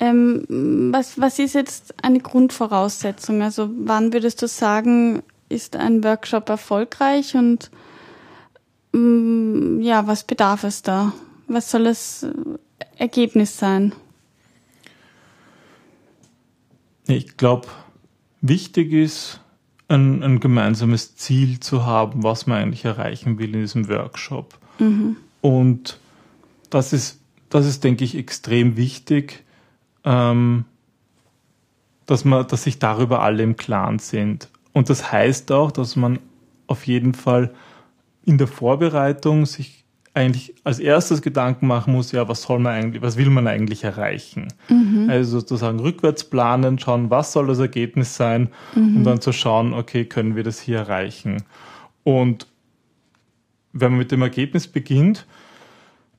Ähm, 0.00 0.92
was, 0.92 1.20
was 1.20 1.38
ist 1.38 1.54
jetzt 1.54 1.94
eine 2.02 2.20
Grundvoraussetzung? 2.20 3.42
Also 3.42 3.68
wann 3.78 4.12
würdest 4.12 4.40
du 4.42 4.48
sagen, 4.48 5.22
ist 5.48 5.76
ein 5.76 6.04
Workshop 6.04 6.48
erfolgreich 6.48 7.34
und 7.34 7.70
ähm, 8.94 9.80
ja, 9.82 10.06
was 10.06 10.24
bedarf 10.24 10.64
es 10.64 10.82
da? 10.82 11.12
Was 11.48 11.70
soll 11.70 11.84
das 11.84 12.26
Ergebnis 12.96 13.56
sein? 13.58 13.92
Ich 17.06 17.36
glaube, 17.36 17.68
wichtig 18.40 18.92
ist, 18.92 19.40
ein, 19.88 20.22
ein, 20.22 20.40
gemeinsames 20.40 21.16
Ziel 21.16 21.60
zu 21.60 21.86
haben, 21.86 22.22
was 22.22 22.46
man 22.46 22.58
eigentlich 22.58 22.84
erreichen 22.84 23.38
will 23.38 23.54
in 23.54 23.62
diesem 23.62 23.88
Workshop. 23.88 24.58
Mhm. 24.78 25.16
Und 25.40 25.98
das 26.68 26.92
ist, 26.92 27.20
das 27.48 27.64
ist, 27.64 27.84
denke 27.84 28.04
ich, 28.04 28.14
extrem 28.14 28.76
wichtig, 28.76 29.44
ähm, 30.08 30.64
dass 32.06 32.24
man, 32.24 32.48
dass 32.48 32.64
sich 32.64 32.78
darüber 32.78 33.22
alle 33.22 33.42
im 33.42 33.56
Klaren 33.56 33.98
sind. 33.98 34.48
Und 34.72 34.88
das 34.88 35.12
heißt 35.12 35.52
auch, 35.52 35.70
dass 35.70 35.94
man 35.96 36.18
auf 36.66 36.86
jeden 36.86 37.12
Fall 37.12 37.52
in 38.24 38.38
der 38.38 38.46
Vorbereitung 38.46 39.44
sich 39.44 39.84
eigentlich 40.14 40.54
als 40.64 40.78
erstes 40.78 41.20
Gedanken 41.20 41.66
machen 41.66 41.92
muss, 41.92 42.10
ja, 42.12 42.26
was 42.26 42.42
soll 42.42 42.58
man 42.58 42.72
eigentlich, 42.72 43.02
was 43.02 43.18
will 43.18 43.28
man 43.28 43.46
eigentlich 43.46 43.84
erreichen? 43.84 44.48
Mhm. 44.68 45.08
Also 45.10 45.38
sozusagen 45.38 45.78
rückwärts 45.78 46.24
planen, 46.24 46.78
schauen, 46.78 47.10
was 47.10 47.32
soll 47.32 47.46
das 47.46 47.58
Ergebnis 47.58 48.16
sein 48.16 48.48
mhm. 48.74 48.96
und 48.96 49.04
dann 49.04 49.20
zu 49.20 49.32
schauen, 49.32 49.74
okay, 49.74 50.06
können 50.06 50.34
wir 50.34 50.42
das 50.42 50.58
hier 50.58 50.78
erreichen? 50.78 51.42
Und 52.02 52.46
wenn 53.72 53.92
man 53.92 53.98
mit 53.98 54.10
dem 54.10 54.22
Ergebnis 54.22 54.66
beginnt, 54.66 55.26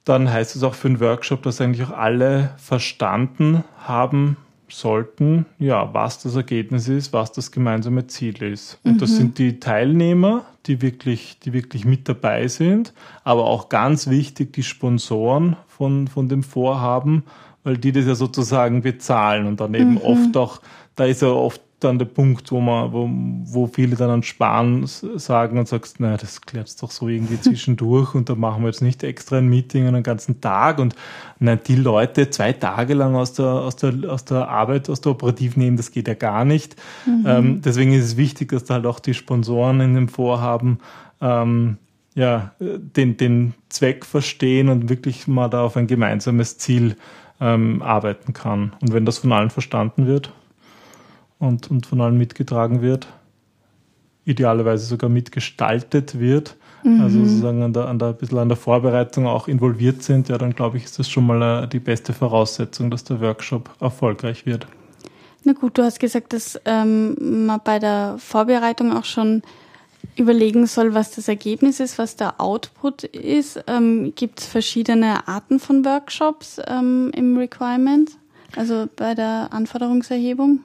dann 0.09 0.31
heißt 0.31 0.55
es 0.55 0.63
auch 0.63 0.73
für 0.73 0.87
einen 0.87 0.99
Workshop, 0.99 1.43
dass 1.43 1.61
eigentlich 1.61 1.87
auch 1.87 1.95
alle 1.95 2.51
verstanden 2.57 3.63
haben 3.77 4.37
sollten, 4.67 5.45
ja, 5.59 5.93
was 5.93 6.19
das 6.21 6.35
Ergebnis 6.35 6.87
ist, 6.87 7.13
was 7.13 7.31
das 7.31 7.51
gemeinsame 7.51 8.07
Ziel 8.07 8.41
ist. 8.41 8.79
Und 8.83 8.93
mhm. 8.93 8.97
das 8.97 9.15
sind 9.15 9.37
die 9.37 9.59
Teilnehmer, 9.59 10.45
die 10.65 10.81
wirklich, 10.81 11.39
die 11.39 11.53
wirklich 11.53 11.85
mit 11.85 12.09
dabei 12.09 12.47
sind, 12.47 12.93
aber 13.23 13.45
auch 13.45 13.69
ganz 13.69 14.09
wichtig 14.09 14.53
die 14.53 14.63
Sponsoren 14.63 15.55
von, 15.67 16.07
von 16.07 16.27
dem 16.27 16.43
Vorhaben, 16.43 17.23
weil 17.63 17.77
die 17.77 17.91
das 17.91 18.05
ja 18.05 18.15
sozusagen 18.15 18.81
bezahlen 18.81 19.45
und 19.45 19.59
dann 19.59 19.73
eben 19.75 19.91
mhm. 19.91 20.01
oft 20.01 20.37
auch, 20.37 20.61
da 20.95 21.05
ist 21.05 21.21
ja 21.21 21.29
oft 21.29 21.61
dann 21.79 21.99
der 21.99 22.05
Punkt, 22.05 22.51
wo 22.51 22.59
man, 22.59 22.91
wo, 22.91 23.09
wo 23.53 23.67
viele 23.67 23.95
dann 23.95 24.09
an 24.09 24.23
Sparen 24.23 24.85
sagen 24.85 25.57
und 25.57 25.67
sagst, 25.67 25.99
naja, 25.99 26.17
das 26.17 26.41
klärt 26.41 26.81
doch 26.81 26.91
so 26.91 27.07
irgendwie 27.07 27.39
zwischendurch 27.41 28.15
und 28.15 28.29
da 28.29 28.35
machen 28.35 28.63
wir 28.63 28.67
jetzt 28.67 28.81
nicht 28.81 29.03
extra 29.03 29.37
ein 29.37 29.47
Meeting 29.47 29.87
einen 29.87 30.03
ganzen 30.03 30.41
Tag 30.41 30.79
und 30.79 30.95
nein, 31.39 31.59
die 31.65 31.75
Leute 31.75 32.29
zwei 32.29 32.53
Tage 32.53 32.93
lang 32.93 33.15
aus 33.15 33.33
der, 33.33 33.45
aus 33.45 33.75
der, 33.75 33.93
aus 34.09 34.25
der 34.25 34.49
Arbeit, 34.49 34.89
aus 34.89 35.01
der 35.01 35.13
Operativ 35.13 35.57
nehmen, 35.57 35.77
das 35.77 35.91
geht 35.91 36.07
ja 36.07 36.13
gar 36.13 36.45
nicht. 36.45 36.75
Mhm. 37.05 37.23
Ähm, 37.25 37.61
deswegen 37.61 37.93
ist 37.93 38.05
es 38.05 38.17
wichtig, 38.17 38.49
dass 38.51 38.65
da 38.65 38.75
halt 38.75 38.85
auch 38.85 38.99
die 38.99 39.13
Sponsoren 39.13 39.81
in 39.81 39.95
dem 39.95 40.09
Vorhaben 40.09 40.79
ähm, 41.21 41.77
ja, 42.15 42.51
den, 42.59 43.17
den 43.17 43.53
Zweck 43.69 44.05
verstehen 44.05 44.69
und 44.69 44.89
wirklich 44.89 45.27
mal 45.27 45.47
da 45.47 45.63
auf 45.63 45.77
ein 45.77 45.87
gemeinsames 45.87 46.57
Ziel 46.57 46.95
ähm, 47.39 47.81
arbeiten 47.81 48.33
kann. 48.33 48.73
Und 48.81 48.93
wenn 48.93 49.05
das 49.05 49.19
von 49.19 49.31
allen 49.31 49.49
verstanden 49.49 50.07
wird, 50.07 50.31
und, 51.39 51.71
und 51.71 51.85
von 51.85 52.01
allen 52.01 52.17
mitgetragen 52.17 52.81
wird, 52.81 53.07
idealerweise 54.25 54.85
sogar 54.85 55.09
mitgestaltet 55.09 56.19
wird, 56.19 56.55
mhm. 56.83 57.01
also 57.01 57.19
sozusagen 57.19 57.63
an 57.63 57.73
der, 57.73 57.87
an 57.87 57.97
der, 57.97 58.09
ein 58.09 58.17
bisschen 58.17 58.37
an 58.37 58.49
der 58.49 58.57
Vorbereitung 58.57 59.25
auch 59.25 59.47
involviert 59.47 60.03
sind, 60.03 60.29
ja, 60.29 60.37
dann 60.37 60.53
glaube 60.53 60.77
ich, 60.77 60.85
ist 60.85 60.99
das 60.99 61.09
schon 61.09 61.25
mal 61.25 61.63
äh, 61.63 61.67
die 61.67 61.79
beste 61.79 62.13
Voraussetzung, 62.13 62.91
dass 62.91 63.03
der 63.03 63.21
Workshop 63.21 63.69
erfolgreich 63.79 64.45
wird. 64.45 64.67
Na 65.45 65.53
gut, 65.53 65.77
du 65.77 65.83
hast 65.83 65.99
gesagt, 65.99 66.33
dass 66.33 66.59
ähm, 66.65 67.45
man 67.45 67.61
bei 67.63 67.79
der 67.79 68.15
Vorbereitung 68.19 68.91
auch 68.91 69.05
schon 69.05 69.41
überlegen 70.15 70.67
soll, 70.67 70.93
was 70.93 71.11
das 71.11 71.27
Ergebnis 71.27 71.79
ist, 71.79 71.97
was 71.97 72.15
der 72.15 72.41
Output 72.41 73.05
ist. 73.05 73.63
Ähm, 73.67 74.13
Gibt 74.15 74.41
es 74.41 74.47
verschiedene 74.47 75.27
Arten 75.27 75.59
von 75.59 75.85
Workshops 75.85 76.59
ähm, 76.67 77.11
im 77.15 77.37
Requirement? 77.37 78.11
Also 78.55 78.87
bei 78.95 79.15
der 79.15 79.49
Anforderungserhebung? 79.51 80.61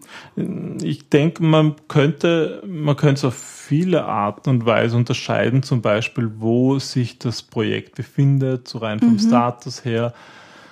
Ich 0.83 1.09
denke, 1.09 1.43
man 1.43 1.77
könnte, 1.89 2.63
man 2.67 2.97
könnte 2.97 3.15
es 3.15 3.25
auf 3.25 3.35
viele 3.35 4.05
Arten 4.05 4.51
und 4.51 4.67
Weise 4.67 4.97
unterscheiden, 4.97 5.63
zum 5.63 5.83
Beispiel, 5.83 6.31
wo 6.39 6.79
sich 6.79 7.19
das 7.19 7.43
Projekt 7.43 7.95
befindet, 7.95 8.69
so 8.69 8.79
rein 8.79 9.01
vom 9.01 9.13
mhm. 9.13 9.19
Status 9.19 9.85
her, 9.85 10.15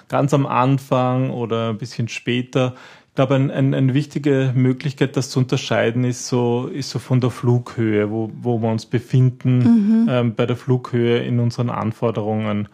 ganz 0.09 0.35
am 0.35 0.47
Anfang 0.47 1.31
oder 1.31 1.71
ein 1.71 1.79
bisschen 1.79 2.09
später. 2.09 2.75
Ich 3.09 3.15
glaube, 3.15 3.35
ein, 3.35 3.51
ein, 3.51 3.75
eine 3.75 3.93
wichtige 3.93 4.53
Möglichkeit, 4.55 5.19
das 5.19 5.29
zu 5.29 5.39
unterscheiden, 5.39 6.05
ist 6.05 6.29
so, 6.29 6.69
ist 6.73 6.89
so 6.89 6.99
von 6.99 7.21
der 7.21 7.31
Flughöhe, 7.31 8.11
wo, 8.11 8.31
wo 8.41 8.59
wir 8.59 8.71
uns 8.71 8.87
befinden, 8.87 9.59
mhm. 9.59 10.07
ähm, 10.09 10.35
bei 10.35 10.47
der 10.47 10.57
Flughöhe 10.57 11.19
in 11.19 11.39
unseren 11.39 11.69
Anforderungen. 11.69 12.69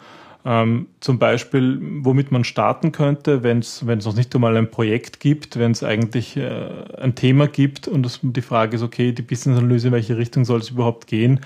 Ähm, 0.45 0.87
zum 1.01 1.19
Beispiel, 1.19 1.79
womit 2.03 2.31
man 2.31 2.45
starten 2.45 2.93
könnte, 2.93 3.43
wenn 3.43 3.59
es 3.59 3.83
noch 3.83 4.15
nicht 4.15 4.35
einmal 4.35 4.57
ein 4.57 4.71
Projekt 4.71 5.21
gibt, 5.21 5.59
wenn 5.59 5.73
es 5.73 5.83
eigentlich 5.83 6.37
äh, 6.37 6.69
ein 6.99 7.15
Thema 7.15 7.49
gibt 7.49 7.89
und 7.89 8.05
das, 8.05 8.21
die 8.23 8.41
Frage 8.41 8.77
ist, 8.77 8.83
okay, 8.83 9.13
die 9.13 9.23
Business-Analyse, 9.23 9.89
in 9.89 9.93
welche 9.93 10.17
Richtung 10.17 10.45
soll 10.45 10.61
es 10.61 10.71
überhaupt 10.71 11.07
gehen, 11.07 11.41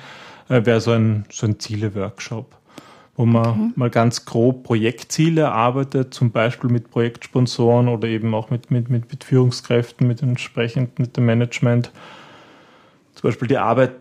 äh, 0.49 0.65
wäre 0.65 0.81
so 0.81 0.93
ein, 0.93 1.25
so 1.31 1.47
ein 1.47 1.59
Ziele-Workshop 1.59 2.57
wo 3.15 3.27
man 3.27 3.47
okay. 3.47 3.73
mal 3.77 3.91
ganz 3.91 4.25
grob 4.25 4.65
Projektziele 4.65 5.43
erarbeitet, 5.43 6.15
zum 6.15 6.31
Beispiel 6.31 6.71
mit 6.71 6.91
Projektsponsoren 6.91 7.89
oder 7.89 8.09
eben 8.09 8.35
auch 8.35 8.51
mit, 8.51 8.71
mit, 8.71 8.89
mit, 8.89 9.11
mit 9.11 9.25
Führungskräften, 9.25 10.07
mit 10.07 10.23
entsprechend 10.23 10.99
mit 10.99 11.17
dem 11.17 11.27
Management. 11.27 11.93
Zum 13.15 13.29
Beispiel 13.29 13.49
die 13.49 13.59
Arbeit, 13.59 13.93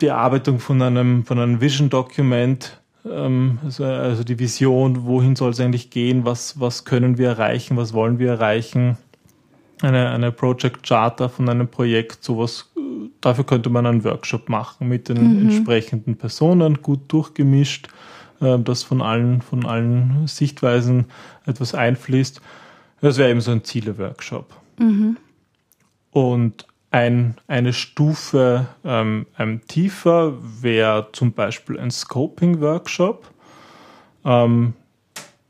die 0.00 0.06
Erarbeitung 0.06 0.60
von 0.60 0.80
einem, 0.82 1.24
von 1.24 1.38
einem 1.38 1.60
Vision 1.60 1.90
Document, 1.90 2.80
ähm, 2.80 2.89
also, 3.04 3.84
also 3.84 4.24
die 4.24 4.38
Vision, 4.38 5.04
wohin 5.04 5.36
soll 5.36 5.50
es 5.50 5.60
eigentlich 5.60 5.90
gehen, 5.90 6.24
was, 6.24 6.60
was 6.60 6.84
können 6.84 7.18
wir 7.18 7.28
erreichen, 7.28 7.76
was 7.76 7.92
wollen 7.92 8.18
wir 8.18 8.30
erreichen. 8.30 8.98
Eine, 9.80 10.10
eine 10.10 10.30
Project 10.32 10.82
Charter 10.86 11.30
von 11.30 11.48
einem 11.48 11.68
Projekt, 11.68 12.22
sowas, 12.22 12.70
dafür 13.22 13.44
könnte 13.44 13.70
man 13.70 13.86
einen 13.86 14.04
Workshop 14.04 14.50
machen 14.50 14.88
mit 14.88 15.08
den 15.08 15.36
mhm. 15.36 15.50
entsprechenden 15.50 16.16
Personen, 16.16 16.82
gut 16.82 17.00
durchgemischt 17.08 17.88
äh, 18.40 18.58
das 18.58 18.82
von 18.82 19.02
allen, 19.02 19.42
von 19.42 19.64
allen 19.66 20.26
Sichtweisen 20.26 21.06
etwas 21.46 21.74
einfließt. 21.74 22.40
Das 23.00 23.18
wäre 23.18 23.30
eben 23.30 23.40
so 23.40 23.50
ein 23.52 23.64
Ziele-Workshop. 23.64 24.54
Mhm. 24.78 25.16
Und 26.10 26.66
ein, 26.90 27.36
eine 27.46 27.72
Stufe 27.72 28.66
ähm, 28.84 29.26
ähm, 29.38 29.60
tiefer 29.68 30.34
wäre 30.60 31.08
zum 31.12 31.32
Beispiel 31.32 31.78
ein 31.78 31.90
Scoping-Workshop. 31.90 33.30
Ähm, 34.24 34.74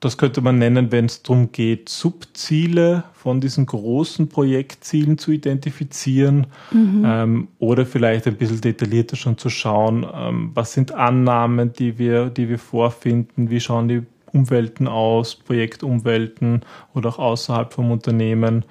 das 0.00 0.16
könnte 0.16 0.40
man 0.40 0.58
nennen, 0.58 0.92
wenn 0.92 1.04
es 1.04 1.22
darum 1.22 1.52
geht, 1.52 1.90
Subziele 1.90 3.04
von 3.12 3.40
diesen 3.40 3.66
großen 3.66 4.28
Projektzielen 4.28 5.18
zu 5.18 5.30
identifizieren 5.30 6.46
mhm. 6.72 7.02
ähm, 7.06 7.48
oder 7.58 7.84
vielleicht 7.84 8.26
ein 8.26 8.36
bisschen 8.36 8.62
detaillierter 8.62 9.16
schon 9.16 9.36
zu 9.36 9.50
schauen, 9.50 10.06
ähm, 10.14 10.52
was 10.54 10.72
sind 10.72 10.92
Annahmen, 10.92 11.74
die 11.74 11.98
wir, 11.98 12.30
die 12.30 12.48
wir 12.48 12.58
vorfinden, 12.58 13.50
wie 13.50 13.60
schauen 13.60 13.88
die 13.88 14.02
Umwelten 14.32 14.88
aus, 14.88 15.34
Projektumwelten 15.34 16.64
oder 16.94 17.10
auch 17.10 17.18
außerhalb 17.18 17.72
vom 17.72 17.90
Unternehmen. 17.90 18.64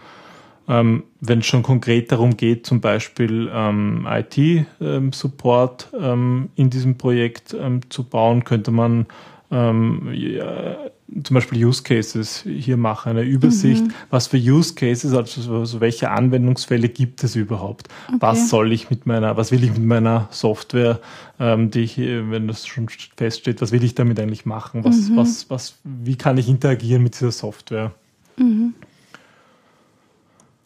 Ähm, 0.69 1.03
wenn 1.19 1.39
es 1.39 1.47
schon 1.47 1.63
konkret 1.63 2.11
darum 2.11 2.37
geht, 2.37 2.67
zum 2.67 2.79
Beispiel 2.79 3.49
ähm, 3.51 4.07
IT-Support 4.07 5.89
ähm, 5.99 6.49
in 6.55 6.69
diesem 6.69 6.95
Projekt 6.97 7.55
ähm, 7.59 7.81
zu 7.89 8.03
bauen, 8.03 8.43
könnte 8.43 8.69
man 8.69 9.07
ähm, 9.51 10.09
ja, 10.13 10.77
zum 11.23 11.33
Beispiel 11.33 11.65
Use 11.65 11.81
Cases 11.81 12.43
hier 12.47 12.77
mache, 12.77 13.09
eine 13.09 13.23
Übersicht, 13.23 13.83
mhm. 13.83 13.93
was 14.11 14.27
für 14.27 14.37
Use 14.37 14.75
Cases, 14.75 15.11
also, 15.11 15.55
also 15.55 15.81
welche 15.81 16.11
Anwendungsfälle 16.11 16.87
gibt 16.87 17.23
es 17.23 17.35
überhaupt? 17.35 17.87
Okay. 18.07 18.17
Was 18.19 18.49
soll 18.49 18.71
ich 18.71 18.91
mit 18.91 19.07
meiner, 19.07 19.37
was 19.37 19.51
will 19.51 19.63
ich 19.63 19.71
mit 19.71 19.83
meiner 19.83 20.27
Software, 20.29 20.99
ähm, 21.39 21.71
die 21.71 21.79
ich, 21.79 21.97
wenn 21.97 22.47
das 22.47 22.67
schon 22.67 22.87
feststeht, 23.17 23.59
was 23.61 23.71
will 23.71 23.83
ich 23.83 23.95
damit 23.95 24.19
eigentlich 24.19 24.45
machen? 24.45 24.83
Was, 24.83 25.09
mhm. 25.09 25.17
was, 25.17 25.49
was, 25.49 25.79
wie 25.83 26.15
kann 26.15 26.37
ich 26.37 26.47
interagieren 26.47 27.01
mit 27.01 27.15
dieser 27.15 27.31
Software? 27.31 27.91
Mhm. 28.37 28.75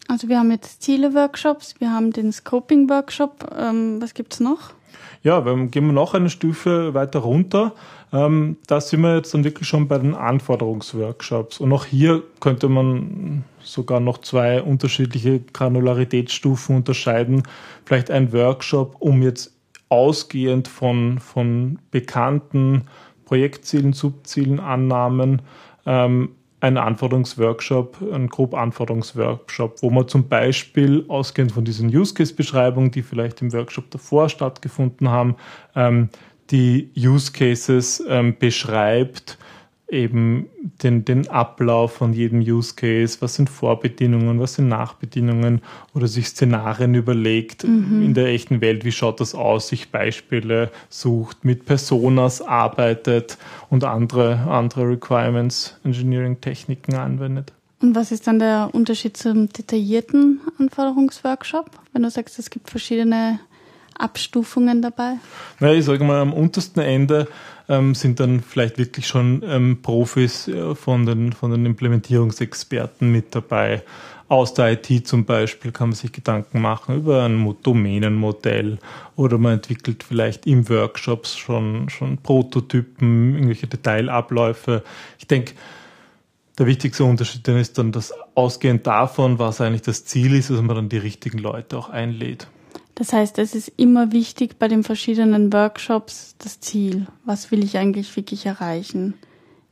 Also 0.08 0.28
wir 0.28 0.40
haben 0.40 0.52
jetzt 0.52 0.82
Ziele-Workshops, 0.82 1.76
wir 1.80 1.92
haben 1.92 2.12
den 2.12 2.32
Scoping-Workshop. 2.32 3.56
Ähm, 3.58 4.02
was 4.02 4.14
gibt's 4.14 4.40
noch? 4.40 4.72
Ja, 5.24 5.40
dann 5.40 5.72
gehen 5.72 5.86
wir 5.86 5.94
noch 5.94 6.14
eine 6.14 6.30
Stufe 6.30 6.94
weiter 6.94 7.20
runter. 7.20 7.74
Ähm, 8.12 8.58
da 8.68 8.82
sind 8.82 9.02
wir 9.02 9.16
jetzt 9.16 9.34
dann 9.34 9.46
wirklich 9.46 9.68
schon 9.68 9.88
bei 9.88 9.98
den 9.98 10.14
Anforderungsworkshops. 10.14 11.60
Und 11.60 11.72
auch 11.72 11.86
hier 11.86 12.24
könnte 12.42 12.68
man 12.68 13.46
sogar 13.64 14.02
noch 14.02 14.20
zwei 14.20 14.62
unterschiedliche 14.62 15.40
Granularitätsstufen 15.40 16.76
unterscheiden. 16.76 17.44
Vielleicht 17.86 18.12
ein 18.12 18.34
Workshop, 18.34 18.98
um 19.00 19.22
jetzt 19.22 19.54
ausgehend 19.88 20.68
von, 20.68 21.20
von 21.20 21.80
bekannten 21.92 22.84
Projektzielen, 23.26 23.94
Subzielen, 23.94 24.60
Annahmen, 24.60 25.42
ähm, 25.86 26.30
ein 26.64 26.78
Anforderungsworkshop, 26.78 27.98
ein 28.14 28.30
grob 28.30 28.54
Anforderungsworkshop, 28.54 29.82
wo 29.82 29.90
man 29.90 30.08
zum 30.08 30.30
Beispiel 30.30 31.04
ausgehend 31.10 31.52
von 31.52 31.66
diesen 31.66 31.94
Use 31.94 32.14
Case 32.14 32.34
Beschreibungen, 32.34 32.90
die 32.90 33.02
vielleicht 33.02 33.42
im 33.42 33.52
Workshop 33.52 33.92
davor 33.92 34.30
stattgefunden 34.30 35.10
haben, 35.10 35.36
ähm, 35.76 36.08
die 36.52 36.90
Use 36.98 37.34
Cases 37.34 38.02
ähm, 38.08 38.38
beschreibt, 38.40 39.38
eben 39.94 40.48
den, 40.82 41.06
den 41.06 41.30
Ablauf 41.30 41.94
von 41.94 42.12
jedem 42.12 42.40
Use 42.40 42.76
Case, 42.76 43.18
was 43.22 43.36
sind 43.36 43.50
Vorbedingungen, 43.50 44.40
was 44.40 44.56
sind 44.56 44.68
Nachbedingungen 44.68 45.62
oder 45.94 46.08
sich 46.08 46.28
Szenarien 46.28 46.96
überlegt 46.96 47.64
mhm. 47.64 48.02
in 48.04 48.14
der 48.14 48.28
echten 48.28 48.60
Welt, 48.60 48.84
wie 48.84 48.92
schaut 48.92 49.20
das 49.20 49.36
aus, 49.36 49.70
sich 49.70 49.92
Beispiele 49.92 50.72
sucht, 50.90 51.46
mit 51.46 51.66
Personas 51.66 52.42
arbeitet 52.42 53.38
und 53.70 53.84
andere, 53.84 54.40
andere 54.50 54.90
Requirements 54.90 55.80
Engineering 55.84 56.42
Techniken 56.42 56.96
anwendet. 56.96 57.54
Und 57.82 57.96
was 57.96 58.12
ist 58.12 58.28
dann 58.28 58.40
der 58.40 58.70
Unterschied 58.72 59.18
zum 59.18 59.50
detaillierten 59.50 60.40
Anforderungsworkshop, 60.58 61.70
wenn 61.92 62.04
du 62.04 62.10
sagst, 62.10 62.40
es 62.40 62.50
gibt 62.50 62.70
verschiedene 62.70 63.40
Abstufungen 63.98 64.82
dabei? 64.82 65.16
Na, 65.60 65.74
ich 65.74 65.86
sage 65.86 66.04
mal, 66.04 66.22
am 66.22 66.34
untersten 66.34 66.80
Ende 66.80 67.28
ähm, 67.70 67.96
sind 67.96 68.20
dann 68.20 68.42
vielleicht 68.42 68.78
wirklich 68.78 69.08
schon 69.08 69.44
ähm, 69.46 69.82
Profis 69.82 70.48
äh, 70.48 70.76
von, 70.76 71.06
den, 71.06 71.34
von 71.34 71.52
den 71.52 71.66
Implementierungsexperten 71.66 73.12
mit 73.12 73.36
dabei. 73.36 73.84
Aus 74.28 74.54
der 74.54 74.72
IT 74.72 75.08
zum 75.08 75.26
Beispiel 75.26 75.72
kann 75.72 75.90
man 75.90 75.96
sich 75.96 76.12
Gedanken 76.12 76.62
machen 76.62 76.96
über 76.96 77.24
ein 77.24 77.56
Domänenmodell 77.62 78.80
oder 79.16 79.38
man 79.38 79.54
entwickelt 79.54 80.04
vielleicht 80.04 80.48
im 80.48 80.68
Workshops 80.70 81.38
schon, 81.38 81.90
schon 81.90 82.18
Prototypen, 82.18 83.36
irgendwelche 83.36 83.68
Detailabläufe. 83.68 84.84
Ich 85.20 85.28
denke, 85.28 85.54
der 86.58 86.68
wichtigste 86.68 87.04
Unterschied 87.04 87.48
ist 87.48 87.78
dann, 87.78 87.92
dass 87.92 88.14
ausgehend 88.36 88.88
davon, 88.88 89.40
was 89.40 89.60
eigentlich 89.60 89.82
das 89.82 90.06
Ziel 90.06 90.36
ist, 90.36 90.50
dass 90.50 90.62
man 90.62 90.76
dann 90.76 90.90
die 90.90 90.98
richtigen 90.98 91.40
Leute 91.40 91.78
auch 91.78 91.90
einlädt. 91.90 92.48
Das 92.96 93.12
heißt, 93.12 93.40
es 93.40 93.56
ist 93.56 93.72
immer 93.78 94.12
wichtig 94.12 94.60
bei 94.60 94.68
den 94.68 94.84
verschiedenen 94.84 95.52
Workshops 95.52 96.36
das 96.38 96.60
Ziel. 96.60 97.08
Was 97.26 97.52
will 97.52 97.64
ich 97.64 97.78
eigentlich 97.78 98.16
wirklich 98.16 98.46
erreichen? 98.46 99.16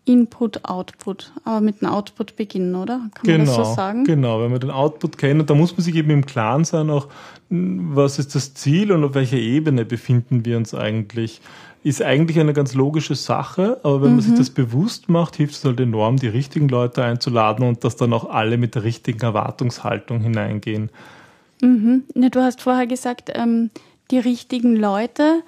Input, 0.06 0.66
Output. 0.66 1.32
Aber 1.44 1.62
mit 1.62 1.82
dem 1.82 1.90
Output 1.90 2.36
beginnen, 2.36 2.74
oder? 2.74 3.10
Kann 3.14 3.24
genau, 3.24 3.38
man 3.38 3.46
das 3.46 3.56
so 3.56 3.62
genau, 3.62 3.76
sagen? 3.76 4.04
Genau, 4.06 4.42
wenn 4.42 4.52
man 4.52 4.60
den 4.60 4.72
Output 4.72 5.20
kennt, 5.20 5.48
da 5.50 5.54
muss 5.54 5.74
man 5.74 5.82
sich 5.82 5.96
eben 5.96 6.10
im 6.10 6.26
Klaren 6.26 6.66
sein, 6.66 6.90
auch 6.90 7.08
was 7.50 8.18
ist 8.18 8.34
das 8.34 8.54
Ziel 8.54 8.92
und 8.92 9.04
auf 9.04 9.14
welcher 9.14 9.38
Ebene 9.38 9.86
befinden 9.86 10.44
wir 10.46 10.58
uns 10.58 10.74
eigentlich. 10.74 11.42
Ist 11.84 12.02
eigentlich 12.02 12.40
eine 12.40 12.54
ganz 12.54 12.74
logische 12.74 13.16
Sache, 13.16 13.80
aber 13.84 14.02
wenn 14.02 14.12
mhm. 14.12 14.16
man 14.16 14.22
sich 14.22 14.34
mhm. 14.34 14.38
das 14.38 14.50
bewusst 14.50 15.10
macht, 15.10 15.36
hilft 15.36 15.56
es 15.56 15.66
halt 15.66 15.80
enorm, 15.80 16.18
die 16.18 16.28
richtigen 16.28 16.70
Leute 16.70 17.04
einzuladen 17.04 17.68
und 17.68 17.84
dass 17.84 17.96
dann 17.96 18.14
auch 18.14 18.30
alle 18.30 18.58
mit 18.58 18.76
der 18.76 18.84
richtigen 18.84 19.22
Erwartungshaltung 19.22 20.22
hineingehen. 20.22 20.90
Mhm. 21.62 22.04
Ja, 22.16 22.30
du 22.30 22.42
hast 22.42 22.62
vorher 22.62 22.88
gesagt, 22.88 23.32
ähm, 23.34 23.70
die 24.10 24.20
richtigen 24.20 24.76
Leute 24.76 25.44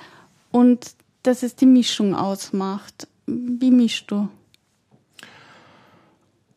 und 0.51 0.95
dass 1.23 1.43
es 1.43 1.55
die 1.55 1.65
Mischung 1.65 2.15
ausmacht. 2.15 3.07
Wie 3.25 3.71
mischst 3.71 4.11
du? 4.11 4.27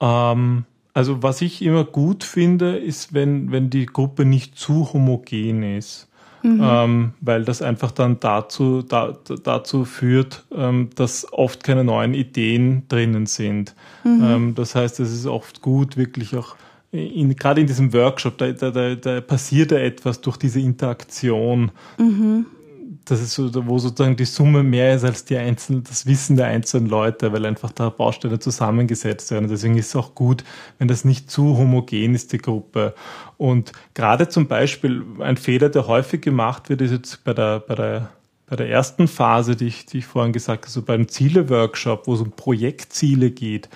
Ähm, 0.01 0.65
also 0.93 1.23
was 1.23 1.41
ich 1.43 1.63
immer 1.63 1.85
gut 1.85 2.25
finde, 2.25 2.77
ist, 2.77 3.15
wenn, 3.15 3.51
wenn 3.53 3.71
die 3.71 3.87
Gruppe 3.87 4.25
nicht 4.25 4.59
zu 4.59 4.93
homogen 4.93 5.63
ist. 5.63 6.09
Mhm. 6.43 6.61
Ähm, 6.63 7.13
weil 7.21 7.45
das 7.45 7.61
einfach 7.61 7.91
dann 7.91 8.21
dazu, 8.21 8.83
da, 8.83 9.17
dazu 9.43 9.85
führt, 9.85 10.45
ähm, 10.55 10.91
dass 10.95 11.33
oft 11.33 11.65
keine 11.65 11.83
neuen 11.83 12.15
Ideen 12.15 12.87
drinnen 12.89 13.27
sind. 13.27 13.75
Mhm. 14.05 14.25
Ähm, 14.25 14.55
das 14.55 14.75
heißt, 14.75 15.01
es 15.01 15.13
ist 15.13 15.27
oft 15.27 15.61
gut, 15.61 15.97
wirklich 15.97 16.37
auch 16.37 16.57
in, 16.97 17.35
gerade 17.37 17.61
in 17.61 17.67
diesem 17.67 17.93
Workshop, 17.93 18.39
da, 18.39 18.53
da, 18.53 18.95
da, 18.95 19.21
passiert 19.21 19.73
ja 19.73 19.79
etwas 19.79 20.21
durch 20.21 20.37
diese 20.37 20.61
Interaktion. 20.61 21.71
Mhm. 21.99 22.47
Das 23.05 23.21
ist 23.21 23.35
so, 23.35 23.51
wo 23.67 23.79
sozusagen 23.79 24.17
die 24.17 24.25
Summe 24.25 24.65
mehr 24.65 24.95
ist 24.95 25.05
als 25.05 25.25
die 25.25 25.37
einzelnen, 25.37 25.85
das 25.85 26.07
Wissen 26.07 26.37
der 26.37 26.47
einzelnen 26.47 26.89
Leute, 26.89 27.33
weil 27.33 27.47
einfach 27.47 27.71
da 27.71 27.89
Bausteine 27.89 28.41
zusammengesetzt 28.41 29.31
werden. 29.31 29.49
Deswegen 29.49 29.79
ist 29.79 29.89
es 29.89 29.97
auch 29.97 30.15
gut, 30.17 30.43
wenn 30.79 30.89
das 30.89 31.05
nicht 31.05 31.31
zu 31.31 31.57
homogen 31.57 32.15
ist, 32.15 32.33
die 32.33 32.39
Gruppe. 32.39 32.95
Und 33.37 33.73
gerade 33.95 34.29
zum 34.29 34.49
Beispiel 34.49 35.05
ein 35.21 35.37
Fehler, 35.37 35.69
der 35.69 35.87
häufig 35.87 36.21
gemacht 36.21 36.69
wird, 36.69 36.81
ist 36.81 36.91
jetzt 36.91 37.23
bei 37.23 37.33
der, 37.33 37.61
bei 37.61 37.75
der 37.77 38.09
bei 38.49 38.55
der 38.55 38.71
ersten 38.71 39.09
Phase, 39.09 39.57
die 39.57 39.67
ich, 39.67 39.87
die 39.87 39.99
ich 39.99 40.07
vorhin 40.07 40.33
gesagt 40.33 40.65
habe, 40.65 40.71
so 40.71 40.83
beim 40.83 41.09
Ziele-Workshop, 41.09 42.07
wo 42.07 42.15
es 42.15 42.21
um 42.21 42.31
Projektziele 42.31 43.31
geht, 43.31 43.69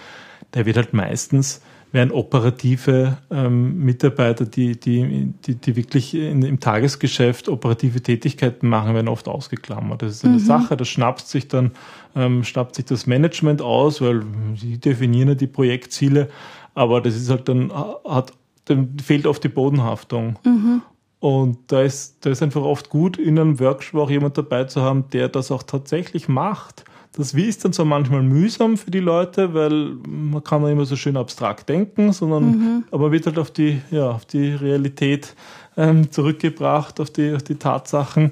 der 0.54 0.66
wird 0.66 0.76
halt 0.76 0.92
meistens 0.92 1.60
wären 1.92 2.12
operative 2.12 3.18
ähm, 3.30 3.84
Mitarbeiter, 3.84 4.44
die, 4.44 4.78
die, 4.78 5.32
die, 5.44 5.54
die 5.56 5.76
wirklich 5.76 6.14
in, 6.14 6.42
im 6.42 6.60
Tagesgeschäft 6.60 7.48
operative 7.48 8.00
Tätigkeiten 8.00 8.68
machen, 8.68 8.94
werden 8.94 9.08
oft 9.08 9.26
ausgeklammert. 9.28 10.02
Das 10.02 10.12
ist 10.12 10.24
eine 10.24 10.34
mhm. 10.34 10.38
Sache, 10.38 10.76
das 10.76 10.88
schnappt 10.88 11.26
sich 11.26 11.48
dann, 11.48 11.72
ähm, 12.14 12.44
schnappt 12.44 12.76
sich 12.76 12.84
das 12.84 13.06
Management 13.06 13.60
aus, 13.60 14.00
weil 14.00 14.22
sie 14.56 14.78
definieren 14.78 15.28
ja 15.28 15.34
die 15.34 15.48
Projektziele, 15.48 16.28
aber 16.74 17.00
das 17.00 17.16
ist 17.16 17.30
halt 17.30 17.48
dann, 17.48 17.72
hat, 17.72 18.32
dann 18.66 18.96
fehlt 19.02 19.26
oft 19.26 19.42
die 19.42 19.48
Bodenhaftung. 19.48 20.38
Mhm. 20.44 20.82
Und 21.18 21.58
da 21.66 21.82
ist, 21.82 22.24
da 22.24 22.30
ist 22.30 22.42
einfach 22.42 22.62
oft 22.62 22.88
gut, 22.88 23.18
in 23.18 23.38
einem 23.38 23.60
Workshop 23.60 24.00
auch 24.00 24.10
jemand 24.10 24.38
dabei 24.38 24.64
zu 24.64 24.80
haben, 24.80 25.04
der 25.12 25.28
das 25.28 25.50
auch 25.50 25.62
tatsächlich 25.62 26.28
macht. 26.28 26.84
Das 27.12 27.34
Wie 27.34 27.44
ist 27.44 27.64
dann 27.64 27.72
zwar 27.72 27.86
manchmal 27.86 28.22
mühsam 28.22 28.76
für 28.76 28.90
die 28.90 29.00
Leute, 29.00 29.52
weil 29.52 29.96
man 30.06 30.44
kann 30.44 30.64
immer 30.66 30.84
so 30.84 30.94
schön 30.94 31.16
abstrakt 31.16 31.68
denken, 31.68 32.12
sondern 32.12 32.44
mhm. 32.44 32.84
aber 32.92 33.10
wird 33.10 33.26
halt 33.26 33.38
auf 33.38 33.50
die, 33.50 33.80
ja, 33.90 34.10
auf 34.10 34.26
die 34.26 34.50
Realität 34.50 35.34
ähm, 35.76 36.10
zurückgebracht, 36.12 37.00
auf 37.00 37.10
die, 37.10 37.34
auf 37.34 37.42
die 37.42 37.56
Tatsachen. 37.56 38.30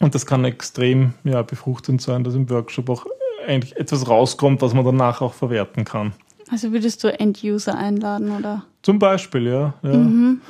Und 0.00 0.14
das 0.14 0.24
kann 0.24 0.44
extrem 0.44 1.12
ja, 1.24 1.42
befruchtend 1.42 2.00
sein, 2.00 2.24
dass 2.24 2.34
im 2.34 2.48
Workshop 2.48 2.88
auch 2.88 3.06
eigentlich 3.46 3.76
etwas 3.76 4.08
rauskommt, 4.08 4.62
was 4.62 4.72
man 4.72 4.84
danach 4.84 5.20
auch 5.20 5.34
verwerten 5.34 5.84
kann. 5.84 6.12
Also 6.50 6.72
würdest 6.72 7.04
du 7.04 7.08
End-User 7.08 7.76
einladen, 7.76 8.30
oder? 8.30 8.64
Zum 8.82 8.98
Beispiel, 8.98 9.46
ja. 9.46 9.74
ja. 9.82 9.94
Mhm. 9.94 10.40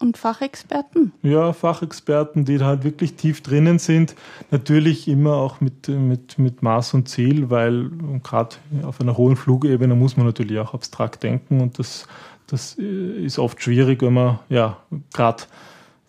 Und 0.00 0.18
Fachexperten? 0.18 1.12
Ja, 1.22 1.52
Fachexperten, 1.52 2.44
die 2.44 2.60
halt 2.60 2.84
wirklich 2.84 3.14
tief 3.14 3.42
drinnen 3.42 3.78
sind. 3.78 4.16
Natürlich 4.50 5.08
immer 5.08 5.36
auch 5.36 5.60
mit, 5.60 5.88
mit, 5.88 6.38
mit 6.38 6.62
Maß 6.62 6.94
und 6.94 7.08
Ziel, 7.08 7.48
weil 7.48 7.90
gerade 8.22 8.56
auf 8.82 9.00
einer 9.00 9.16
hohen 9.16 9.36
Flugebene 9.36 9.94
muss 9.94 10.16
man 10.16 10.26
natürlich 10.26 10.58
auch 10.58 10.74
abstrakt 10.74 11.22
denken 11.22 11.60
und 11.60 11.78
das, 11.78 12.06
das 12.48 12.74
ist 12.74 13.38
oft 13.38 13.62
schwierig, 13.62 14.02
wenn 14.02 14.14
man 14.14 14.40
ja 14.48 14.78
gerade 15.12 15.44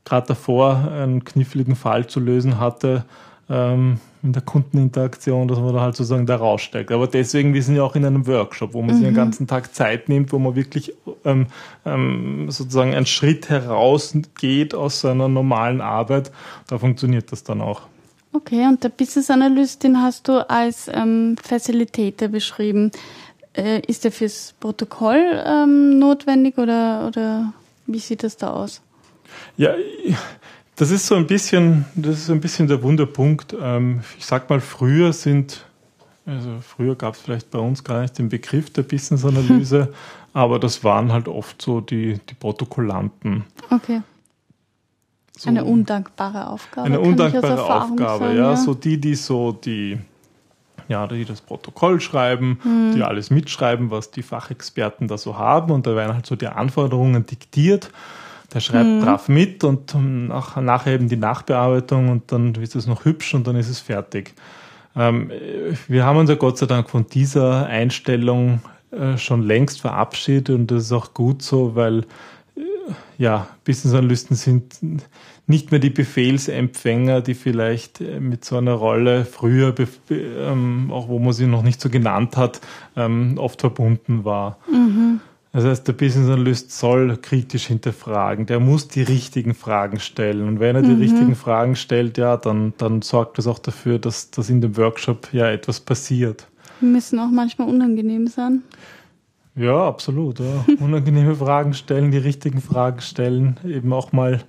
davor 0.03 0.91
einen 0.91 1.23
kniffligen 1.23 1.75
Fall 1.75 2.07
zu 2.07 2.19
lösen 2.19 2.59
hatte. 2.59 3.05
Ähm, 3.49 3.99
in 4.25 4.33
der 4.33 4.41
Kundeninteraktion, 4.41 5.47
dass 5.47 5.59
man 5.59 5.73
da 5.73 5.81
halt 5.81 5.95
sozusagen 5.95 6.25
da 6.25 6.35
raussteigt. 6.35 6.91
Aber 6.91 7.07
deswegen, 7.07 7.53
wir 7.53 7.63
sind 7.63 7.75
ja 7.75 7.83
auch 7.83 7.95
in 7.95 8.03
einem 8.05 8.27
Workshop, 8.27 8.73
wo 8.73 8.81
man 8.81 8.89
mhm. 8.89 8.93
sich 8.95 9.03
den 9.05 9.13
mhm. 9.13 9.17
ganzen 9.17 9.47
Tag 9.47 9.73
Zeit 9.73 10.09
nimmt, 10.09 10.33
wo 10.33 10.39
man 10.39 10.55
wirklich 10.55 10.93
ähm, 11.23 11.47
ähm, 11.85 12.47
sozusagen 12.49 12.93
einen 12.93 13.05
Schritt 13.05 13.49
herausgeht 13.49 14.73
aus 14.73 15.01
seiner 15.01 15.27
normalen 15.27 15.79
Arbeit. 15.79 16.31
Da 16.67 16.79
funktioniert 16.79 17.31
das 17.31 17.43
dann 17.43 17.61
auch. 17.61 17.83
Okay, 18.33 18.67
und 18.67 18.83
der 18.83 18.89
Business 18.89 19.29
Analyst, 19.29 19.83
den 19.83 20.01
hast 20.01 20.27
du 20.27 20.49
als 20.49 20.89
ähm, 20.91 21.37
Facilitator 21.41 22.27
beschrieben. 22.27 22.91
Äh, 23.53 23.79
ist 23.87 24.03
der 24.03 24.11
fürs 24.11 24.53
Protokoll 24.59 25.41
ähm, 25.45 25.99
notwendig 25.99 26.57
oder, 26.57 27.07
oder 27.07 27.53
wie 27.85 27.99
sieht 27.99 28.23
das 28.23 28.35
da 28.35 28.51
aus? 28.51 28.81
Ja, 29.55 29.73
das 30.75 30.91
ist 30.91 31.07
so 31.07 31.15
ein 31.15 31.27
bisschen, 31.27 31.85
das 31.95 32.17
ist 32.17 32.25
so 32.27 32.33
ein 32.33 32.41
bisschen 32.41 32.67
der 32.67 32.83
Wunderpunkt. 32.83 33.55
Ähm, 33.59 34.01
ich 34.17 34.25
sag 34.25 34.49
mal, 34.49 34.59
früher 34.59 35.13
sind, 35.13 35.65
also 36.25 36.57
früher 36.61 36.95
gab 36.95 37.15
es 37.15 37.21
vielleicht 37.21 37.51
bei 37.51 37.59
uns 37.59 37.83
gar 37.83 38.01
nicht 38.01 38.17
den 38.17 38.29
Begriff 38.29 38.71
der 38.71 38.83
Business-Analyse, 38.83 39.93
aber 40.33 40.59
das 40.59 40.83
waren 40.83 41.13
halt 41.13 41.27
oft 41.27 41.61
so 41.61 41.79
die, 41.81 42.19
die 42.29 42.33
Protokollanten. 42.33 43.45
Okay. 43.69 44.01
So 45.37 45.49
eine 45.49 45.65
undankbare 45.65 46.47
Aufgabe. 46.47 46.87
Eine 46.87 46.99
undankbare 46.99 47.63
Aufgabe, 47.63 48.25
sagen, 48.25 48.37
ja. 48.37 48.51
ja. 48.51 48.55
So 48.55 48.73
die, 48.73 48.99
die 48.99 49.15
so 49.15 49.51
die, 49.51 49.97
ja, 50.87 51.07
die 51.07 51.25
das 51.25 51.41
Protokoll 51.41 51.99
schreiben, 51.99 52.59
hm. 52.61 52.93
die 52.95 53.03
alles 53.03 53.31
mitschreiben, 53.31 53.91
was 53.91 54.11
die 54.11 54.23
Fachexperten 54.23 55.07
da 55.07 55.17
so 55.17 55.37
haben. 55.37 55.71
Und 55.71 55.87
da 55.87 55.95
werden 55.95 56.13
halt 56.13 56.25
so 56.25 56.35
die 56.35 56.47
Anforderungen 56.47 57.25
diktiert. 57.25 57.91
Der 58.53 58.59
schreibt 58.59 58.87
mhm. 58.87 59.01
brav 59.01 59.27
mit 59.27 59.63
und 59.63 59.95
nach, 60.27 60.55
nachher 60.61 60.93
eben 60.93 61.09
die 61.09 61.17
Nachbearbeitung 61.17 62.09
und 62.09 62.31
dann 62.31 62.55
ist 62.55 62.75
es 62.75 62.87
noch 62.87 63.05
hübsch 63.05 63.33
und 63.33 63.47
dann 63.47 63.55
ist 63.55 63.69
es 63.69 63.79
fertig. 63.79 64.33
Ähm, 64.95 65.31
wir 65.87 66.05
haben 66.05 66.17
uns 66.17 66.29
ja 66.29 66.35
Gott 66.35 66.57
sei 66.57 66.65
Dank 66.65 66.89
von 66.89 67.05
dieser 67.07 67.65
Einstellung 67.65 68.61
äh, 68.91 69.17
schon 69.17 69.43
längst 69.43 69.81
verabschiedet 69.81 70.49
und 70.51 70.71
das 70.71 70.83
ist 70.83 70.91
auch 70.91 71.13
gut 71.13 71.41
so, 71.41 71.75
weil 71.75 71.99
äh, 72.55 72.61
ja, 73.17 73.47
Business 73.65 73.93
Analysten 73.93 74.35
sind 74.35 74.79
nicht 75.47 75.71
mehr 75.71 75.79
die 75.79 75.89
Befehlsempfänger, 75.89 77.21
die 77.21 77.33
vielleicht 77.33 78.01
äh, 78.01 78.19
mit 78.19 78.45
so 78.45 78.57
einer 78.57 78.73
Rolle 78.73 79.25
früher, 79.25 79.73
ähm, 80.09 80.91
auch 80.91 81.07
wo 81.07 81.19
man 81.19 81.33
sie 81.33 81.47
noch 81.47 81.63
nicht 81.63 81.81
so 81.81 81.89
genannt 81.89 82.37
hat, 82.37 82.61
ähm, 82.95 83.37
oft 83.37 83.61
verbunden 83.61 84.23
war. 84.23 84.57
Mhm. 84.71 85.19
Das 85.55 85.63
heißt, 85.63 85.87
der 85.87 85.93
Business 85.93 86.29
Analyst 86.29 86.77
soll 86.77 87.15
kritisch 87.15 87.67
hinterfragen. 87.67 88.45
Der 88.45 88.59
muss 88.59 88.89
die 88.89 89.03
richtigen 89.03 89.53
Fragen 89.53 90.01
stellen. 90.01 90.45
Und 90.49 90.59
wenn 90.59 90.75
er 90.75 90.81
die 90.81 90.89
mhm. 90.89 90.99
richtigen 90.99 91.35
Fragen 91.35 91.77
stellt, 91.77 92.17
ja, 92.17 92.35
dann, 92.35 92.73
dann 92.77 93.01
sorgt 93.01 93.37
das 93.37 93.47
auch 93.47 93.59
dafür, 93.59 93.97
dass, 93.97 94.31
dass 94.31 94.49
in 94.49 94.59
dem 94.59 94.75
Workshop 94.75 95.29
ja 95.31 95.49
etwas 95.49 95.79
passiert. 95.79 96.45
Müssen 96.81 97.19
auch 97.19 97.31
manchmal 97.31 97.69
unangenehm 97.69 98.27
sein. 98.27 98.63
Ja, 99.55 99.87
absolut. 99.87 100.41
Ja. 100.41 100.65
Unangenehme 100.81 101.35
Fragen 101.35 101.73
stellen, 101.73 102.11
die 102.11 102.17
richtigen 102.17 102.59
Fragen 102.59 102.99
stellen, 102.99 103.57
eben 103.65 103.93
auch 103.93 104.11
mal, 104.11 104.43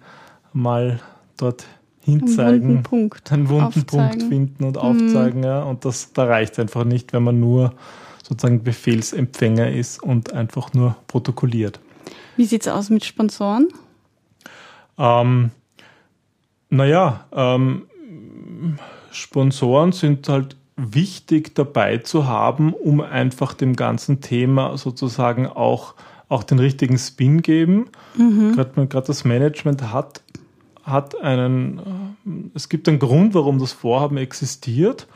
mal 0.52 0.98
dort 1.36 1.66
hinzeigen, 2.00 2.52
einen 2.52 2.62
wunden 2.62 2.82
Punkt, 2.82 3.30
einen 3.30 3.48
wunden 3.48 3.84
Punkt 3.84 4.22
finden 4.24 4.64
und 4.64 4.76
aufzeigen. 4.76 5.38
Mhm. 5.38 5.46
Ja. 5.46 5.62
Und 5.62 5.84
das, 5.84 6.12
da 6.12 6.24
reicht 6.24 6.58
einfach 6.58 6.82
nicht, 6.82 7.12
wenn 7.12 7.22
man 7.22 7.38
nur 7.38 7.74
sozusagen 8.26 8.64
Befehlsempfänger 8.64 9.70
ist 9.70 10.02
und 10.02 10.32
einfach 10.32 10.74
nur 10.74 10.96
protokolliert. 11.06 11.78
Wie 12.36 12.44
sieht 12.44 12.62
es 12.62 12.68
aus 12.68 12.90
mit 12.90 13.04
Sponsoren? 13.04 13.68
Ähm, 14.98 15.50
naja, 16.68 17.26
ähm, 17.32 17.86
Sponsoren 19.12 19.92
sind 19.92 20.28
halt 20.28 20.56
wichtig 20.76 21.54
dabei 21.54 21.98
zu 21.98 22.26
haben, 22.26 22.72
um 22.72 23.00
einfach 23.00 23.54
dem 23.54 23.76
ganzen 23.76 24.20
Thema 24.20 24.76
sozusagen 24.76 25.46
auch, 25.46 25.94
auch 26.28 26.42
den 26.42 26.58
richtigen 26.58 26.98
Spin 26.98 27.42
geben. 27.42 27.86
Mhm. 28.16 28.56
Gerade 28.56 29.06
das 29.06 29.24
Management 29.24 29.92
hat, 29.92 30.22
hat 30.82 31.20
einen, 31.20 31.78
äh, 31.78 32.30
es 32.54 32.68
gibt 32.68 32.88
einen 32.88 32.98
Grund, 32.98 33.34
warum 33.34 33.60
das 33.60 33.72
Vorhaben 33.72 34.16
existiert 34.16 35.06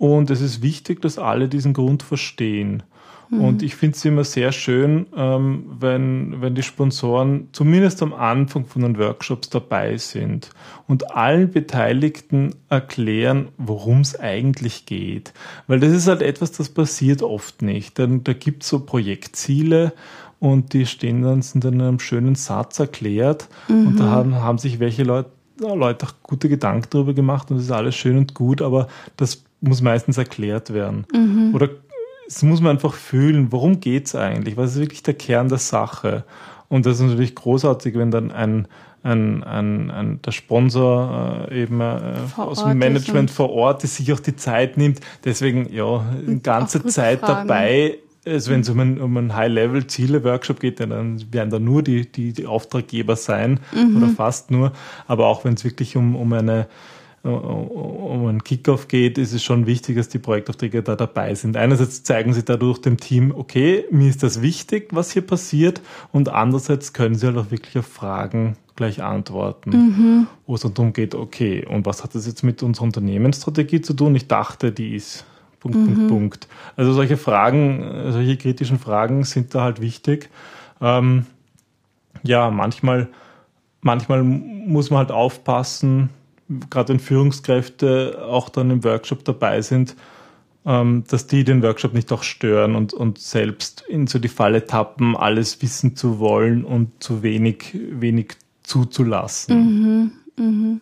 und 0.00 0.30
es 0.30 0.40
ist 0.40 0.62
wichtig, 0.62 1.02
dass 1.02 1.18
alle 1.18 1.46
diesen 1.46 1.74
Grund 1.74 2.02
verstehen. 2.02 2.82
Mhm. 3.28 3.44
Und 3.44 3.62
ich 3.62 3.76
finde 3.76 3.96
es 3.98 4.04
immer 4.06 4.24
sehr 4.24 4.50
schön, 4.50 5.04
ähm, 5.14 5.66
wenn, 5.78 6.40
wenn 6.40 6.54
die 6.54 6.62
Sponsoren 6.62 7.48
zumindest 7.52 8.02
am 8.02 8.14
Anfang 8.14 8.64
von 8.64 8.80
den 8.80 8.96
Workshops 8.96 9.50
dabei 9.50 9.98
sind 9.98 10.52
und 10.88 11.14
allen 11.14 11.50
Beteiligten 11.50 12.54
erklären, 12.70 13.48
worum 13.58 14.00
es 14.00 14.18
eigentlich 14.18 14.86
geht. 14.86 15.34
Weil 15.66 15.80
das 15.80 15.92
ist 15.92 16.08
halt 16.08 16.22
etwas, 16.22 16.50
das 16.52 16.70
passiert 16.70 17.20
oft 17.20 17.60
nicht. 17.60 17.98
Denn 17.98 18.24
da 18.24 18.32
gibt 18.32 18.62
es 18.62 18.70
so 18.70 18.80
Projektziele 18.80 19.92
und 20.38 20.72
die 20.72 20.86
stehen 20.86 21.20
dann, 21.20 21.42
sind 21.42 21.62
dann 21.62 21.74
in 21.74 21.82
einem 21.82 22.00
schönen 22.00 22.36
Satz 22.36 22.78
erklärt. 22.78 23.50
Mhm. 23.68 23.86
Und 23.86 24.00
da 24.00 24.04
haben, 24.04 24.34
haben 24.36 24.56
sich 24.56 24.80
welche 24.80 25.02
Leute 25.02 25.28
Leute 25.58 26.06
auch 26.06 26.14
gute 26.22 26.48
Gedanken 26.48 26.88
darüber 26.88 27.12
gemacht 27.12 27.50
und 27.50 27.58
es 27.58 27.64
ist 27.64 27.70
alles 27.70 27.94
schön 27.94 28.16
und 28.16 28.32
gut, 28.32 28.62
aber 28.62 28.88
das 29.18 29.44
muss 29.60 29.82
meistens 29.82 30.18
erklärt 30.18 30.72
werden. 30.72 31.06
Mhm. 31.12 31.54
Oder 31.54 31.70
es 32.26 32.42
muss 32.42 32.60
man 32.60 32.72
einfach 32.72 32.94
fühlen, 32.94 33.50
worum 33.50 33.80
geht 33.80 34.06
es 34.06 34.14
eigentlich? 34.14 34.56
Was 34.56 34.72
ist 34.72 34.80
wirklich 34.80 35.02
der 35.02 35.14
Kern 35.14 35.48
der 35.48 35.58
Sache? 35.58 36.24
Und 36.68 36.86
das 36.86 37.00
ist 37.00 37.06
natürlich 37.06 37.34
großartig, 37.34 37.96
wenn 37.96 38.12
dann 38.12 38.30
ein, 38.30 38.68
ein, 39.02 39.42
ein, 39.42 39.90
ein 39.90 40.22
der 40.22 40.30
Sponsor 40.30 41.48
äh, 41.50 41.62
eben 41.62 41.80
äh, 41.80 41.98
aus 42.36 42.64
dem 42.64 42.78
Management 42.78 43.30
vor 43.30 43.50
Ort 43.50 43.82
ist, 43.82 43.96
sich 43.96 44.12
auch 44.12 44.20
die 44.20 44.36
Zeit 44.36 44.76
nimmt. 44.76 45.00
Deswegen 45.24 45.72
ja, 45.72 46.04
eine 46.26 46.38
ganze 46.38 46.84
Zeit 46.86 47.22
dabei. 47.22 47.98
Also 48.24 48.52
wenn 48.52 48.60
es 48.60 48.68
um 48.68 48.78
ein, 48.78 49.00
um 49.00 49.16
ein 49.16 49.34
High-Level-Ziele-Workshop 49.34 50.60
geht, 50.60 50.78
dann 50.78 51.32
werden 51.32 51.50
da 51.50 51.58
nur 51.58 51.82
die, 51.82 52.10
die, 52.10 52.32
die 52.32 52.46
Auftraggeber 52.46 53.16
sein 53.16 53.58
mhm. 53.72 53.96
oder 53.96 54.08
fast 54.08 54.50
nur. 54.50 54.72
Aber 55.08 55.26
auch 55.26 55.44
wenn 55.44 55.54
es 55.54 55.64
wirklich 55.64 55.96
um, 55.96 56.14
um 56.14 56.32
eine 56.32 56.68
um 57.22 58.26
einen 58.26 58.42
Kickoff 58.42 58.88
geht, 58.88 59.18
ist 59.18 59.34
es 59.34 59.44
schon 59.44 59.66
wichtig, 59.66 59.96
dass 59.96 60.08
die 60.08 60.18
Projektaufträge 60.18 60.82
da 60.82 60.96
dabei 60.96 61.34
sind. 61.34 61.56
Einerseits 61.56 62.02
zeigen 62.02 62.32
sie 62.32 62.44
dadurch 62.44 62.80
dem 62.80 62.96
Team, 62.96 63.34
okay, 63.36 63.84
mir 63.90 64.08
ist 64.08 64.22
das 64.22 64.40
wichtig, 64.40 64.88
was 64.92 65.10
hier 65.10 65.22
passiert, 65.22 65.82
und 66.12 66.30
andererseits 66.30 66.92
können 66.94 67.14
sie 67.14 67.26
halt 67.26 67.36
auch 67.36 67.50
wirklich 67.50 67.76
auf 67.78 67.86
Fragen 67.86 68.56
gleich 68.74 69.02
antworten, 69.02 69.70
mhm. 69.70 70.26
wo 70.46 70.54
es 70.54 70.62
dann 70.62 70.72
darum 70.72 70.94
geht, 70.94 71.14
okay, 71.14 71.66
und 71.66 71.84
was 71.84 72.02
hat 72.02 72.14
das 72.14 72.26
jetzt 72.26 72.42
mit 72.42 72.62
unserer 72.62 72.84
Unternehmensstrategie 72.84 73.82
zu 73.82 73.92
tun? 73.92 74.14
Ich 74.14 74.26
dachte, 74.26 74.72
die 74.72 74.96
ist 74.96 75.26
Punkt, 75.60 75.76
mhm. 75.76 75.86
Punkt, 75.86 76.08
Punkt. 76.08 76.48
Also 76.76 76.94
solche 76.94 77.18
Fragen, 77.18 78.12
solche 78.12 78.38
kritischen 78.38 78.78
Fragen 78.78 79.24
sind 79.24 79.54
da 79.54 79.64
halt 79.64 79.82
wichtig. 79.82 80.30
Ähm, 80.80 81.26
ja, 82.22 82.50
manchmal, 82.50 83.08
manchmal 83.82 84.22
muss 84.22 84.88
man 84.88 85.00
halt 85.00 85.10
aufpassen, 85.10 86.08
gerade 86.68 86.90
wenn 86.90 87.00
Führungskräfte 87.00 88.24
auch 88.26 88.48
dann 88.48 88.70
im 88.70 88.84
Workshop 88.84 89.24
dabei 89.24 89.62
sind, 89.62 89.94
ähm, 90.66 91.04
dass 91.08 91.26
die 91.26 91.44
den 91.44 91.62
Workshop 91.62 91.94
nicht 91.94 92.12
auch 92.12 92.22
stören 92.22 92.74
und, 92.74 92.92
und 92.92 93.18
selbst 93.18 93.84
in 93.88 94.06
so 94.06 94.18
die 94.18 94.28
Falle 94.28 94.66
tappen, 94.66 95.16
alles 95.16 95.62
wissen 95.62 95.96
zu 95.96 96.18
wollen 96.18 96.64
und 96.64 97.02
zu 97.02 97.22
wenig, 97.22 97.70
wenig 97.74 98.36
zuzulassen. 98.62 100.12
Mhm, 100.36 100.44
mh. 100.44 100.80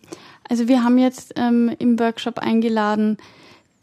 Also 0.49 0.67
wir 0.67 0.83
haben 0.83 0.97
jetzt 0.97 1.33
ähm, 1.35 1.71
im 1.77 1.99
Workshop 1.99 2.39
eingeladen 2.39 3.17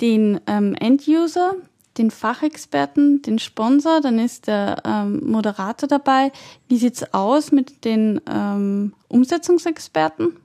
den 0.01 0.41
ähm, 0.47 0.75
End-User, 0.75 1.55
den 1.97 2.11
Fachexperten, 2.11 3.23
den 3.23 3.39
Sponsor, 3.39 4.01
dann 4.01 4.19
ist 4.19 4.49
der 4.49 4.83
ähm, 4.85 5.23
Moderator 5.25 5.89
dabei. 5.89 6.33
Wie 6.69 6.77
sieht's 6.77 7.15
aus 7.15 7.53
mit 7.53 7.85
den 7.85 8.21
ähm, 8.31 8.93
Umsetzungsexperten? 9.09 10.37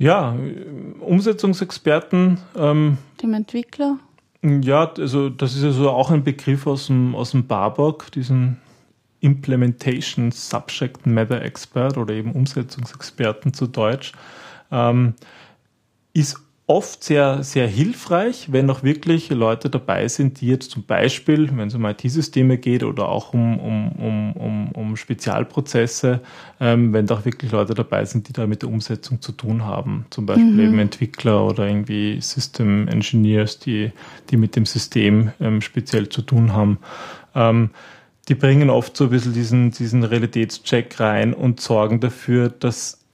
Ja, 0.00 0.34
Umsetzungsexperten. 1.00 2.38
Ähm, 2.56 2.96
dem 3.22 3.34
Entwickler? 3.34 3.98
Ja, 4.42 4.90
also 4.96 5.28
das 5.28 5.54
ist 5.54 5.62
ja 5.62 5.72
so 5.72 5.90
auch 5.90 6.10
ein 6.10 6.24
Begriff 6.24 6.66
aus 6.66 6.86
dem, 6.86 7.14
aus 7.14 7.32
dem 7.32 7.46
BABOK, 7.46 8.10
diesen 8.10 8.56
Implementation 9.20 10.32
Subject 10.32 11.04
Matter 11.04 11.42
Expert 11.42 11.98
oder 11.98 12.14
eben 12.14 12.32
Umsetzungsexperten 12.32 13.52
zu 13.52 13.66
Deutsch, 13.66 14.12
ähm, 14.72 15.12
ist 16.14 16.40
oft 16.70 17.02
sehr, 17.02 17.42
sehr 17.42 17.66
hilfreich, 17.66 18.52
wenn 18.52 18.70
auch 18.70 18.84
wirklich 18.84 19.28
Leute 19.30 19.68
dabei 19.70 20.06
sind, 20.06 20.40
die 20.40 20.46
jetzt 20.46 20.70
zum 20.70 20.84
Beispiel, 20.84 21.50
wenn 21.56 21.66
es 21.66 21.74
um 21.74 21.84
IT-Systeme 21.84 22.58
geht 22.58 22.84
oder 22.84 23.08
auch 23.08 23.34
um, 23.34 23.58
um, 23.58 23.92
um, 23.98 24.32
um, 24.34 24.72
um 24.72 24.96
Spezialprozesse, 24.96 26.20
ähm, 26.60 26.92
wenn 26.92 27.06
da 27.06 27.16
auch 27.16 27.24
wirklich 27.24 27.50
Leute 27.50 27.74
dabei 27.74 28.04
sind, 28.04 28.28
die 28.28 28.32
da 28.32 28.46
mit 28.46 28.62
der 28.62 28.68
Umsetzung 28.68 29.20
zu 29.20 29.32
tun 29.32 29.64
haben. 29.64 30.06
Zum 30.10 30.26
Beispiel 30.26 30.44
mhm. 30.44 30.60
eben 30.60 30.78
Entwickler 30.78 31.44
oder 31.44 31.66
irgendwie 31.66 32.20
System 32.20 32.86
Engineers, 32.86 33.58
die, 33.58 33.90
die 34.30 34.36
mit 34.36 34.54
dem 34.54 34.64
System 34.64 35.32
ähm, 35.40 35.62
speziell 35.62 36.08
zu 36.08 36.22
tun 36.22 36.52
haben. 36.52 36.78
Ähm, 37.34 37.70
die 38.28 38.36
bringen 38.36 38.70
oft 38.70 38.96
so 38.96 39.04
ein 39.04 39.10
bisschen 39.10 39.32
diesen, 39.32 39.72
diesen 39.72 40.04
Realitätscheck 40.04 41.00
rein 41.00 41.34
und 41.34 41.60
sorgen 41.60 41.98
dafür, 41.98 42.48
dass, 42.48 43.04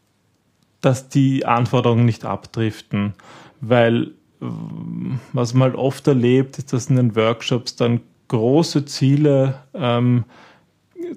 dass 0.82 1.08
die 1.08 1.46
Anforderungen 1.46 2.04
nicht 2.04 2.26
abdriften 2.26 3.14
weil 3.60 4.12
was 5.32 5.54
man 5.54 5.70
halt 5.70 5.76
oft 5.76 6.06
erlebt, 6.06 6.58
ist, 6.58 6.72
dass 6.72 6.90
in 6.90 6.96
den 6.96 7.16
Workshops 7.16 7.76
dann 7.76 8.00
große 8.28 8.84
Ziele, 8.84 9.62
ähm, 9.74 10.24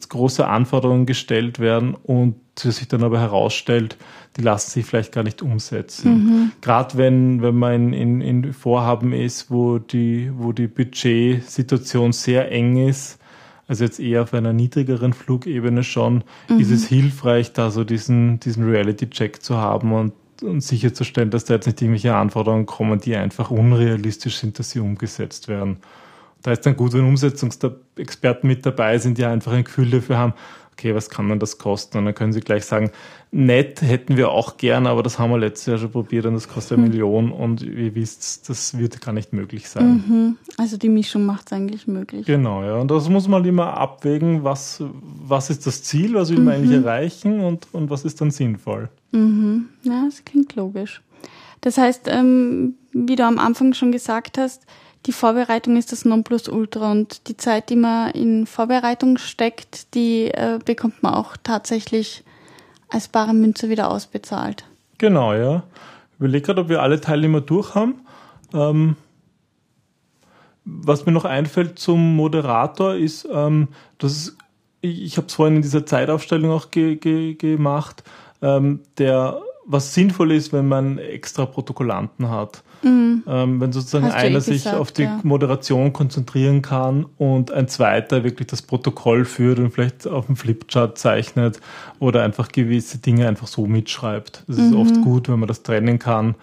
große 0.08 0.48
Anforderungen 0.48 1.06
gestellt 1.06 1.60
werden 1.60 1.96
und 1.96 2.36
sich 2.58 2.88
dann 2.88 3.04
aber 3.04 3.20
herausstellt, 3.20 3.98
die 4.38 4.42
lassen 4.42 4.72
sich 4.72 4.86
vielleicht 4.86 5.12
gar 5.12 5.24
nicht 5.24 5.42
umsetzen. 5.42 6.12
Mhm. 6.12 6.52
Gerade 6.62 6.98
wenn, 6.98 7.42
wenn 7.42 7.56
man 7.56 7.94
in, 7.94 8.22
in 8.22 8.54
Vorhaben 8.54 9.14
ist, 9.14 9.50
wo 9.50 9.80
die, 9.80 10.32
wo 10.36 10.52
die 10.52 10.68
Budgetsituation 10.68 12.12
sehr 12.12 12.52
eng 12.52 12.88
ist, 12.88 13.20
also 13.68 13.84
jetzt 13.84 14.00
eher 14.00 14.24
auf 14.24 14.34
einer 14.34 14.54
niedrigeren 14.54 15.14
Flugebene 15.14 15.84
schon, 15.84 16.24
mhm. 16.50 16.60
ist 16.60 16.72
es 16.72 16.88
hilfreich, 16.88 17.54
da 17.54 17.72
so 17.72 17.84
diesen, 17.84 18.40
diesen 18.40 18.64
Reality-Check 18.64 19.42
zu 19.42 19.58
haben 19.58 19.94
und 19.94 20.14
und 20.42 20.62
sicherzustellen, 20.62 21.30
dass 21.30 21.46
da 21.46 21.56
jetzt 21.56 21.66
nicht 21.66 21.82
irgendwelche 21.82 22.16
Anforderungen 22.16 22.66
kommen, 22.66 23.00
die 23.00 23.16
einfach 23.16 23.52
unrealistisch 23.52 24.38
sind, 24.38 24.60
dass 24.60 24.72
sie 24.72 24.80
umgesetzt 24.80 25.48
werden. 25.48 25.78
Da 26.42 26.52
ist 26.52 26.66
dann 26.66 26.78
gut, 26.78 26.94
wenn 26.94 27.06
Umsetzungsexperten 27.06 28.48
mit 28.48 28.66
dabei 28.66 28.98
sind, 28.98 29.18
die 29.18 29.26
einfach 29.26 29.52
ein 29.52 29.66
Gefühl 29.66 29.90
dafür 29.90 30.18
haben, 30.18 30.34
okay, 30.80 30.96
was 30.96 31.10
kann 31.10 31.28
denn 31.28 31.40
das 31.40 31.58
kosten? 31.58 31.98
Und 31.98 32.06
dann 32.06 32.16
können 32.16 32.32
sie 32.32 32.40
gleich 32.40 32.64
sagen, 32.64 32.92
nett 33.32 33.82
hätten 33.82 34.16
wir 34.16 34.30
auch 34.30 34.56
gern, 34.56 34.88
aber 34.88 35.04
das 35.04 35.20
haben 35.20 35.30
wir 35.32 35.38
letztes 35.38 35.66
Jahr 35.66 35.78
schon 35.78 35.92
probiert 35.92 36.26
und 36.26 36.36
das 36.36 36.48
kostet 36.48 36.78
eine 36.78 36.88
mhm. 36.88 36.92
Million 36.94 37.32
und 37.32 37.62
ihr 37.62 37.94
wisst, 37.96 38.50
das 38.50 38.78
wird 38.78 39.02
gar 39.02 39.12
nicht 39.12 39.34
möglich 39.34 39.68
sein. 39.68 40.04
Mhm. 40.08 40.38
Also 40.58 40.78
die 40.78 40.90
Mischung 40.90 41.26
macht 41.26 41.48
es 41.48 41.54
eigentlich 41.54 41.86
möglich. 41.86 42.26
Genau, 42.26 42.64
ja. 42.64 42.78
Und 42.78 42.90
das 42.90 43.10
muss 43.10 43.28
man 43.28 43.44
immer 43.44 43.78
abwägen, 43.78 44.44
was, 44.46 44.82
was 45.04 45.50
ist 45.50 45.68
das 45.68 45.84
Ziel, 45.84 46.14
was 46.14 46.30
will 46.30 46.38
man 46.38 46.46
mhm. 46.46 46.50
eigentlich 46.52 46.84
erreichen 46.84 47.42
und, 47.42 47.68
und 47.74 47.90
was 47.90 48.06
ist 48.06 48.22
dann 48.22 48.32
sinnvoll. 48.32 48.90
Mhm. 49.12 49.66
Ja, 49.84 50.06
das 50.06 50.24
klingt 50.24 50.56
logisch. 50.56 51.02
Das 51.62 51.78
heißt, 51.78 52.08
ähm, 52.08 52.76
wie 52.94 53.18
du 53.18 53.26
am 53.26 53.38
Anfang 53.38 53.74
schon 53.74 53.92
gesagt 53.92 54.38
hast, 54.38 54.66
die 55.06 55.12
Vorbereitung 55.12 55.78
ist 55.78 55.92
das 55.92 56.06
Nonplusultra 56.06 56.92
und 56.92 57.28
die 57.28 57.38
Zeit, 57.38 57.70
die 57.70 57.76
man 57.76 58.12
in 58.12 58.46
Vorbereitung 58.46 59.18
steckt, 59.18 59.94
die 59.96 60.26
äh, 60.26 60.60
bekommt 60.64 61.02
man 61.02 61.14
auch 61.14 61.38
tatsächlich 61.42 62.24
als 62.90 63.08
bare 63.08 63.34
Münze 63.34 63.70
wieder 63.70 63.90
ausbezahlt. 63.90 64.66
Genau, 64.98 65.34
ja. 65.34 65.64
Ich 66.12 66.20
überlege 66.20 66.46
gerade, 66.46 66.62
ob 66.62 66.70
wir 66.70 66.82
alle 66.82 67.00
Teilnehmer 67.00 67.42
durch 67.42 67.76
haben. 67.76 68.02
Ähm, 68.54 68.96
was 70.66 71.06
mir 71.06 71.12
noch 71.12 71.26
einfällt 71.26 71.80
zum 71.80 72.16
Moderator 72.16 72.96
ist, 72.96 73.28
ähm, 73.32 73.70
dass 73.98 74.36
ich, 74.82 75.02
ich 75.02 75.18
habe 75.18 75.28
es 75.28 75.34
vorhin 75.34 75.58
in 75.58 75.62
dieser 75.62 75.86
Zeitaufstellung 75.86 76.52
auch 76.52 76.72
ge, 76.72 76.96
ge, 76.96 77.36
gemacht, 77.36 78.04
ähm, 78.42 78.82
der 78.98 79.42
was 79.66 79.94
sinnvoll 79.94 80.32
ist, 80.32 80.52
wenn 80.52 80.68
man 80.68 80.98
extra 80.98 81.46
Protokollanten 81.46 82.30
hat. 82.30 82.64
Mhm. 82.82 83.24
Ähm, 83.28 83.62
wenn 83.62 83.72
sozusagen 83.72 84.06
Hast 84.06 84.16
einer 84.16 84.38
eh 84.38 84.42
sich 84.42 84.64
gesagt, 84.64 84.78
auf 84.78 84.92
die 84.92 85.04
ja. 85.04 85.20
Moderation 85.24 85.94
konzentrieren 85.94 86.62
kann 86.62 87.06
und 87.18 87.52
ein 87.52 87.68
zweiter 87.68 88.24
wirklich 88.24 88.48
das 88.48 88.62
Protokoll 88.62 89.26
führt 89.26 89.60
und 89.60 89.72
vielleicht 89.72 90.08
auf 90.08 90.28
dem 90.28 90.36
Flipchart 90.36 90.98
zeichnet 90.98 91.60
oder 92.00 92.24
einfach 92.24 92.50
gewisse 92.50 93.00
Dinge 93.00 93.28
einfach 93.28 93.48
so 93.48 93.66
mitschreibt. 93.66 94.44
Das 94.48 94.58
mhm. 94.58 94.66
ist 94.66 94.74
oft 94.76 95.02
gut, 95.02 95.30
wenn 95.30 95.40
man 95.40 95.48
das 95.48 95.64
trennen 95.64 96.00
kann. 96.00 96.36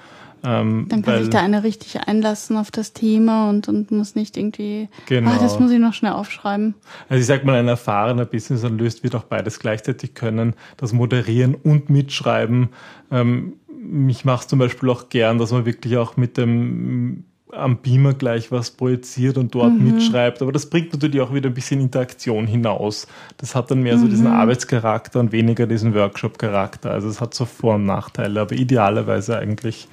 Ähm, 0.44 0.86
Dann 0.88 1.02
kann 1.02 1.20
sich 1.20 1.30
da 1.30 1.40
einer 1.40 1.64
richtig 1.64 1.98
einlassen 2.06 2.56
auf 2.56 2.70
das 2.70 2.92
Thema 2.92 3.50
und, 3.50 3.68
und 3.68 3.90
muss 3.90 4.14
nicht 4.14 4.36
irgendwie, 4.36 4.88
genau. 5.06 5.30
ah, 5.30 5.38
das 5.40 5.58
muss 5.58 5.72
ich 5.72 5.80
noch 5.80 5.92
schnell 5.92 6.12
aufschreiben. 6.12 6.74
Also 7.08 7.20
ich 7.20 7.26
sag 7.26 7.44
mal, 7.44 7.58
ein 7.58 7.66
erfahrener 7.66 8.26
Business 8.26 8.62
Analyst 8.62 9.02
wird 9.02 9.16
auch 9.16 9.24
beides 9.24 9.58
gleichzeitig 9.58 10.14
können, 10.14 10.54
das 10.76 10.92
Moderieren 10.92 11.54
und 11.54 11.90
Mitschreiben. 11.90 12.68
Ähm, 13.10 13.54
mich 13.86 14.24
macht 14.24 14.48
zum 14.48 14.58
Beispiel 14.58 14.90
auch 14.90 15.08
gern, 15.08 15.38
dass 15.38 15.52
man 15.52 15.66
wirklich 15.66 15.96
auch 15.96 16.16
mit 16.16 16.36
dem 16.36 17.24
am 17.52 17.78
Beamer 17.78 18.14
gleich 18.14 18.50
was 18.50 18.70
projiziert 18.70 19.38
und 19.38 19.54
dort 19.54 19.72
mhm. 19.72 19.92
mitschreibt. 19.92 20.42
Aber 20.42 20.52
das 20.52 20.68
bringt 20.68 20.92
natürlich 20.92 21.20
auch 21.20 21.32
wieder 21.32 21.48
ein 21.48 21.54
bisschen 21.54 21.80
Interaktion 21.80 22.46
hinaus. 22.46 23.06
Das 23.38 23.54
hat 23.54 23.70
dann 23.70 23.82
mehr 23.82 23.96
mhm. 23.96 24.00
so 24.00 24.08
diesen 24.08 24.26
mhm. 24.26 24.34
Arbeitscharakter 24.34 25.20
und 25.20 25.32
weniger 25.32 25.66
diesen 25.66 25.94
Workshop-Charakter. 25.94 26.90
Also 26.90 27.08
es 27.08 27.20
hat 27.20 27.34
so 27.34 27.44
Vor- 27.44 27.76
und 27.76 27.86
Nachteile, 27.86 28.40
aber 28.40 28.54
idealerweise 28.54 29.38
eigentlich 29.38 29.88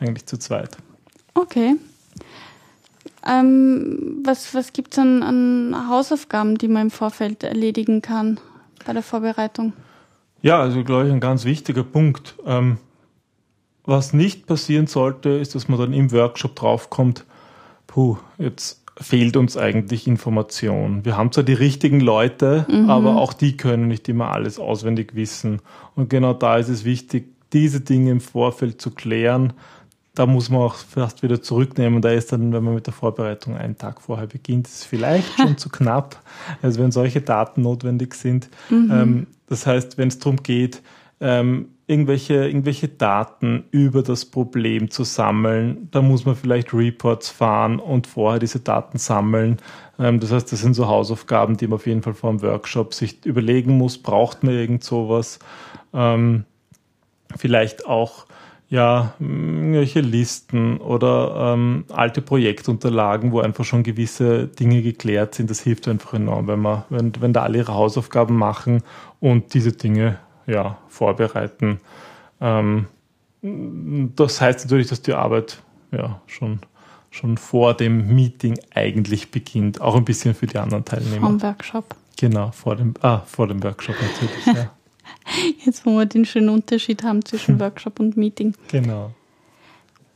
eigentlich 0.00 0.26
zu 0.26 0.38
zweit. 0.38 0.76
Okay. 1.34 1.76
Ähm, 3.26 4.20
was 4.24 4.54
was 4.54 4.72
gibt 4.72 4.92
es 4.92 4.98
an, 4.98 5.22
an 5.22 5.88
Hausaufgaben, 5.88 6.58
die 6.58 6.68
man 6.68 6.82
im 6.82 6.90
Vorfeld 6.90 7.42
erledigen 7.42 8.02
kann 8.02 8.38
bei 8.86 8.92
der 8.92 9.02
Vorbereitung? 9.02 9.72
Ja, 10.42 10.60
also 10.60 10.84
glaube 10.84 11.06
ich 11.06 11.12
ein 11.12 11.20
ganz 11.20 11.44
wichtiger 11.44 11.84
Punkt. 11.84 12.34
Ähm, 12.46 12.76
was 13.84 14.12
nicht 14.12 14.46
passieren 14.46 14.86
sollte, 14.86 15.30
ist, 15.30 15.54
dass 15.54 15.68
man 15.68 15.78
dann 15.78 15.92
im 15.92 16.12
Workshop 16.12 16.56
draufkommt, 16.56 17.24
puh, 17.86 18.16
jetzt 18.38 18.82
fehlt 18.96 19.36
uns 19.36 19.56
eigentlich 19.56 20.06
Information. 20.06 21.04
Wir 21.04 21.16
haben 21.16 21.32
zwar 21.32 21.44
die 21.44 21.54
richtigen 21.54 22.00
Leute, 22.00 22.64
mhm. 22.68 22.88
aber 22.88 23.16
auch 23.16 23.32
die 23.32 23.56
können 23.56 23.88
nicht 23.88 24.08
immer 24.08 24.30
alles 24.30 24.58
auswendig 24.58 25.14
wissen. 25.14 25.60
Und 25.96 26.10
genau 26.10 26.32
da 26.32 26.58
ist 26.58 26.68
es 26.68 26.84
wichtig, 26.84 27.26
diese 27.52 27.80
Dinge 27.80 28.12
im 28.12 28.20
Vorfeld 28.20 28.80
zu 28.80 28.90
klären, 28.90 29.52
da 30.14 30.26
muss 30.26 30.48
man 30.48 30.60
auch 30.60 30.76
fast 30.76 31.24
wieder 31.24 31.42
zurücknehmen. 31.42 32.00
Da 32.00 32.10
ist 32.10 32.32
dann, 32.32 32.52
wenn 32.52 32.62
man 32.62 32.74
mit 32.74 32.86
der 32.86 32.94
Vorbereitung 32.94 33.56
einen 33.56 33.76
Tag 33.76 34.00
vorher 34.00 34.28
beginnt, 34.28 34.68
ist 34.68 34.74
es 34.76 34.84
vielleicht 34.84 35.28
schon 35.36 35.58
zu 35.58 35.68
knapp, 35.68 36.20
also 36.62 36.80
wenn 36.80 36.92
solche 36.92 37.20
Daten 37.20 37.62
notwendig 37.62 38.14
sind. 38.14 38.48
Mhm. 38.70 38.90
Ähm, 38.92 39.26
das 39.48 39.66
heißt, 39.66 39.98
wenn 39.98 40.08
es 40.08 40.20
darum 40.20 40.42
geht, 40.42 40.82
ähm, 41.20 41.68
irgendwelche, 41.86 42.46
irgendwelche 42.46 42.88
Daten 42.88 43.64
über 43.70 44.02
das 44.02 44.24
Problem 44.24 44.90
zu 44.90 45.04
sammeln, 45.04 45.88
da 45.90 46.00
muss 46.00 46.24
man 46.24 46.34
vielleicht 46.34 46.72
Reports 46.72 47.28
fahren 47.28 47.78
und 47.78 48.06
vorher 48.06 48.38
diese 48.38 48.60
Daten 48.60 48.98
sammeln. 48.98 49.58
Ähm, 49.98 50.20
das 50.20 50.32
heißt, 50.32 50.50
das 50.50 50.60
sind 50.60 50.74
so 50.74 50.88
Hausaufgaben, 50.88 51.56
die 51.56 51.66
man 51.66 51.76
auf 51.76 51.86
jeden 51.86 52.02
Fall 52.02 52.14
vor 52.14 52.30
dem 52.30 52.42
Workshop 52.42 52.94
sich 52.94 53.24
überlegen 53.26 53.76
muss, 53.76 53.98
braucht 53.98 54.42
man 54.42 54.54
irgend 54.54 54.82
sowas. 54.82 55.38
Ähm, 55.92 56.44
vielleicht 57.36 57.86
auch 57.86 58.26
ja, 58.70 59.14
irgendwelche 59.20 60.00
Listen 60.00 60.78
oder 60.78 61.52
ähm, 61.54 61.84
alte 61.90 62.22
Projektunterlagen, 62.22 63.30
wo 63.30 63.40
einfach 63.40 63.64
schon 63.64 63.82
gewisse 63.82 64.48
Dinge 64.48 64.82
geklärt 64.82 65.34
sind. 65.34 65.50
Das 65.50 65.60
hilft 65.60 65.86
einfach 65.86 66.14
enorm, 66.14 66.48
wenn 66.48 66.60
man, 66.60 66.84
wenn, 66.88 67.12
wenn 67.20 67.32
da 67.32 67.42
alle 67.42 67.58
ihre 67.58 67.74
Hausaufgaben 67.74 68.36
machen 68.36 68.82
und 69.20 69.54
diese 69.54 69.72
Dinge 69.72 70.18
ja, 70.46 70.78
vorbereiten. 70.88 71.80
Ähm, 72.40 72.86
das 74.16 74.40
heißt 74.40 74.64
natürlich, 74.64 74.88
dass 74.88 75.02
die 75.02 75.12
Arbeit 75.12 75.62
ja 75.92 76.20
schon, 76.26 76.60
schon 77.10 77.36
vor 77.36 77.74
dem 77.74 78.14
Meeting 78.14 78.58
eigentlich 78.74 79.30
beginnt. 79.30 79.80
Auch 79.80 79.96
ein 79.96 80.04
bisschen 80.04 80.34
für 80.34 80.46
die 80.46 80.58
anderen 80.58 80.84
Teilnehmer. 80.84 81.26
Vom 81.26 81.42
Workshop. 81.42 81.94
Genau, 82.16 82.50
vor 82.52 82.76
dem, 82.76 82.94
ah, 83.02 83.20
vor 83.20 83.48
dem 83.48 83.62
Workshop 83.62 83.96
natürlich, 84.00 84.46
ja. 84.46 84.70
Jetzt, 85.64 85.84
wo 85.84 85.96
wir 85.96 86.06
den 86.06 86.24
schönen 86.24 86.48
Unterschied 86.48 87.02
haben 87.02 87.24
zwischen 87.24 87.58
Workshop 87.60 88.00
und 88.00 88.16
Meeting. 88.16 88.54
Genau. 88.68 89.12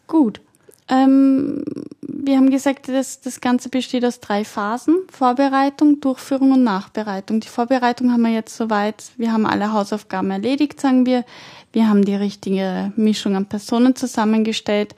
Gut. 0.06 0.40
Ähm, 0.88 1.62
wir 2.00 2.36
haben 2.36 2.50
gesagt, 2.50 2.88
dass 2.88 3.20
das 3.20 3.40
Ganze 3.40 3.68
besteht 3.68 4.04
aus 4.04 4.20
drei 4.20 4.44
Phasen. 4.44 4.96
Vorbereitung, 5.10 6.00
Durchführung 6.00 6.52
und 6.52 6.64
Nachbereitung. 6.64 7.40
Die 7.40 7.48
Vorbereitung 7.48 8.12
haben 8.12 8.22
wir 8.22 8.32
jetzt 8.32 8.56
soweit. 8.56 9.04
Wir 9.16 9.32
haben 9.32 9.46
alle 9.46 9.72
Hausaufgaben 9.72 10.30
erledigt, 10.30 10.80
sagen 10.80 11.06
wir. 11.06 11.24
Wir 11.72 11.88
haben 11.88 12.04
die 12.04 12.14
richtige 12.14 12.92
Mischung 12.96 13.36
an 13.36 13.46
Personen 13.46 13.94
zusammengestellt. 13.94 14.94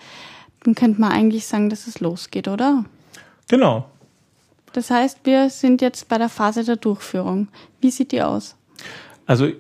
Dann 0.64 0.74
könnte 0.74 1.01
man 1.01 1.12
eigentlich 1.12 1.47
sagen, 1.47 1.70
dass 1.70 1.86
es 1.86 2.01
losgeht, 2.01 2.49
oder? 2.49 2.84
Genau. 3.49 3.86
Das 4.72 4.91
heißt, 4.91 5.20
wir 5.24 5.51
sind 5.51 5.82
jetzt 5.82 6.09
bei 6.09 6.18
der 6.18 6.28
Phase 6.28 6.64
der 6.64 6.76
Durchführung. 6.76 7.49
Wie 7.80 7.91
sieht 7.91 8.12
die 8.12 8.22
aus? 8.22 8.55
Also 9.26 9.51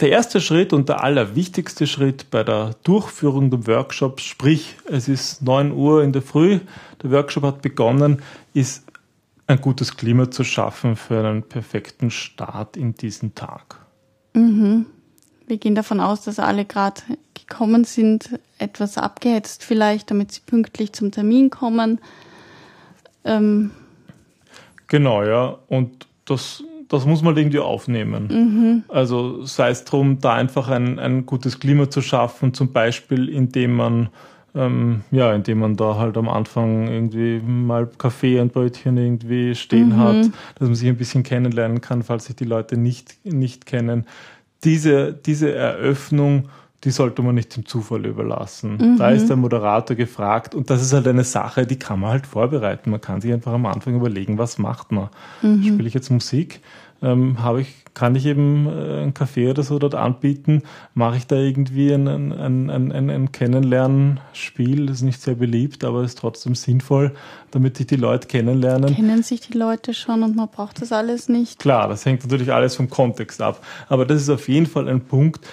der 0.00 0.10
erste 0.10 0.40
Schritt 0.40 0.72
und 0.72 0.88
der 0.88 1.02
allerwichtigste 1.02 1.86
Schritt 1.86 2.30
bei 2.30 2.42
der 2.42 2.74
Durchführung 2.82 3.50
des 3.50 3.66
Workshops, 3.66 4.24
sprich 4.24 4.76
es 4.86 5.08
ist 5.08 5.42
9 5.42 5.72
Uhr 5.72 6.02
in 6.02 6.12
der 6.12 6.22
Früh, 6.22 6.60
der 7.02 7.10
Workshop 7.10 7.44
hat 7.44 7.62
begonnen, 7.62 8.22
ist 8.54 8.84
ein 9.46 9.60
gutes 9.60 9.96
Klima 9.96 10.30
zu 10.30 10.42
schaffen 10.42 10.96
für 10.96 11.26
einen 11.26 11.42
perfekten 11.42 12.10
Start 12.10 12.76
in 12.76 12.94
diesen 12.94 13.34
Tag. 13.34 13.78
Mhm. 14.32 14.86
Wir 15.46 15.58
gehen 15.58 15.74
davon 15.74 16.00
aus, 16.00 16.22
dass 16.22 16.38
alle 16.38 16.64
gerade 16.64 17.02
gekommen 17.34 17.84
sind, 17.84 18.38
etwas 18.58 18.96
abgehetzt 18.96 19.62
vielleicht, 19.62 20.10
damit 20.10 20.32
sie 20.32 20.40
pünktlich 20.40 20.92
zum 20.92 21.10
Termin 21.12 21.50
kommen. 21.50 22.00
Ähm. 23.24 23.70
Genau, 24.86 25.22
ja. 25.22 25.58
Und 25.68 26.06
das 26.24 26.62
das 26.88 27.06
muss 27.06 27.22
man 27.22 27.36
irgendwie 27.36 27.58
aufnehmen. 27.58 28.28
Mhm. 28.28 28.84
Also 28.88 29.44
sei 29.44 29.70
es 29.70 29.84
darum, 29.84 30.18
da 30.20 30.34
einfach 30.34 30.68
ein, 30.68 30.98
ein 30.98 31.26
gutes 31.26 31.60
Klima 31.60 31.90
zu 31.90 32.02
schaffen, 32.02 32.54
zum 32.54 32.72
Beispiel 32.72 33.28
indem 33.28 33.76
man 33.76 34.08
ähm, 34.54 35.02
ja, 35.10 35.32
indem 35.32 35.58
man 35.58 35.76
da 35.76 35.96
halt 35.96 36.16
am 36.16 36.28
Anfang 36.28 36.86
irgendwie 36.86 37.40
mal 37.40 37.88
Kaffee 37.98 38.38
und 38.38 38.52
Brötchen 38.52 38.96
irgendwie 38.96 39.54
stehen 39.54 39.90
mhm. 39.90 39.98
hat, 39.98 40.30
dass 40.58 40.68
man 40.68 40.74
sich 40.74 40.88
ein 40.88 40.96
bisschen 40.96 41.24
kennenlernen 41.24 41.80
kann, 41.80 42.02
falls 42.02 42.26
sich 42.26 42.36
die 42.36 42.44
Leute 42.44 42.76
nicht, 42.76 43.16
nicht 43.24 43.66
kennen. 43.66 44.06
Diese, 44.62 45.12
diese 45.12 45.52
Eröffnung 45.52 46.48
die 46.84 46.90
sollte 46.90 47.22
man 47.22 47.34
nicht 47.34 47.56
dem 47.56 47.66
Zufall 47.66 48.04
überlassen. 48.04 48.76
Mhm. 48.76 48.98
Da 48.98 49.10
ist 49.10 49.28
der 49.28 49.36
Moderator 49.36 49.96
gefragt 49.96 50.54
und 50.54 50.70
das 50.70 50.82
ist 50.82 50.92
halt 50.92 51.08
eine 51.08 51.24
Sache, 51.24 51.66
die 51.66 51.78
kann 51.78 52.00
man 52.00 52.10
halt 52.10 52.26
vorbereiten. 52.26 52.90
Man 52.90 53.00
kann 53.00 53.20
sich 53.20 53.32
einfach 53.32 53.52
am 53.52 53.66
Anfang 53.66 53.96
überlegen, 53.96 54.38
was 54.38 54.58
macht 54.58 54.92
man. 54.92 55.08
Mhm. 55.42 55.62
Spiele 55.62 55.88
ich 55.88 55.94
jetzt 55.94 56.10
Musik? 56.10 56.60
Ähm, 57.02 57.42
habe 57.42 57.60
ich, 57.60 57.84
kann 57.92 58.14
ich 58.14 58.24
eben 58.24 58.66
äh, 58.66 59.02
ein 59.02 59.12
Café 59.12 59.50
oder 59.50 59.62
so 59.62 59.78
dort 59.78 59.94
anbieten? 59.94 60.62
Mache 60.94 61.18
ich 61.18 61.26
da 61.26 61.36
irgendwie 61.36 61.92
ein, 61.92 62.08
ein, 62.08 62.32
ein, 62.70 62.92
ein, 62.92 63.10
ein 63.10 63.32
Kennenlernspiel? 63.32 64.86
Das 64.86 64.98
ist 64.98 65.02
nicht 65.02 65.20
sehr 65.20 65.34
beliebt, 65.34 65.84
aber 65.84 66.02
ist 66.02 66.18
trotzdem 66.18 66.54
sinnvoll, 66.54 67.12
damit 67.50 67.76
sich 67.76 67.88
die 67.88 67.96
Leute 67.96 68.26
kennenlernen. 68.26 68.94
Kennen 68.94 69.22
sich 69.22 69.40
die 69.40 69.58
Leute 69.58 69.92
schon 69.92 70.22
und 70.22 70.34
man 70.34 70.48
braucht 70.48 70.80
das 70.80 70.92
alles 70.92 71.28
nicht? 71.28 71.58
Klar, 71.58 71.88
das 71.88 72.06
hängt 72.06 72.22
natürlich 72.22 72.52
alles 72.52 72.74
vom 72.76 72.88
Kontext 72.88 73.42
ab. 73.42 73.62
Aber 73.88 74.06
das 74.06 74.22
ist 74.22 74.30
auf 74.30 74.48
jeden 74.48 74.66
Fall 74.66 74.88
ein 74.88 75.02
Punkt, 75.02 75.46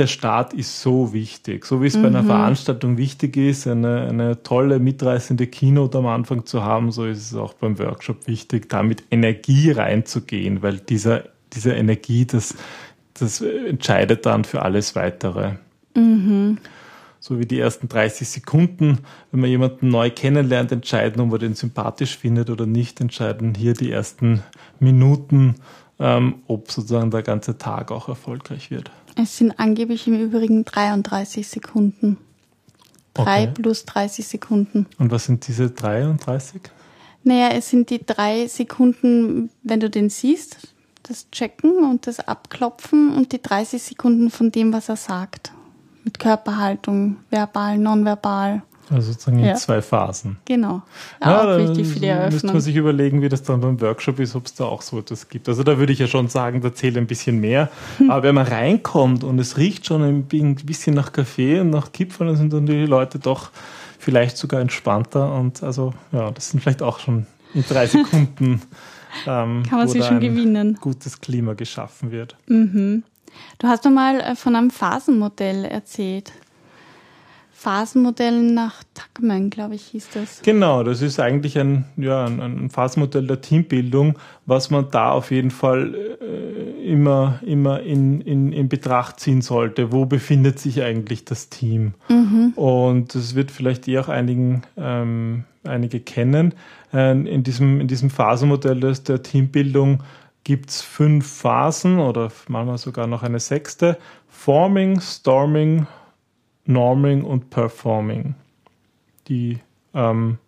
der 0.00 0.06
Start 0.06 0.54
ist 0.54 0.80
so 0.80 1.12
wichtig. 1.12 1.66
So 1.66 1.82
wie 1.82 1.86
es 1.86 1.96
mhm. 1.96 2.02
bei 2.02 2.08
einer 2.08 2.22
mhm. 2.22 2.28
Veranstaltung 2.28 2.96
wichtig 2.96 3.36
ist, 3.36 3.66
eine, 3.66 4.08
eine 4.08 4.42
tolle, 4.42 4.78
mitreißende 4.80 5.46
Keynote 5.46 5.98
am 5.98 6.06
Anfang 6.06 6.46
zu 6.46 6.64
haben, 6.64 6.90
so 6.90 7.04
ist 7.04 7.18
es 7.18 7.34
auch 7.34 7.52
beim 7.52 7.78
Workshop 7.78 8.26
wichtig, 8.26 8.68
da 8.68 8.82
mit 8.82 9.04
Energie 9.10 9.70
reinzugehen, 9.70 10.62
weil 10.62 10.78
dieser, 10.78 11.24
diese 11.52 11.74
Energie, 11.74 12.24
das, 12.24 12.56
das 13.14 13.42
entscheidet 13.42 14.24
dann 14.24 14.44
für 14.44 14.62
alles 14.62 14.96
Weitere. 14.96 15.52
Mhm. 15.94 16.58
So 17.22 17.38
wie 17.38 17.44
die 17.44 17.60
ersten 17.60 17.86
30 17.88 18.26
Sekunden, 18.26 19.00
wenn 19.30 19.40
man 19.40 19.50
jemanden 19.50 19.88
neu 19.88 20.10
kennenlernt, 20.10 20.72
entscheiden, 20.72 21.20
ob 21.20 21.28
man 21.28 21.40
den 21.40 21.54
sympathisch 21.54 22.16
findet 22.16 22.48
oder 22.48 22.64
nicht, 22.64 22.98
entscheiden 23.02 23.54
hier 23.54 23.74
die 23.74 23.92
ersten 23.92 24.42
Minuten, 24.78 25.56
ähm, 25.98 26.36
ob 26.46 26.70
sozusagen 26.70 27.10
der 27.10 27.22
ganze 27.22 27.58
Tag 27.58 27.92
auch 27.92 28.08
erfolgreich 28.08 28.70
wird. 28.70 28.90
Es 29.16 29.36
sind 29.36 29.58
angeblich 29.58 30.06
im 30.06 30.20
Übrigen 30.20 30.64
33 30.64 31.46
Sekunden. 31.46 32.18
Drei 33.14 33.44
okay. 33.44 33.52
plus 33.54 33.84
30 33.84 34.26
Sekunden. 34.26 34.86
Und 34.98 35.10
was 35.10 35.24
sind 35.24 35.46
diese 35.46 35.70
33? 35.70 36.60
Naja, 37.22 37.48
es 37.50 37.68
sind 37.68 37.90
die 37.90 38.04
drei 38.04 38.46
Sekunden, 38.46 39.50
wenn 39.62 39.80
du 39.80 39.90
den 39.90 40.08
siehst, 40.10 40.68
das 41.02 41.30
Checken 41.30 41.84
und 41.84 42.06
das 42.06 42.20
Abklopfen 42.20 43.12
und 43.14 43.32
die 43.32 43.42
30 43.42 43.82
Sekunden 43.82 44.30
von 44.30 44.52
dem, 44.52 44.72
was 44.72 44.88
er 44.88 44.96
sagt. 44.96 45.52
Mit 46.04 46.18
Körperhaltung, 46.18 47.16
verbal, 47.30 47.78
nonverbal. 47.78 48.62
Also 48.90 49.12
sozusagen 49.12 49.38
in 49.38 49.46
ja. 49.46 49.54
zwei 49.54 49.80
Phasen. 49.80 50.38
Genau. 50.44 50.82
Ja, 51.22 51.42
auch 51.42 51.58
wichtig 51.58 51.86
für 51.86 52.00
die 52.00 52.06
Eröffnung. 52.06 52.32
Müsste 52.32 52.46
man 52.48 52.60
sich 52.60 52.76
überlegen, 52.76 53.22
wie 53.22 53.28
das 53.28 53.42
dann 53.42 53.60
beim 53.60 53.80
Workshop 53.80 54.18
ist, 54.18 54.34
ob 54.34 54.46
es 54.46 54.54
da 54.54 54.64
auch 54.64 54.82
so 54.82 54.98
etwas 54.98 55.28
gibt. 55.28 55.48
Also 55.48 55.62
da 55.62 55.78
würde 55.78 55.92
ich 55.92 56.00
ja 56.00 56.08
schon 56.08 56.28
sagen, 56.28 56.60
da 56.60 56.74
zählt 56.74 56.96
ein 56.96 57.06
bisschen 57.06 57.40
mehr. 57.40 57.70
Hm. 57.98 58.10
Aber 58.10 58.24
wenn 58.24 58.34
man 58.34 58.46
reinkommt 58.46 59.22
und 59.22 59.38
es 59.38 59.56
riecht 59.56 59.86
schon 59.86 60.02
ein 60.02 60.24
bisschen 60.24 60.94
nach 60.94 61.12
Kaffee 61.12 61.60
und 61.60 61.70
nach 61.70 61.92
Kipferl, 61.92 62.26
dann 62.26 62.36
sind 62.36 62.52
dann 62.52 62.66
die 62.66 62.86
Leute 62.86 63.18
doch 63.18 63.50
vielleicht 63.98 64.36
sogar 64.36 64.60
entspannter. 64.60 65.34
Und 65.34 65.62
also, 65.62 65.94
ja, 66.10 66.30
das 66.32 66.50
sind 66.50 66.60
vielleicht 66.60 66.82
auch 66.82 66.98
schon 66.98 67.26
in 67.54 67.64
drei 67.68 67.86
Sekunden. 67.86 68.62
Ähm, 69.26 69.62
Kann 69.68 69.78
man 69.78 69.88
sich 69.88 70.04
schon 70.04 70.20
gewinnen. 70.20 70.78
Gutes 70.80 71.20
Klima 71.20 71.54
geschaffen 71.54 72.10
wird. 72.10 72.36
Mhm. 72.46 73.04
Du 73.58 73.68
hast 73.68 73.84
mal 73.84 74.20
äh, 74.20 74.34
von 74.34 74.56
einem 74.56 74.70
Phasenmodell 74.70 75.64
erzählt. 75.64 76.32
Phasenmodell 77.60 78.40
nach 78.40 78.82
Tuckman, 78.94 79.50
glaube 79.50 79.74
ich, 79.74 79.82
hieß 79.88 80.08
das. 80.14 80.40
Genau, 80.40 80.82
das 80.82 81.02
ist 81.02 81.20
eigentlich 81.20 81.58
ein, 81.58 81.84
ja, 81.98 82.24
ein, 82.24 82.40
ein 82.40 82.70
Phasenmodell 82.70 83.26
der 83.26 83.42
Teambildung, 83.42 84.18
was 84.46 84.70
man 84.70 84.90
da 84.90 85.10
auf 85.10 85.30
jeden 85.30 85.50
Fall 85.50 85.94
äh, 85.94 86.90
immer, 86.90 87.38
immer 87.44 87.80
in, 87.80 88.22
in, 88.22 88.54
in 88.54 88.70
Betracht 88.70 89.20
ziehen 89.20 89.42
sollte. 89.42 89.92
Wo 89.92 90.06
befindet 90.06 90.58
sich 90.58 90.82
eigentlich 90.82 91.26
das 91.26 91.50
Team? 91.50 91.92
Mhm. 92.08 92.54
Und 92.56 93.14
das 93.14 93.34
wird 93.34 93.50
vielleicht 93.50 93.86
eh 93.88 93.98
auch 93.98 94.08
einigen, 94.08 94.62
ähm, 94.78 95.44
einige 95.62 96.00
kennen. 96.00 96.54
Äh, 96.94 97.10
in, 97.10 97.42
diesem, 97.42 97.82
in 97.82 97.88
diesem 97.88 98.08
Phasenmodell 98.08 98.80
der 98.80 99.22
Teambildung 99.22 100.02
gibt 100.44 100.70
es 100.70 100.80
fünf 100.80 101.30
Phasen 101.30 101.98
oder 101.98 102.32
manchmal 102.48 102.78
sogar 102.78 103.06
noch 103.06 103.22
eine 103.22 103.38
sechste. 103.38 103.98
Forming, 104.30 104.98
Storming, 104.98 105.86
Norming 106.66 107.24
und 107.24 107.50
Performing. 107.50 108.34
Die 109.28 109.58
ähm, 109.94 110.38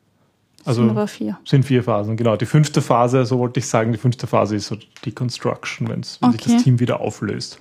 also 0.64 0.82
sind, 0.82 0.90
aber 0.90 1.08
vier. 1.08 1.38
sind 1.44 1.64
vier 1.64 1.82
Phasen, 1.82 2.16
genau. 2.16 2.36
Die 2.36 2.46
fünfte 2.46 2.82
Phase, 2.82 3.24
so 3.24 3.38
wollte 3.38 3.60
ich 3.60 3.66
sagen, 3.66 3.92
die 3.92 3.98
fünfte 3.98 4.26
Phase 4.26 4.56
ist 4.56 4.68
so 4.68 4.76
die 5.04 5.12
Construction, 5.12 5.88
wenn 5.88 6.00
okay. 6.00 6.32
sich 6.32 6.54
das 6.54 6.62
Team 6.62 6.78
wieder 6.78 7.00
auflöst. 7.00 7.58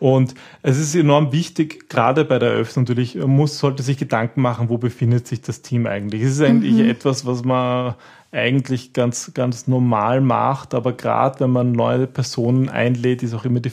Und 0.00 0.34
es 0.62 0.78
ist 0.78 0.94
enorm 0.94 1.32
wichtig, 1.32 1.88
gerade 1.88 2.24
bei 2.24 2.38
der 2.38 2.50
Eröffnung 2.50 2.84
natürlich, 2.84 3.16
muss, 3.16 3.58
sollte 3.58 3.82
sich 3.82 3.96
Gedanken 3.96 4.42
machen, 4.42 4.68
wo 4.68 4.78
befindet 4.78 5.26
sich 5.26 5.40
das 5.40 5.62
Team 5.62 5.86
eigentlich. 5.86 6.22
Es 6.22 6.32
ist 6.32 6.40
eigentlich 6.42 6.74
mhm. 6.74 6.90
etwas, 6.90 7.26
was 7.26 7.44
man 7.44 7.94
eigentlich 8.34 8.92
ganz, 8.92 9.32
ganz 9.32 9.68
normal 9.68 10.20
macht, 10.20 10.74
aber 10.74 10.92
gerade 10.92 11.40
wenn 11.40 11.50
man 11.50 11.72
neue 11.72 12.06
Personen 12.06 12.68
einlädt, 12.68 13.22
ist 13.22 13.34
auch 13.34 13.44
immer 13.44 13.60
die, 13.60 13.70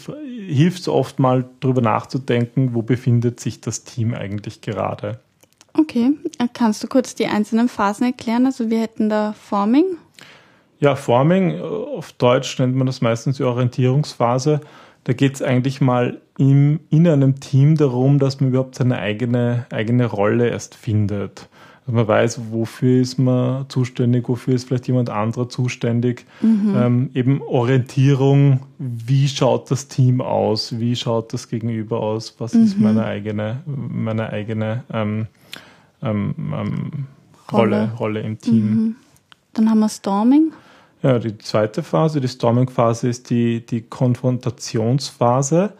hilft 0.47 0.81
es 0.81 0.87
oft 0.87 1.19
mal 1.19 1.45
drüber 1.59 1.81
nachzudenken, 1.81 2.73
wo 2.73 2.81
befindet 2.81 3.39
sich 3.39 3.59
das 3.61 3.83
Team 3.83 4.13
eigentlich 4.13 4.61
gerade. 4.61 5.19
Okay, 5.73 6.11
kannst 6.53 6.83
du 6.83 6.87
kurz 6.87 7.15
die 7.15 7.27
einzelnen 7.27 7.69
Phasen 7.69 8.05
erklären? 8.05 8.45
Also 8.45 8.69
wir 8.69 8.79
hätten 8.79 9.09
da 9.09 9.33
Forming. 9.33 9.85
Ja, 10.79 10.95
Forming, 10.95 11.59
auf 11.59 12.11
Deutsch 12.13 12.59
nennt 12.59 12.75
man 12.75 12.87
das 12.87 13.01
meistens 13.01 13.37
die 13.37 13.43
Orientierungsphase. 13.43 14.61
Da 15.03 15.13
geht 15.13 15.35
es 15.35 15.41
eigentlich 15.41 15.81
mal 15.81 16.21
im, 16.37 16.79
in 16.89 17.07
einem 17.07 17.39
Team 17.39 17.75
darum, 17.75 18.19
dass 18.19 18.39
man 18.39 18.49
überhaupt 18.49 18.75
seine 18.75 18.99
eigene, 18.99 19.65
eigene 19.71 20.05
Rolle 20.05 20.49
erst 20.49 20.75
findet. 20.75 21.49
Also 21.81 21.93
man 21.93 22.07
weiß, 22.07 22.41
wofür 22.51 23.01
ist 23.01 23.17
man 23.17 23.67
zuständig, 23.67 24.29
wofür 24.29 24.53
ist 24.53 24.67
vielleicht 24.67 24.87
jemand 24.87 25.09
anderer 25.09 25.49
zuständig. 25.49 26.25
Mhm. 26.41 26.75
Ähm, 26.75 27.09
eben 27.15 27.41
Orientierung, 27.41 28.61
wie 28.77 29.27
schaut 29.27 29.71
das 29.71 29.87
Team 29.87 30.21
aus, 30.21 30.79
wie 30.79 30.95
schaut 30.95 31.33
das 31.33 31.49
Gegenüber 31.49 31.99
aus, 32.01 32.35
was 32.37 32.53
mhm. 32.53 32.63
ist 32.63 32.79
meine 32.79 33.05
eigene, 33.05 33.61
meine 33.65 34.29
eigene 34.31 34.83
ähm, 34.93 35.27
ähm, 36.03 36.35
ähm 36.37 36.91
Rolle. 37.51 37.81
Rolle, 37.81 37.91
Rolle 37.97 38.19
im 38.21 38.39
Team. 38.39 38.69
Mhm. 38.69 38.95
Dann 39.53 39.69
haben 39.69 39.79
wir 39.79 39.89
Storming. 39.89 40.53
Ja, 41.03 41.17
die 41.17 41.37
zweite 41.39 41.81
Phase, 41.81 42.21
die 42.21 42.27
Storming-Phase 42.27 43.09
ist 43.09 43.29
die, 43.29 43.65
die 43.65 43.81
Konfrontationsphase. 43.81 45.73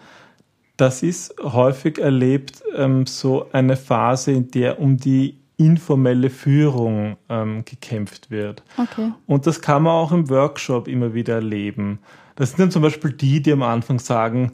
Das 0.78 1.04
ist 1.04 1.36
häufig 1.42 2.00
erlebt 2.00 2.64
ähm, 2.76 3.06
so 3.06 3.48
eine 3.52 3.78
Phase, 3.78 4.32
in 4.32 4.50
der 4.50 4.80
um 4.80 4.98
die 4.98 5.38
informelle 5.58 6.32
Führung 6.32 7.18
ähm, 7.30 7.64
gekämpft 7.66 8.32
wird. 8.32 8.64
Okay. 8.78 9.12
Und 9.28 9.46
das 9.46 9.62
kann 9.62 9.84
man 9.84 9.94
auch 9.94 10.12
im 10.12 10.28
Workshop 10.30 10.88
immer 10.88 11.14
wieder 11.14 11.36
erleben. 11.36 12.00
Das 12.36 12.50
sind 12.50 12.60
dann 12.60 12.72
zum 12.72 12.82
Beispiel 12.82 13.12
die, 13.12 13.44
die 13.44 13.52
am 13.52 13.62
Anfang 13.62 14.00
sagen, 14.00 14.54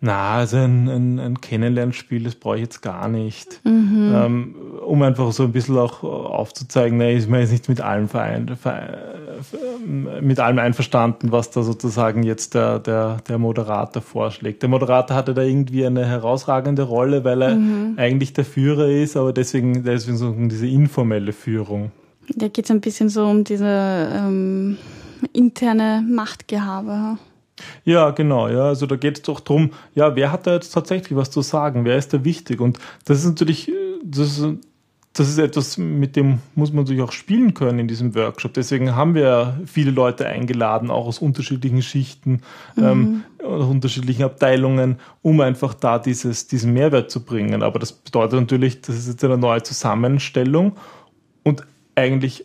Na, 0.00 0.34
also 0.34 0.58
ein, 0.58 0.88
ein, 0.88 1.18
ein 1.18 1.40
Kennenlernspiel, 1.40 2.22
das 2.22 2.36
brauche 2.36 2.56
ich 2.56 2.62
jetzt 2.62 2.82
gar 2.82 3.08
nicht. 3.08 3.60
Mhm. 3.64 4.12
Ähm, 4.14 4.54
um 4.86 5.02
einfach 5.02 5.32
so 5.32 5.42
ein 5.42 5.52
bisschen 5.52 5.76
auch 5.76 6.04
aufzuzeigen, 6.04 6.98
ne, 6.98 7.14
ist 7.14 7.28
man 7.28 7.40
jetzt 7.40 7.50
nicht 7.50 7.68
mit 7.68 7.80
allem 7.80 8.08
verein, 8.08 8.56
mit 10.20 10.38
allem 10.38 10.58
einverstanden, 10.60 11.32
was 11.32 11.50
da 11.50 11.62
sozusagen 11.62 12.22
jetzt 12.22 12.54
der, 12.54 12.78
der, 12.78 13.16
der 13.28 13.38
Moderator 13.38 14.00
vorschlägt. 14.00 14.62
Der 14.62 14.68
Moderator 14.68 15.16
hatte 15.16 15.34
da 15.34 15.42
irgendwie 15.42 15.84
eine 15.84 16.06
herausragende 16.06 16.82
Rolle, 16.82 17.24
weil 17.24 17.42
er 17.42 17.56
mhm. 17.56 17.94
eigentlich 17.96 18.32
der 18.32 18.44
Führer 18.44 18.88
ist, 18.88 19.16
aber 19.16 19.32
deswegen, 19.32 19.82
deswegen 19.82 20.16
so 20.16 20.30
diese 20.32 20.68
informelle 20.68 21.32
Führung. 21.32 21.90
Da 22.36 22.46
geht 22.46 22.66
es 22.66 22.70
ein 22.70 22.80
bisschen 22.80 23.08
so 23.08 23.26
um 23.26 23.42
diese 23.42 23.66
ähm, 23.66 24.76
interne 25.32 26.04
Machtgehabe. 26.08 27.18
Ja, 27.84 28.10
genau, 28.10 28.48
ja. 28.48 28.64
Also 28.64 28.86
da 28.86 28.96
geht 28.96 29.16
es 29.18 29.22
doch 29.22 29.40
drum, 29.40 29.70
ja, 29.94 30.16
wer 30.16 30.32
hat 30.32 30.46
da 30.46 30.54
jetzt 30.54 30.70
tatsächlich 30.70 31.16
was 31.16 31.30
zu 31.30 31.42
sagen? 31.42 31.84
Wer 31.84 31.96
ist 31.96 32.12
da 32.12 32.24
wichtig? 32.24 32.60
Und 32.60 32.78
das 33.04 33.20
ist 33.20 33.26
natürlich, 33.26 33.68
äh, 33.68 33.72
das 34.02 34.38
ist, 34.38 34.46
das 35.18 35.28
ist 35.28 35.38
etwas, 35.38 35.78
mit 35.78 36.14
dem 36.14 36.38
muss 36.54 36.72
man 36.72 36.84
natürlich 36.84 37.02
auch 37.02 37.12
spielen 37.12 37.54
können 37.54 37.80
in 37.80 37.88
diesem 37.88 38.14
Workshop. 38.14 38.54
Deswegen 38.54 38.94
haben 38.94 39.14
wir 39.14 39.60
viele 39.66 39.90
Leute 39.90 40.26
eingeladen, 40.26 40.90
auch 40.90 41.06
aus 41.06 41.18
unterschiedlichen 41.18 41.82
Schichten, 41.82 42.42
mhm. 42.76 42.84
ähm, 42.84 43.24
aus 43.44 43.66
unterschiedlichen 43.68 44.22
Abteilungen, 44.22 44.98
um 45.22 45.40
einfach 45.40 45.74
da 45.74 45.98
dieses, 45.98 46.46
diesen 46.46 46.72
Mehrwert 46.72 47.10
zu 47.10 47.24
bringen. 47.24 47.62
Aber 47.62 47.78
das 47.78 47.92
bedeutet 47.92 48.38
natürlich, 48.38 48.80
das 48.80 48.96
ist 48.96 49.08
jetzt 49.08 49.24
eine 49.24 49.38
neue 49.38 49.62
Zusammenstellung 49.62 50.76
und 51.42 51.66
eigentlich 51.96 52.44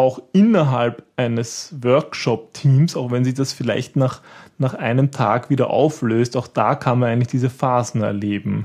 auch 0.00 0.22
innerhalb 0.32 1.04
eines 1.16 1.74
Workshop-Teams, 1.82 2.96
auch 2.96 3.10
wenn 3.10 3.22
sich 3.22 3.34
das 3.34 3.52
vielleicht 3.52 3.96
nach, 3.96 4.22
nach 4.56 4.72
einem 4.72 5.10
Tag 5.10 5.50
wieder 5.50 5.68
auflöst, 5.68 6.36
auch 6.38 6.46
da 6.46 6.74
kann 6.74 6.98
man 6.98 7.10
eigentlich 7.10 7.28
diese 7.28 7.50
Phasen 7.50 8.02
erleben. 8.02 8.64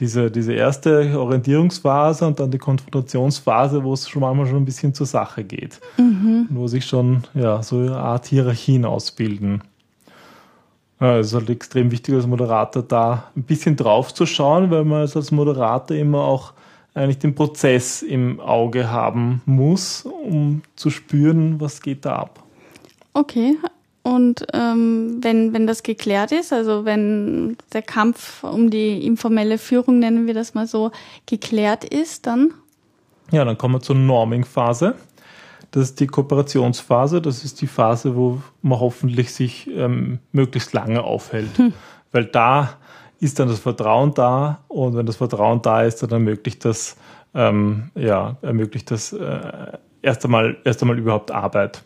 Diese, 0.00 0.30
diese 0.30 0.54
erste 0.54 1.16
Orientierungsphase 1.16 2.26
und 2.26 2.40
dann 2.40 2.50
die 2.50 2.58
Konfrontationsphase, 2.58 3.84
wo 3.84 3.92
es 3.92 4.08
schon 4.08 4.22
manchmal 4.22 4.46
schon 4.46 4.56
ein 4.56 4.64
bisschen 4.64 4.92
zur 4.92 5.06
Sache 5.06 5.44
geht. 5.44 5.80
Mhm. 5.98 6.48
Wo 6.50 6.66
sich 6.66 6.84
schon 6.84 7.22
ja, 7.34 7.62
so 7.62 7.78
eine 7.78 7.96
Art 7.96 8.26
Hierarchien 8.26 8.84
ausbilden. 8.84 9.62
Ja, 10.98 11.18
es 11.18 11.28
ist 11.28 11.34
halt 11.34 11.50
extrem 11.50 11.92
wichtig 11.92 12.14
als 12.14 12.26
Moderator 12.26 12.82
da 12.82 13.30
ein 13.36 13.44
bisschen 13.44 13.76
drauf 13.76 14.12
zu 14.12 14.26
schauen, 14.26 14.70
weil 14.70 14.84
man 14.84 15.02
als 15.02 15.30
Moderator 15.30 15.96
immer 15.96 16.22
auch 16.22 16.54
eigentlich 16.94 17.18
den 17.18 17.34
Prozess 17.34 18.02
im 18.02 18.40
Auge 18.40 18.90
haben 18.90 19.42
muss, 19.46 20.04
um 20.04 20.62
zu 20.76 20.90
spüren, 20.90 21.60
was 21.60 21.80
geht 21.80 22.04
da 22.04 22.16
ab. 22.16 22.42
Okay. 23.14 23.56
Und 24.02 24.46
ähm, 24.52 25.18
wenn, 25.20 25.52
wenn 25.52 25.66
das 25.66 25.84
geklärt 25.84 26.32
ist, 26.32 26.52
also 26.52 26.84
wenn 26.84 27.56
der 27.72 27.82
Kampf 27.82 28.42
um 28.42 28.68
die 28.68 29.06
informelle 29.06 29.58
Führung, 29.58 30.00
nennen 30.00 30.26
wir 30.26 30.34
das 30.34 30.54
mal 30.54 30.66
so, 30.66 30.90
geklärt 31.26 31.84
ist, 31.84 32.26
dann? 32.26 32.52
Ja, 33.30 33.44
dann 33.44 33.56
kommen 33.56 33.76
wir 33.76 33.80
zur 33.80 33.94
Norming-Phase. 33.94 34.96
Das 35.70 35.84
ist 35.84 36.00
die 36.00 36.08
Kooperationsphase. 36.08 37.22
Das 37.22 37.44
ist 37.44 37.60
die 37.60 37.66
Phase, 37.66 38.16
wo 38.16 38.42
man 38.60 38.80
hoffentlich 38.80 39.32
sich 39.32 39.70
ähm, 39.74 40.18
möglichst 40.32 40.72
lange 40.72 41.02
aufhält. 41.02 41.56
Hm. 41.56 41.72
Weil 42.10 42.26
da 42.26 42.76
ist 43.22 43.38
dann 43.38 43.46
das 43.46 43.60
Vertrauen 43.60 44.12
da 44.14 44.58
und 44.66 44.96
wenn 44.96 45.06
das 45.06 45.16
Vertrauen 45.16 45.62
da 45.62 45.82
ist, 45.82 46.02
dann 46.02 46.10
ermöglicht 46.10 46.64
das, 46.64 46.96
ähm, 47.34 47.90
ja, 47.94 48.36
ermöglicht 48.42 48.90
das 48.90 49.12
äh, 49.12 49.78
erst, 50.02 50.24
einmal, 50.24 50.56
erst 50.64 50.82
einmal 50.82 50.98
überhaupt 50.98 51.30
Arbeit. 51.30 51.84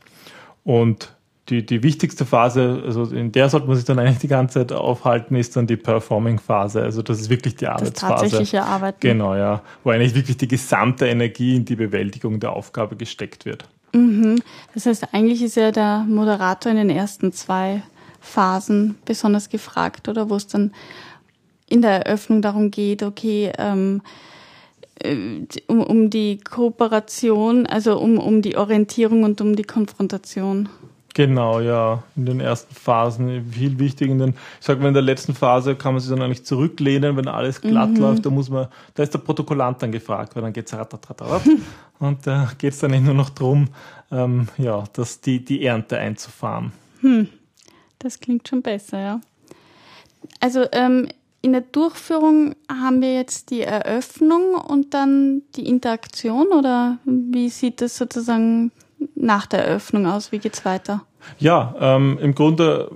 Und 0.64 1.14
die, 1.51 1.64
die 1.64 1.82
wichtigste 1.82 2.24
Phase, 2.24 2.82
also 2.87 3.05
in 3.05 3.32
der 3.32 3.51
sollte 3.51 3.66
man 3.66 3.76
sich 3.76 3.84
dann 3.84 3.99
eigentlich 3.99 4.18
die 4.18 4.28
ganze 4.28 4.61
Zeit 4.61 4.72
aufhalten, 4.72 5.37
ist 5.37 5.55
dann 5.57 5.66
die 5.66 5.76
Performing-Phase. 5.76 6.82
Also 6.82 7.03
das 7.03 7.20
ist 7.20 7.28
wirklich 7.28 7.55
die 7.55 7.66
Arbeitsphase. 7.66 8.12
Das 8.12 8.20
tatsächliche 8.22 8.62
Arbeiten. 8.62 8.99
Genau, 9.01 9.34
ja. 9.34 9.61
Wo 9.84 9.91
eigentlich 9.91 10.14
wirklich 10.14 10.39
die 10.39 10.49
gesamte 10.49 11.07
Energie 11.07 11.55
in 11.55 11.66
die 11.66 11.76
Bewältigung 11.76 12.41
der 12.41 12.53
Aufgabe 12.53 12.97
gesteckt 12.97 13.45
wird. 13.45 13.68
Mhm. 13.93 14.41
Das 14.72 14.87
heißt, 14.87 15.12
eigentlich 15.12 15.43
ist 15.43 15.57
ja 15.57 15.70
der 15.70 16.07
Moderator 16.09 16.72
in 16.72 16.78
den 16.78 16.91
ersten 16.91 17.30
zwei 17.32 17.82
Phasen 18.20 18.97
besonders 19.05 19.51
gefragt, 19.51 20.09
oder 20.09 20.30
wo 20.30 20.37
es 20.37 20.47
dann 20.47 20.72
in 21.69 21.83
der 21.83 22.07
Eröffnung 22.07 22.43
darum 22.43 22.71
geht, 22.71 23.03
okay, 23.03 23.53
ähm, 23.59 24.03
äh, 25.01 25.41
um, 25.67 25.83
um 25.83 26.11
die 26.11 26.39
Kooperation, 26.39 27.67
also 27.67 27.99
um, 27.99 28.19
um 28.19 28.43
die 28.43 28.57
Orientierung 28.57 29.25
und 29.25 29.41
um 29.41 29.57
die 29.57 29.64
Konfrontation. 29.64 30.69
Genau, 31.17 31.61
ja, 31.61 32.03
in 32.14 32.27
den 32.27 32.41
ersten 32.41 32.75
Phasen 32.75 33.51
viel 33.51 33.79
wichtig. 33.79 34.11
In 34.11 34.19
den, 34.19 34.31
ich 34.61 34.67
sag 34.67 34.79
mal, 34.81 34.89
in 34.89 34.95
der 34.95 35.03
letzten 35.03 35.33
Phase 35.33 35.75
kann 35.75 35.95
man 35.95 36.01
sich 36.01 36.11
dann 36.11 36.21
eigentlich 36.21 36.45
zurücklehnen, 36.45 37.17
wenn 37.17 37.27
alles 37.27 37.62
glatt 37.62 37.89
mhm. 37.89 37.97
läuft. 37.97 38.27
Da 38.27 38.29
muss 38.29 38.51
man, 38.51 38.69
da 38.95 39.03
ist 39.03 39.14
der 39.14 39.21
Protokollant 39.21 39.83
dann 39.83 39.93
gefragt, 39.93 40.37
weil 40.37 40.43
dann 40.43 40.53
geht's 40.53 40.75
ratatatat 40.75 41.41
und 42.01 42.27
da 42.27 42.53
geht's 42.59 42.81
dann 42.81 43.03
nur 43.03 43.14
noch 43.14 43.31
drum, 43.31 43.69
ähm, 44.12 44.49
ja, 44.59 44.85
dass 44.93 45.23
die 45.23 45.43
die 45.43 45.64
Ernte 45.64 45.97
einzufahren. 45.97 46.73
Hm. 47.01 47.29
Das 47.99 48.21
klingt 48.21 48.47
schon 48.47 48.61
besser, 48.61 49.01
ja. 49.01 49.21
Also 50.41 50.67
ähm, 50.73 51.09
in 51.47 51.53
der 51.53 51.61
Durchführung 51.61 52.57
haben 52.68 53.01
wir 53.01 53.14
jetzt 53.14 53.51
die 53.51 53.62
Eröffnung 53.62 54.57
und 54.57 54.94
dann 54.94 55.42
die 55.55 55.68
Interaktion 55.68 56.49
oder 56.49 56.99
wie 57.05 57.49
sieht 57.51 57.80
das 57.80 57.97
sozusagen 57.97 58.72
nach 59.14 59.47
der 59.47 59.64
Eröffnung 59.64 60.07
aus? 60.07 60.32
Wie 60.32 60.40
geht's 60.40 60.64
weiter? 60.64 61.05
Ja, 61.38 61.72
ähm, 61.78 62.18
im 62.20 62.34
Grunde 62.34 62.90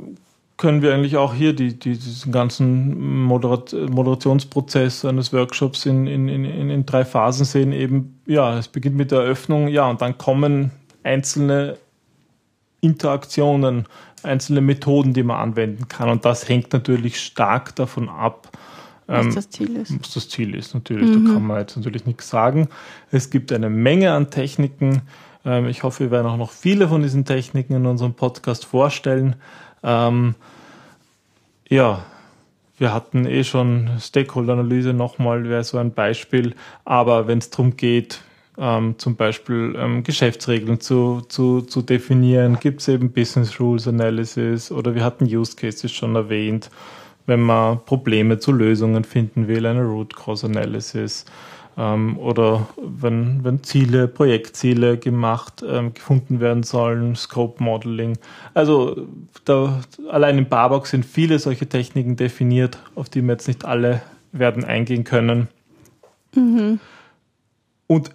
können 0.57 0.83
wir 0.83 0.93
eigentlich 0.93 1.17
auch 1.17 1.33
hier 1.33 1.53
die, 1.53 1.79
die, 1.79 1.93
diesen 1.93 2.33
ganzen 2.33 3.23
Moderat 3.23 3.73
Moderationsprozess 3.73 5.05
eines 5.05 5.33
Workshops 5.33 5.87
in, 5.87 6.09
in, 6.09 6.29
in, 6.29 6.71
in 6.71 6.85
drei 6.85 7.05
Phasen 7.05 7.45
sehen. 7.45 7.73
Eben, 7.73 8.21
ja, 8.27 8.59
es 8.59 8.67
beginnt 8.67 8.97
mit 8.97 9.13
der 9.13 9.21
Eröffnung, 9.21 9.69
ja, 9.69 9.89
und 9.89 10.03
dann 10.03 10.19
kommen 10.19 10.73
einzelne 11.05 11.77
Interaktionen, 12.81 13.87
einzelne 14.25 14.61
Methoden, 14.61 15.13
die 15.13 15.23
man 15.23 15.37
anwenden 15.37 15.89
kann. 15.89 16.09
Und 16.09 16.25
das 16.25 16.49
hängt 16.49 16.73
natürlich 16.73 17.21
stark 17.21 17.75
davon 17.77 18.09
ab, 18.09 18.49
was 19.07 19.27
ähm, 19.27 19.35
das 19.35 19.51
Ziel 19.51 19.77
ist. 19.77 20.01
Was 20.01 20.15
das 20.15 20.29
Ziel 20.29 20.55
ist, 20.55 20.75
natürlich. 20.75 21.09
Mhm. 21.09 21.27
Da 21.27 21.33
kann 21.35 21.47
man 21.47 21.59
jetzt 21.59 21.77
natürlich 21.77 22.07
nichts 22.07 22.29
sagen. 22.29 22.69
Es 23.11 23.31
gibt 23.31 23.53
eine 23.53 23.71
Menge 23.71 24.13
an 24.13 24.31
Techniken. 24.31 25.03
Ähm, 25.45 25.67
ich 25.67 25.83
hoffe, 25.83 26.05
wir 26.05 26.11
werden 26.11 26.27
auch 26.27 26.37
noch 26.37 26.53
viele 26.53 26.89
von 26.89 27.03
diesen 27.03 27.25
Techniken 27.25 27.75
in 27.75 27.87
unserem 27.87 28.15
Podcast 28.15 28.65
vorstellen. 28.65 29.37
Ähm, 29.83 30.35
ja, 31.69 32.05
wir 32.79 32.95
hatten 32.95 33.27
eh 33.27 33.45
schon 33.45 33.91
Stakeholder-Analyse 33.99 34.93
nochmal, 34.93 35.49
wäre 35.49 35.65
so 35.65 35.79
ein 35.79 35.93
Beispiel. 35.93 36.55
Aber 36.85 37.27
wenn 37.27 37.39
es 37.39 37.51
darum 37.51 37.77
geht, 37.77 38.23
ähm, 38.61 38.95
zum 38.99 39.17
Beispiel 39.17 39.75
ähm, 39.79 40.03
Geschäftsregeln 40.03 40.81
zu, 40.81 41.23
zu, 41.29 41.63
zu 41.63 41.81
definieren, 41.81 42.59
gibt 42.61 42.83
es 42.83 42.89
eben 42.89 43.11
Business 43.11 43.59
Rules 43.59 43.89
Analysis 43.89 44.71
oder 44.71 44.95
wir 44.95 45.03
hatten 45.03 45.25
Use 45.25 45.57
Cases 45.57 45.91
schon 45.91 46.15
erwähnt, 46.15 46.71
wenn 47.27 47.41
man 47.41 47.83
Probleme 47.85 48.39
zu 48.39 48.53
Lösungen 48.53 49.05
finden 49.05 49.49
will, 49.49 49.65
eine 49.65 49.83
Root 49.83 50.15
Cause 50.15 50.47
Analysis 50.47 51.25
ähm, 51.79 52.19
oder 52.19 52.69
wenn, 52.77 53.43
wenn 53.45 53.63
Ziele, 53.63 54.09
Projektziele 54.09 54.99
gemacht, 54.99 55.65
ähm, 55.67 55.95
gefunden 55.95 56.41
werden 56.41 56.63
sollen, 56.63 57.17
Scope 57.17 57.63
Modeling. 57.63 58.19
Also 58.53 59.09
da, 59.47 59.81
allein 60.11 60.37
im 60.37 60.49
Barbox 60.49 60.91
sind 60.91 61.07
viele 61.07 61.39
solche 61.39 61.67
Techniken 61.67 62.17
definiert, 62.17 62.79
auf 62.95 63.09
die 63.09 63.23
wir 63.23 63.33
jetzt 63.33 63.49
nicht 63.49 63.65
alle 63.65 64.03
werden 64.33 64.65
eingehen 64.65 65.05
können. 65.05 65.49
Mhm. 66.35 66.79
Und 67.87 68.11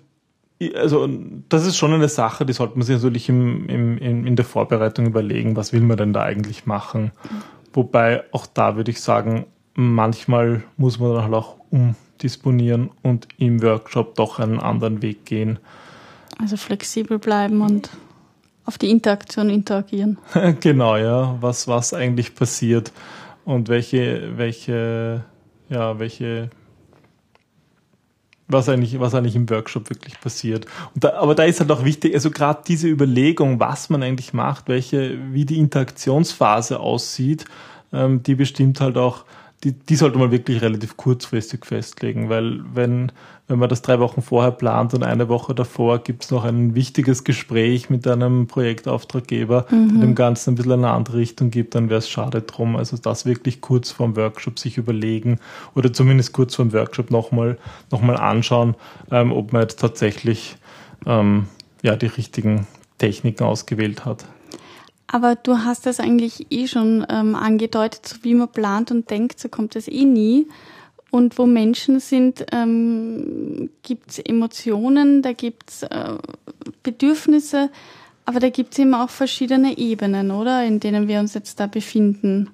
also 0.75 1.09
das 1.49 1.65
ist 1.65 1.77
schon 1.77 1.93
eine 1.93 2.07
Sache, 2.07 2.45
die 2.45 2.53
sollte 2.53 2.77
man 2.77 2.85
sich 2.85 2.95
natürlich 2.95 3.29
im, 3.29 3.67
im, 3.67 3.97
in 4.25 4.35
der 4.35 4.45
Vorbereitung 4.45 5.05
überlegen, 5.05 5.55
was 5.55 5.73
will 5.73 5.81
man 5.81 5.97
denn 5.97 6.13
da 6.13 6.23
eigentlich 6.23 6.65
machen. 6.65 7.11
Wobei 7.73 8.23
auch 8.31 8.45
da 8.47 8.77
würde 8.77 8.91
ich 8.91 9.01
sagen, 9.01 9.47
manchmal 9.73 10.63
muss 10.77 10.99
man 10.99 11.13
dann 11.13 11.23
halt 11.23 11.33
auch 11.33 11.57
umdisponieren 11.69 12.89
und 13.01 13.27
im 13.37 13.61
Workshop 13.61 14.15
doch 14.15 14.39
einen 14.39 14.59
anderen 14.59 15.01
Weg 15.01 15.25
gehen. 15.25 15.59
Also 16.39 16.57
flexibel 16.57 17.19
bleiben 17.19 17.61
und 17.61 17.89
auf 18.65 18.77
die 18.77 18.89
Interaktion 18.89 19.49
interagieren. 19.49 20.17
genau, 20.61 20.95
ja, 20.95 21.37
was, 21.41 21.67
was 21.67 21.93
eigentlich 21.93 22.33
passiert 22.33 22.93
und 23.43 23.67
welche, 23.67 24.37
welche, 24.37 25.25
ja, 25.69 25.99
welche 25.99 26.49
was 28.47 28.69
eigentlich, 28.69 28.99
was 28.99 29.15
eigentlich 29.15 29.35
im 29.35 29.49
Workshop 29.49 29.89
wirklich 29.89 30.19
passiert. 30.19 30.65
Da, 30.95 31.13
aber 31.13 31.35
da 31.35 31.43
ist 31.43 31.59
halt 31.59 31.71
auch 31.71 31.83
wichtig, 31.83 32.13
also 32.13 32.29
gerade 32.29 32.61
diese 32.67 32.87
Überlegung, 32.87 33.59
was 33.59 33.89
man 33.89 34.03
eigentlich 34.03 34.33
macht, 34.33 34.67
welche, 34.67 35.17
wie 35.33 35.45
die 35.45 35.57
Interaktionsphase 35.57 36.79
aussieht, 36.79 37.45
ähm, 37.91 38.21
die 38.23 38.35
bestimmt 38.35 38.81
halt 38.81 38.97
auch 38.97 39.25
die, 39.65 39.73
die 39.73 39.95
sollte 39.95 40.19
man 40.19 40.29
wirklich 40.29 40.61
relativ 40.61 40.95
kurzfristig 40.95 41.65
festlegen, 41.65 42.29
weil 42.29 42.61
wenn, 42.73 43.11
wenn 43.47 43.57
man 43.57 43.67
das 43.67 43.81
drei 43.81 43.99
Wochen 43.99 44.21
vorher 44.21 44.51
plant 44.51 44.93
und 44.93 45.01
eine 45.01 45.27
Woche 45.27 45.55
davor 45.55 46.03
gibt 46.03 46.23
es 46.23 46.31
noch 46.31 46.43
ein 46.43 46.75
wichtiges 46.75 47.23
Gespräch 47.23 47.89
mit 47.89 48.07
einem 48.07 48.45
Projektauftraggeber, 48.45 49.65
mhm. 49.71 50.01
dem 50.01 50.15
Ganzen 50.15 50.51
ein 50.51 50.55
bisschen 50.55 50.73
eine 50.73 50.91
andere 50.91 51.17
Richtung 51.17 51.49
gibt, 51.49 51.73
dann 51.73 51.89
wäre 51.89 51.97
es 51.97 52.07
schade 52.07 52.43
drum. 52.43 52.75
Also 52.75 52.95
das 52.95 53.25
wirklich 53.25 53.59
kurz 53.59 53.89
vorm 53.89 54.15
Workshop 54.15 54.59
sich 54.59 54.77
überlegen 54.77 55.39
oder 55.73 55.91
zumindest 55.91 56.31
kurz 56.31 56.53
vorm 56.53 56.71
Workshop 56.71 57.09
nochmal 57.09 57.57
noch 57.91 58.03
mal 58.03 58.17
anschauen, 58.17 58.75
ähm, 59.09 59.31
ob 59.31 59.51
man 59.51 59.63
jetzt 59.63 59.79
tatsächlich 59.79 60.57
ähm, 61.07 61.47
ja, 61.81 61.95
die 61.95 62.05
richtigen 62.05 62.67
Techniken 62.99 63.43
ausgewählt 63.43 64.05
hat. 64.05 64.25
Aber 65.07 65.35
du 65.35 65.59
hast 65.59 65.85
das 65.85 65.99
eigentlich 65.99 66.47
eh 66.49 66.67
schon 66.67 67.05
ähm, 67.09 67.35
angedeutet, 67.35 68.07
so 68.07 68.17
wie 68.23 68.33
man 68.33 68.49
plant 68.49 68.91
und 68.91 69.09
denkt, 69.09 69.39
so 69.39 69.49
kommt 69.49 69.75
das 69.75 69.87
eh 69.87 70.05
nie. 70.05 70.47
Und 71.11 71.37
wo 71.37 71.45
Menschen 71.45 71.99
sind, 71.99 72.45
ähm, 72.51 73.69
gibt 73.83 74.11
es 74.11 74.19
Emotionen, 74.19 75.21
da 75.21 75.31
gibt 75.33 75.69
es 75.69 75.83
äh, 75.83 76.17
Bedürfnisse, 76.83 77.69
aber 78.25 78.39
da 78.39 78.49
gibt 78.49 78.73
es 78.73 78.79
eben 78.79 78.95
auch 78.95 79.09
verschiedene 79.09 79.77
Ebenen, 79.77 80.31
oder? 80.31 80.65
In 80.65 80.79
denen 80.79 81.07
wir 81.07 81.19
uns 81.19 81.35
jetzt 81.35 81.59
da 81.59 81.67
befinden. 81.67 82.49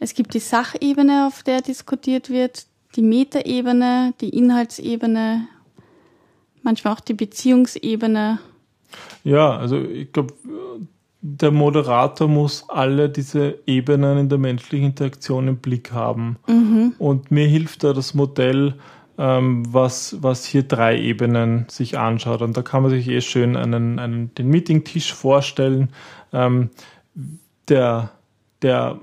Es 0.00 0.14
gibt 0.14 0.34
die 0.34 0.40
Sachebene, 0.40 1.26
auf 1.26 1.42
der 1.42 1.60
diskutiert 1.60 2.30
wird, 2.30 2.66
die 2.96 3.02
Metaebene, 3.02 4.14
die 4.20 4.30
Inhaltsebene, 4.30 5.48
manchmal 6.62 6.94
auch 6.94 7.00
die 7.00 7.14
Beziehungsebene. 7.14 8.38
Ja, 9.22 9.56
also 9.56 9.80
ich 9.82 10.12
glaube, 10.12 10.34
der 11.20 11.50
Moderator 11.50 12.28
muss 12.28 12.68
alle 12.68 13.08
diese 13.08 13.58
Ebenen 13.66 14.18
in 14.18 14.28
der 14.28 14.38
menschlichen 14.38 14.88
Interaktion 14.88 15.48
im 15.48 15.56
Blick 15.56 15.92
haben. 15.92 16.36
Mhm. 16.46 16.94
Und 16.98 17.30
mir 17.30 17.46
hilft 17.46 17.84
da 17.84 17.92
das 17.92 18.14
Modell, 18.14 18.74
ähm, 19.18 19.64
was, 19.72 20.16
was 20.20 20.44
hier 20.44 20.62
drei 20.62 20.98
Ebenen 20.98 21.66
sich 21.68 21.98
anschaut. 21.98 22.42
Und 22.42 22.56
da 22.56 22.62
kann 22.62 22.82
man 22.82 22.90
sich 22.90 23.08
eh 23.08 23.20
schön 23.20 23.56
einen, 23.56 23.98
einen, 23.98 24.34
den 24.34 24.48
Meetingtisch 24.48 25.12
vorstellen. 25.14 25.88
Ähm, 26.32 26.70
der, 27.68 28.10
der 28.62 28.98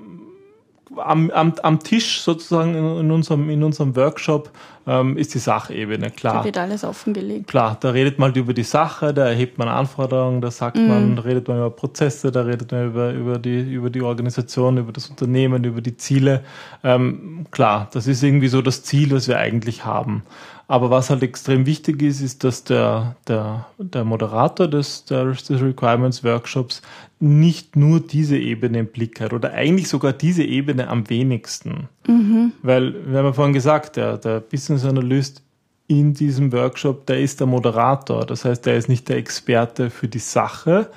am, 0.97 1.29
am, 1.31 1.53
am 1.61 1.79
Tisch 1.79 2.21
sozusagen 2.21 2.75
in, 2.75 3.11
unserem, 3.11 3.49
in 3.49 3.63
unserem 3.63 3.95
Workshop 3.95 4.51
ähm, 4.85 5.17
ist 5.17 5.33
die 5.33 5.39
Sachebene, 5.39 6.11
klar. 6.11 6.39
Da 6.39 6.43
wird 6.43 6.57
alles 6.57 6.83
offengelegt. 6.83 7.47
Klar, 7.47 7.77
da 7.79 7.91
redet 7.91 8.19
man 8.19 8.27
halt 8.27 8.37
über 8.37 8.53
die 8.53 8.63
Sache, 8.63 9.13
da 9.13 9.27
erhebt 9.27 9.57
man 9.57 9.67
Anforderungen, 9.67 10.41
da 10.41 10.51
sagt 10.51 10.77
mm. 10.77 10.87
man, 10.87 11.17
redet 11.17 11.47
man 11.47 11.57
über 11.57 11.69
Prozesse, 11.69 12.31
da 12.31 12.41
redet 12.41 12.71
man 12.71 12.87
über, 12.87 13.13
über, 13.13 13.39
die, 13.39 13.61
über 13.61 13.89
die 13.89 14.01
Organisation, 14.01 14.77
über 14.77 14.91
das 14.91 15.09
Unternehmen, 15.09 15.63
über 15.63 15.81
die 15.81 15.95
Ziele. 15.95 16.43
Ähm, 16.83 17.45
klar, 17.51 17.87
das 17.93 18.07
ist 18.07 18.23
irgendwie 18.23 18.49
so 18.49 18.61
das 18.61 18.83
Ziel, 18.83 19.11
was 19.11 19.27
wir 19.27 19.37
eigentlich 19.37 19.85
haben. 19.85 20.23
Aber 20.67 20.89
was 20.89 21.09
halt 21.09 21.23
extrem 21.23 21.65
wichtig 21.65 22.01
ist, 22.01 22.21
ist, 22.21 22.43
dass 22.43 22.63
der, 22.63 23.15
der, 23.27 23.67
der 23.77 24.05
Moderator 24.05 24.67
des, 24.67 25.05
des 25.05 25.49
Requirements 25.49 26.23
Workshops 26.23 26.81
nicht 27.23 27.77
nur 27.77 28.01
diese 28.01 28.37
Ebene 28.37 28.79
im 28.79 28.87
Blick 28.87 29.21
hat 29.21 29.31
oder 29.31 29.53
eigentlich 29.53 29.87
sogar 29.87 30.11
diese 30.11 30.43
Ebene 30.43 30.89
am 30.89 31.09
wenigsten. 31.09 31.87
Mhm. 32.05 32.51
Weil, 32.61 32.93
wir 33.07 33.19
haben 33.19 33.27
ja 33.27 33.33
vorhin 33.33 33.53
gesagt, 33.53 33.95
der, 33.95 34.17
der 34.17 34.41
Business 34.41 34.83
Analyst 34.83 35.41
in 35.87 36.13
diesem 36.13 36.51
Workshop, 36.51 37.05
der 37.05 37.21
ist 37.21 37.39
der 37.39 37.47
Moderator. 37.47 38.25
Das 38.25 38.43
heißt, 38.43 38.65
der 38.65 38.75
ist 38.75 38.89
nicht 38.89 39.07
der 39.07 39.15
Experte 39.15 39.89
für 39.89 40.09
die 40.09 40.19
Sache, 40.19 40.89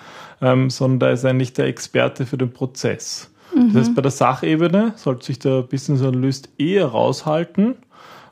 ähm, 0.43 0.69
sondern 0.69 0.99
der 0.99 1.11
ist 1.13 1.25
eigentlich 1.25 1.53
der 1.53 1.67
Experte 1.67 2.27
für 2.27 2.39
den 2.39 2.53
Prozess. 2.53 3.31
Mhm. 3.55 3.69
Das 3.73 3.83
heißt, 3.87 3.95
bei 3.95 4.03
der 4.03 4.11
Sachebene 4.11 4.95
sollte 4.97 5.27
sich 5.27 5.39
der 5.39 5.63
Business 5.63 6.03
Analyst 6.03 6.49
eher 6.59 6.87
raushalten 6.87 7.77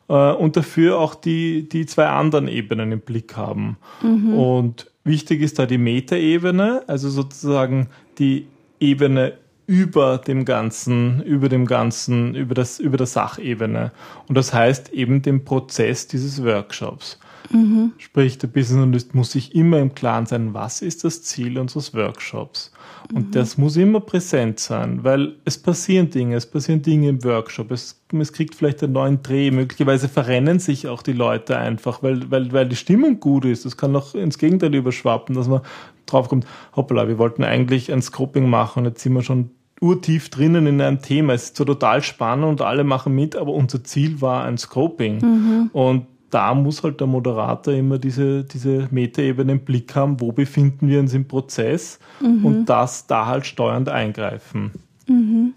äh, 0.09 0.33
und 0.33 0.57
dafür 0.57 0.99
auch 0.99 1.15
die, 1.15 1.69
die 1.69 1.87
zwei 1.87 2.09
anderen 2.09 2.49
Ebenen 2.49 2.91
im 2.91 3.01
Blick 3.01 3.37
haben. 3.37 3.77
Mhm. 4.03 4.35
Und 4.35 4.91
wichtig 5.05 5.43
ist 5.43 5.59
da 5.59 5.67
die 5.67 5.79
Metaebene, 5.79 6.83
also 6.87 7.09
sozusagen 7.09 7.89
die 8.19 8.49
Ebene 8.81 9.35
über 9.67 10.19
dem 10.19 10.45
Ganzen, 10.45 11.23
über 11.23 11.49
dem 11.49 11.67
Ganzen, 11.67 12.35
über 12.35 12.55
das, 12.55 12.79
über 12.79 12.97
der 12.97 13.07
Sachebene. 13.07 13.93
Und 14.29 14.37
das 14.37 14.53
heißt 14.53 14.91
eben 14.91 15.23
den 15.23 15.45
Prozess 15.45 16.07
dieses 16.07 16.43
Workshops. 16.45 17.19
Mhm. 17.51 17.93
Sprich, 17.99 18.39
der 18.39 18.49
Business 18.49 18.83
Analyst 18.83 19.15
muss 19.15 19.33
sich 19.33 19.55
immer 19.55 19.79
im 19.79 19.95
Klaren 19.95 20.27
sein, 20.27 20.55
was 20.55 20.83
ist 20.83 21.05
das 21.05 21.23
Ziel 21.23 21.59
unseres 21.59 21.95
Workshops. 21.95 22.73
Und 23.13 23.29
mhm. 23.29 23.31
das 23.33 23.59
muss 23.59 23.77
immer 23.77 24.01
präsent 24.01 24.61
sein, 24.61 25.05
weil 25.05 25.37
es 25.45 25.59
passieren 25.59 26.11
Dinge, 26.11 26.37
es 26.37 26.47
passieren 26.47 26.83
Dinge 26.83 27.09
im 27.09 27.23
Workshop, 27.25 27.71
es, 27.71 28.01
es 28.13 28.33
kriegt 28.33 28.55
vielleicht 28.55 28.83
einen 28.83 28.95
neuen 28.95 29.23
Dreh, 29.23 29.51
möglicherweise 29.51 30.09
verrennen 30.09 30.59
sich 30.59 30.89
auch 30.89 31.03
die 31.03 31.13
Leute 31.13 31.59
einfach, 31.59 32.03
weil, 32.03 32.31
weil, 32.31 32.53
weil 32.53 32.69
die 32.69 32.77
Stimmung 32.77 33.21
gut 33.21 33.45
ist. 33.45 33.65
Das 33.65 33.77
kann 33.77 33.95
auch 33.95 34.15
ins 34.15 34.39
Gegenteil 34.39 34.75
überschwappen, 34.75 35.35
dass 35.35 35.49
man 35.49 35.61
draufkommt, 36.07 36.47
hoppala, 36.77 37.09
wir 37.09 37.19
wollten 37.19 37.45
eigentlich 37.45 37.93
ein 37.93 38.03
Scoping 38.03 38.49
machen 38.49 38.81
und 38.81 38.85
jetzt 38.87 39.03
sind 39.03 39.13
wir 39.13 39.23
schon 39.23 39.51
urtief 39.81 40.31
drinnen 40.31 40.67
in 40.67 40.81
einem 40.81 41.03
Thema. 41.03 41.35
Es 41.35 41.45
ist 41.45 41.57
so 41.57 41.65
total 41.65 42.03
spannend 42.03 42.47
und 42.47 42.63
alle 42.63 42.85
machen 42.85 43.15
mit, 43.15 43.37
aber 43.37 43.53
unser 43.53 43.85
Ziel 43.85 44.21
war 44.21 44.45
ein 44.45 44.57
Scoping. 44.57 45.19
Mhm. 45.19 45.71
Und 45.73 46.07
da 46.35 46.53
muss 46.53 46.83
halt 46.83 46.99
der 46.99 47.07
Moderator 47.07 47.73
immer 47.73 47.97
diese, 47.97 48.43
diese 48.43 48.89
Metaebene 48.91 49.53
im 49.53 49.61
Blick 49.61 49.95
haben, 49.95 50.21
wo 50.21 50.33
befinden 50.33 50.89
wir 50.89 50.99
uns 50.99 51.15
im 51.15 51.29
Prozess 51.29 52.01
mhm. 52.21 52.45
und 52.45 52.67
das 52.67 53.07
da 53.07 53.27
halt 53.27 53.47
steuernd 53.47 53.89
eingreifen. 53.89 54.73
Mhm. 55.07 55.55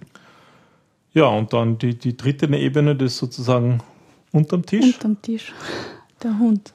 Ja, 1.14 1.26
und 1.26 1.52
dann 1.52 1.80
die, 1.80 1.98
die 1.98 2.16
dritte 2.16 2.46
Ebene, 2.56 2.96
das 2.96 3.14
ist 3.14 3.18
sozusagen 3.18 3.80
unterm 4.32 4.68
Tisch. 4.68 4.94
Unterm 4.94 5.20
Tisch. 5.20 5.52
Der 6.22 6.38
Hund. 6.38 6.74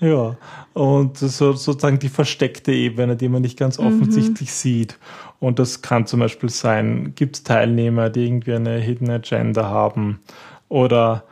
Ja, 0.00 0.36
und 0.74 1.16
so, 1.16 1.52
sozusagen 1.52 1.98
die 1.98 2.10
versteckte 2.10 2.72
Ebene, 2.72 3.16
die 3.16 3.30
man 3.30 3.40
nicht 3.40 3.58
ganz 3.58 3.78
mhm. 3.78 3.86
offensichtlich 3.86 4.50
mhm. 4.50 4.54
sieht. 4.54 4.98
Und 5.38 5.58
das 5.58 5.80
kann 5.80 6.06
zum 6.06 6.20
Beispiel 6.20 6.50
sein, 6.50 7.14
gibt 7.14 7.36
es 7.36 7.42
Teilnehmer, 7.42 8.10
die 8.10 8.26
irgendwie 8.26 8.52
eine 8.52 8.76
Hidden 8.76 9.08
Agenda 9.08 9.64
haben 9.64 10.20
oder 10.68 11.24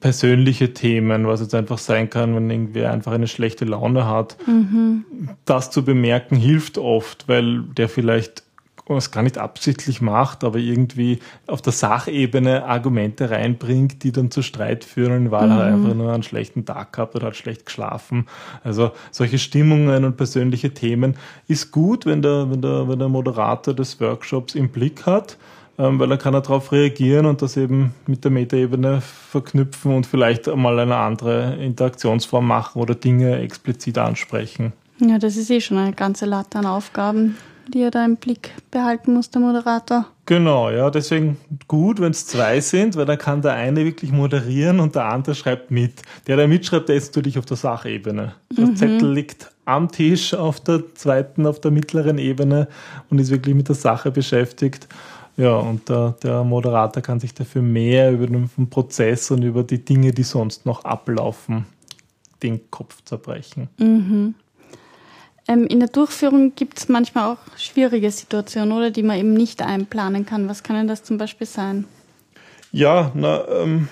persönliche 0.00 0.72
Themen, 0.72 1.26
was 1.26 1.40
jetzt 1.40 1.54
einfach 1.54 1.78
sein 1.78 2.10
kann, 2.10 2.34
wenn 2.34 2.50
irgendwie 2.50 2.84
einfach 2.84 3.12
eine 3.12 3.28
schlechte 3.28 3.64
Laune 3.64 4.06
hat. 4.06 4.36
Mhm. 4.46 5.04
Das 5.44 5.70
zu 5.70 5.84
bemerken 5.84 6.36
hilft 6.36 6.78
oft, 6.78 7.28
weil 7.28 7.62
der 7.62 7.88
vielleicht 7.88 8.44
es 8.96 9.10
gar 9.10 9.22
nicht 9.22 9.38
absichtlich 9.38 10.00
macht, 10.00 10.44
aber 10.44 10.58
irgendwie 10.58 11.20
auf 11.46 11.62
der 11.62 11.72
Sachebene 11.72 12.64
Argumente 12.64 13.30
reinbringt, 13.30 14.02
die 14.02 14.12
dann 14.12 14.30
zu 14.30 14.42
Streit 14.42 14.84
führen, 14.84 15.30
weil 15.30 15.46
mhm. 15.46 15.52
er 15.52 15.64
einfach 15.64 15.94
nur 15.94 16.12
einen 16.12 16.22
schlechten 16.22 16.64
Tag 16.64 16.92
gehabt 16.92 17.14
oder 17.14 17.28
hat 17.28 17.36
schlecht 17.36 17.66
geschlafen. 17.66 18.26
Also 18.64 18.90
solche 19.10 19.38
Stimmungen 19.38 20.04
und 20.04 20.16
persönliche 20.16 20.74
Themen 20.74 21.16
ist 21.48 21.70
gut, 21.70 22.06
wenn 22.06 22.22
der, 22.22 22.50
wenn 22.50 22.60
der, 22.60 22.88
wenn 22.88 22.98
der 22.98 23.08
Moderator 23.08 23.74
des 23.74 24.00
Workshops 24.00 24.54
im 24.54 24.68
Blick 24.68 25.06
hat 25.06 25.38
weil 25.90 26.08
dann 26.08 26.18
kann 26.18 26.34
er 26.34 26.40
darauf 26.42 26.72
reagieren 26.72 27.26
und 27.26 27.42
das 27.42 27.56
eben 27.56 27.94
mit 28.06 28.24
der 28.24 28.30
Metaebene 28.30 29.00
verknüpfen 29.00 29.94
und 29.94 30.06
vielleicht 30.06 30.48
einmal 30.48 30.78
eine 30.78 30.96
andere 30.96 31.56
Interaktionsform 31.56 32.46
machen 32.46 32.80
oder 32.80 32.94
Dinge 32.94 33.38
explizit 33.38 33.98
ansprechen. 33.98 34.72
Ja, 34.98 35.18
das 35.18 35.36
ist 35.36 35.50
eh 35.50 35.60
schon 35.60 35.78
eine 35.78 35.92
ganze 35.92 36.26
Latte 36.26 36.58
an 36.58 36.66
Aufgaben, 36.66 37.36
die 37.72 37.80
er 37.80 37.90
da 37.90 38.04
im 38.04 38.16
Blick 38.16 38.52
behalten 38.70 39.14
muss, 39.14 39.30
der 39.30 39.40
Moderator. 39.40 40.06
Genau, 40.26 40.70
ja, 40.70 40.90
deswegen 40.90 41.36
gut, 41.66 42.00
wenn 42.00 42.12
es 42.12 42.26
zwei 42.26 42.60
sind, 42.60 42.96
weil 42.96 43.06
dann 43.06 43.18
kann 43.18 43.42
der 43.42 43.54
eine 43.54 43.84
wirklich 43.84 44.12
moderieren 44.12 44.78
und 44.78 44.94
der 44.94 45.06
andere 45.06 45.34
schreibt 45.34 45.70
mit. 45.72 46.02
Der, 46.26 46.36
der 46.36 46.46
mitschreibt, 46.46 46.88
der 46.88 46.96
ist 46.96 47.08
natürlich 47.08 47.38
auf 47.38 47.44
der 47.46 47.56
Sachebene. 47.56 48.34
Der 48.56 48.66
mhm. 48.66 48.76
Zettel 48.76 49.12
liegt 49.12 49.50
am 49.64 49.90
Tisch 49.90 50.34
auf 50.34 50.60
der 50.60 50.94
zweiten, 50.94 51.46
auf 51.46 51.60
der 51.60 51.70
mittleren 51.72 52.18
Ebene 52.18 52.68
und 53.10 53.18
ist 53.18 53.30
wirklich 53.30 53.54
mit 53.54 53.68
der 53.68 53.74
Sache 53.74 54.10
beschäftigt. 54.10 54.88
Ja, 55.36 55.56
und 55.56 55.88
der, 55.88 56.14
der 56.22 56.44
Moderator 56.44 57.02
kann 57.02 57.18
sich 57.18 57.32
dafür 57.34 57.62
mehr 57.62 58.12
über 58.12 58.26
den 58.26 58.48
Prozess 58.68 59.30
und 59.30 59.42
über 59.42 59.62
die 59.62 59.84
Dinge, 59.84 60.12
die 60.12 60.24
sonst 60.24 60.66
noch 60.66 60.84
ablaufen, 60.84 61.66
den 62.42 62.70
Kopf 62.70 63.02
zerbrechen. 63.04 63.68
Mhm. 63.78 64.34
Ähm, 65.48 65.66
in 65.66 65.80
der 65.80 65.88
Durchführung 65.88 66.54
gibt 66.54 66.78
es 66.78 66.88
manchmal 66.88 67.32
auch 67.32 67.38
schwierige 67.56 68.10
Situationen, 68.10 68.72
oder 68.72 68.90
die 68.90 69.02
man 69.02 69.18
eben 69.18 69.32
nicht 69.32 69.62
einplanen 69.62 70.26
kann. 70.26 70.48
Was 70.48 70.62
kann 70.62 70.76
denn 70.76 70.88
das 70.88 71.02
zum 71.02 71.18
Beispiel 71.18 71.46
sein? 71.46 71.86
Ja, 72.70 73.10
na, 73.14 73.46
ähm, 73.48 73.88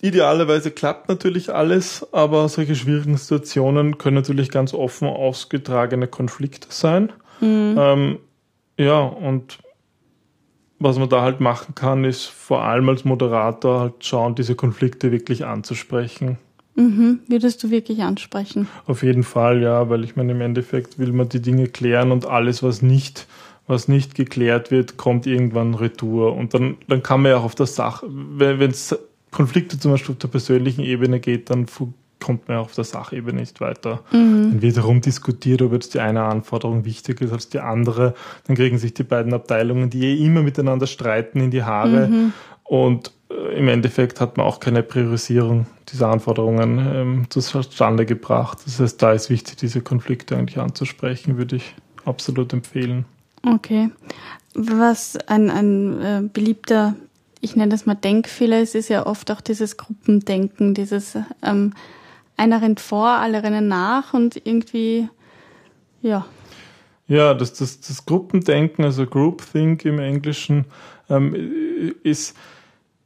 idealerweise 0.00 0.70
klappt 0.70 1.08
natürlich 1.08 1.52
alles, 1.52 2.06
aber 2.12 2.48
solche 2.48 2.76
schwierigen 2.76 3.16
Situationen 3.16 3.98
können 3.98 4.16
natürlich 4.16 4.50
ganz 4.50 4.72
offen 4.72 5.08
ausgetragene 5.08 6.06
Konflikte 6.06 6.68
sein. 6.70 7.12
Mhm. 7.40 7.74
Ähm, 7.78 8.18
ja, 8.76 9.00
und 9.00 9.58
was 10.78 10.98
man 10.98 11.08
da 11.08 11.22
halt 11.22 11.40
machen 11.40 11.74
kann, 11.74 12.04
ist 12.04 12.26
vor 12.26 12.62
allem 12.62 12.88
als 12.88 13.04
Moderator 13.04 13.80
halt 13.80 14.04
schauen, 14.04 14.34
diese 14.34 14.54
Konflikte 14.54 15.12
wirklich 15.12 15.44
anzusprechen. 15.46 16.38
Mhm. 16.76 17.20
Würdest 17.28 17.62
du 17.62 17.70
wirklich 17.70 18.02
ansprechen? 18.02 18.68
Auf 18.86 19.02
jeden 19.02 19.22
Fall, 19.22 19.62
ja, 19.62 19.88
weil 19.88 20.02
ich 20.02 20.16
meine, 20.16 20.32
im 20.32 20.40
Endeffekt 20.40 20.98
will 20.98 21.12
man 21.12 21.28
die 21.28 21.40
Dinge 21.40 21.68
klären 21.68 22.10
und 22.10 22.26
alles, 22.26 22.62
was 22.62 22.82
nicht 22.82 23.26
was 23.66 23.88
nicht 23.88 24.14
geklärt 24.14 24.70
wird, 24.70 24.96
kommt 24.96 25.26
irgendwann 25.26 25.74
Retour. 25.74 26.34
Und 26.36 26.54
dann, 26.54 26.76
dann 26.88 27.02
kann 27.02 27.22
man 27.22 27.32
ja 27.32 27.38
auch 27.38 27.44
auf 27.44 27.54
der 27.54 27.66
Sache, 27.66 28.06
wenn 28.10 28.70
es 28.70 28.96
Konflikte 29.30 29.78
zum 29.78 29.92
Beispiel 29.92 30.12
auf 30.12 30.18
der 30.18 30.28
persönlichen 30.28 30.82
Ebene 30.82 31.20
geht, 31.20 31.50
dann 31.50 31.66
kommt 32.24 32.48
man 32.48 32.56
ja 32.56 32.60
auf 32.62 32.74
der 32.74 32.84
Sachebene 32.84 33.40
nicht 33.40 33.60
weiter. 33.60 34.00
Mhm. 34.10 34.50
Dann 34.50 34.62
wird 34.62 34.78
darum 34.78 35.02
diskutiert, 35.02 35.60
ob 35.60 35.74
jetzt 35.74 35.92
die 35.92 36.00
eine 36.00 36.22
Anforderung 36.22 36.86
wichtiger 36.86 37.22
ist 37.26 37.32
als 37.32 37.48
die 37.50 37.60
andere. 37.60 38.14
Dann 38.46 38.56
kriegen 38.56 38.78
sich 38.78 38.94
die 38.94 39.02
beiden 39.02 39.34
Abteilungen, 39.34 39.90
die 39.90 40.06
eh 40.06 40.24
immer 40.24 40.42
miteinander 40.42 40.86
streiten, 40.86 41.40
in 41.40 41.50
die 41.50 41.64
Haare. 41.64 42.08
Mhm. 42.08 42.32
Und 42.64 43.12
äh, 43.30 43.58
im 43.58 43.68
Endeffekt 43.68 44.22
hat 44.22 44.38
man 44.38 44.46
auch 44.46 44.58
keine 44.58 44.82
Priorisierung 44.82 45.66
dieser 45.90 46.08
Anforderungen 46.08 46.78
ähm, 46.78 47.26
zustande 47.28 48.06
gebracht. 48.06 48.58
Das 48.64 48.80
heißt, 48.80 49.02
da 49.02 49.12
ist 49.12 49.28
wichtig, 49.28 49.56
diese 49.56 49.82
Konflikte 49.82 50.34
eigentlich 50.34 50.58
anzusprechen, 50.58 51.36
würde 51.36 51.56
ich 51.56 51.74
absolut 52.06 52.54
empfehlen. 52.54 53.04
Okay. 53.46 53.90
Was 54.54 55.18
ein, 55.26 55.50
ein 55.50 56.00
äh, 56.00 56.22
beliebter, 56.32 56.94
ich 57.42 57.54
nenne 57.54 57.70
das 57.70 57.84
mal 57.84 57.94
Denkfehler 57.94 58.60
ist, 58.60 58.74
ist 58.74 58.88
ja 58.88 59.04
oft 59.06 59.30
auch 59.30 59.42
dieses 59.42 59.76
Gruppendenken, 59.76 60.72
dieses 60.72 61.18
ähm, 61.42 61.74
einer 62.36 62.62
rennt 62.62 62.80
vor, 62.80 63.08
alle 63.08 63.42
rennen 63.42 63.68
nach 63.68 64.14
und 64.14 64.40
irgendwie, 64.44 65.08
ja. 66.02 66.26
Ja, 67.06 67.34
das, 67.34 67.52
das, 67.52 67.80
das 67.80 68.06
Gruppendenken, 68.06 68.84
also 68.84 69.06
Groupthink 69.06 69.84
im 69.84 69.98
Englischen, 69.98 70.64
ähm, 71.10 71.94
ist, 72.02 72.36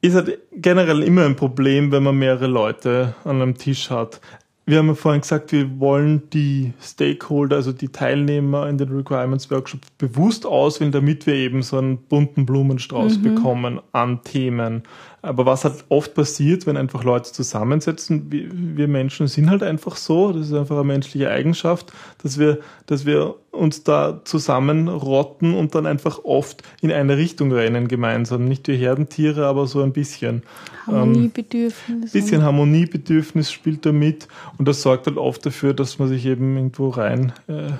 ist 0.00 0.14
halt 0.14 0.38
generell 0.52 1.02
immer 1.02 1.24
ein 1.24 1.36
Problem, 1.36 1.90
wenn 1.90 2.04
man 2.04 2.16
mehrere 2.16 2.46
Leute 2.46 3.14
an 3.24 3.42
einem 3.42 3.58
Tisch 3.58 3.90
hat 3.90 4.20
wir 4.68 4.76
haben 4.76 4.88
ja 4.88 4.94
vorhin 4.94 5.22
gesagt, 5.22 5.50
wir 5.52 5.80
wollen 5.80 6.28
die 6.28 6.74
Stakeholder, 6.78 7.56
also 7.56 7.72
die 7.72 7.88
Teilnehmer 7.88 8.68
in 8.68 8.76
den 8.76 8.90
Requirements 8.90 9.50
Workshop 9.50 9.80
bewusst 9.96 10.44
auswählen, 10.44 10.92
damit 10.92 11.26
wir 11.26 11.34
eben 11.34 11.62
so 11.62 11.78
einen 11.78 11.96
bunten 11.96 12.44
Blumenstrauß 12.44 13.18
mhm. 13.18 13.22
bekommen 13.22 13.80
an 13.92 14.22
Themen. 14.24 14.82
Aber 15.20 15.46
was 15.46 15.64
halt 15.64 15.84
oft 15.88 16.14
passiert, 16.14 16.66
wenn 16.66 16.76
einfach 16.76 17.02
Leute 17.02 17.32
zusammensetzen, 17.32 18.26
wir 18.30 18.86
Menschen 18.86 19.26
sind 19.26 19.50
halt 19.50 19.64
einfach 19.64 19.96
so, 19.96 20.32
das 20.32 20.46
ist 20.46 20.54
einfach 20.54 20.76
eine 20.76 20.84
menschliche 20.84 21.28
Eigenschaft, 21.28 21.92
dass 22.22 22.38
wir, 22.38 22.60
dass 22.86 23.04
wir 23.04 23.34
uns 23.50 23.82
da 23.82 24.20
zusammenrotten 24.24 25.54
und 25.54 25.74
dann 25.74 25.86
einfach 25.86 26.24
oft 26.24 26.62
in 26.80 26.92
eine 26.92 27.16
Richtung 27.16 27.50
rennen 27.50 27.88
gemeinsam. 27.88 28.44
Nicht 28.44 28.68
wie 28.68 28.76
Herdentiere, 28.76 29.46
aber 29.46 29.66
so 29.66 29.82
ein 29.82 29.92
bisschen. 29.92 30.44
Harmoniebedürfnis. 30.86 31.88
Ein 31.88 32.10
bisschen 32.12 32.42
Harmoniebedürfnis 32.42 33.50
spielt 33.50 33.84
da 33.86 33.92
mit 33.92 34.28
und 34.56 34.68
das 34.68 34.82
sorgt 34.82 35.06
halt 35.06 35.16
oft 35.16 35.44
dafür, 35.44 35.74
dass 35.74 35.98
man 35.98 36.08
sich 36.08 36.26
eben 36.26 36.56
irgendwo 36.56 36.90
rein 36.90 37.32
äh, 37.48 37.72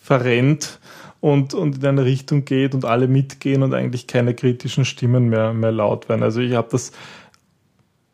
verrennt 0.00 0.78
und, 1.24 1.54
und 1.54 1.78
in 1.78 1.86
eine 1.86 2.04
Richtung 2.04 2.44
geht 2.44 2.74
und 2.74 2.84
alle 2.84 3.08
mitgehen 3.08 3.62
und 3.62 3.72
eigentlich 3.72 4.06
keine 4.06 4.34
kritischen 4.34 4.84
Stimmen 4.84 5.30
mehr, 5.30 5.54
mehr 5.54 5.72
laut 5.72 6.10
werden. 6.10 6.22
Also 6.22 6.40
ich 6.40 6.52
habe 6.52 6.68
das 6.70 6.92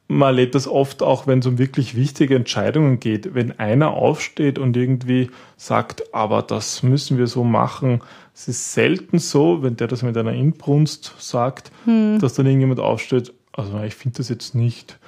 man 0.06 0.28
erlebt 0.28 0.54
das 0.56 0.66
oft 0.66 1.02
auch, 1.02 1.26
wenn 1.28 1.40
es 1.40 1.46
um 1.46 1.58
wirklich 1.58 1.96
wichtige 1.96 2.34
Entscheidungen 2.36 2.98
geht. 2.98 3.34
Wenn 3.34 3.58
einer 3.58 3.90
aufsteht 3.90 4.58
und 4.58 4.76
irgendwie 4.76 5.30
sagt, 5.56 6.14
aber 6.14 6.42
das 6.42 6.84
müssen 6.84 7.16
wir 7.16 7.28
so 7.28 7.44
machen. 7.44 8.00
Es 8.34 8.48
ist 8.48 8.74
selten 8.74 9.18
so, 9.18 9.62
wenn 9.62 9.76
der 9.76 9.86
das 9.86 10.02
mit 10.02 10.16
einer 10.16 10.32
Inbrunst 10.32 11.14
sagt, 11.18 11.70
hm. 11.86 12.18
dass 12.20 12.34
dann 12.34 12.46
irgendjemand 12.46 12.80
aufsteht, 12.80 13.32
also 13.52 13.80
ich 13.82 13.94
finde 13.94 14.18
das 14.18 14.28
jetzt 14.28 14.54
nicht. 14.56 14.98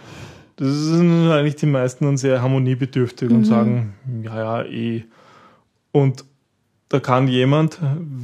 Das 0.57 0.68
sind 0.68 1.30
eigentlich 1.30 1.57
die 1.57 1.66
meisten 1.66 2.05
dann 2.05 2.16
sehr 2.16 2.42
harmoniebedürftig 2.42 3.30
mhm. 3.30 3.36
und 3.36 3.44
sagen, 3.44 3.94
ja, 4.22 4.62
ja, 4.62 4.68
eh. 4.68 5.05
Und 5.90 6.24
da 6.93 7.01
kann 7.01 7.26
jemand, 7.26 7.78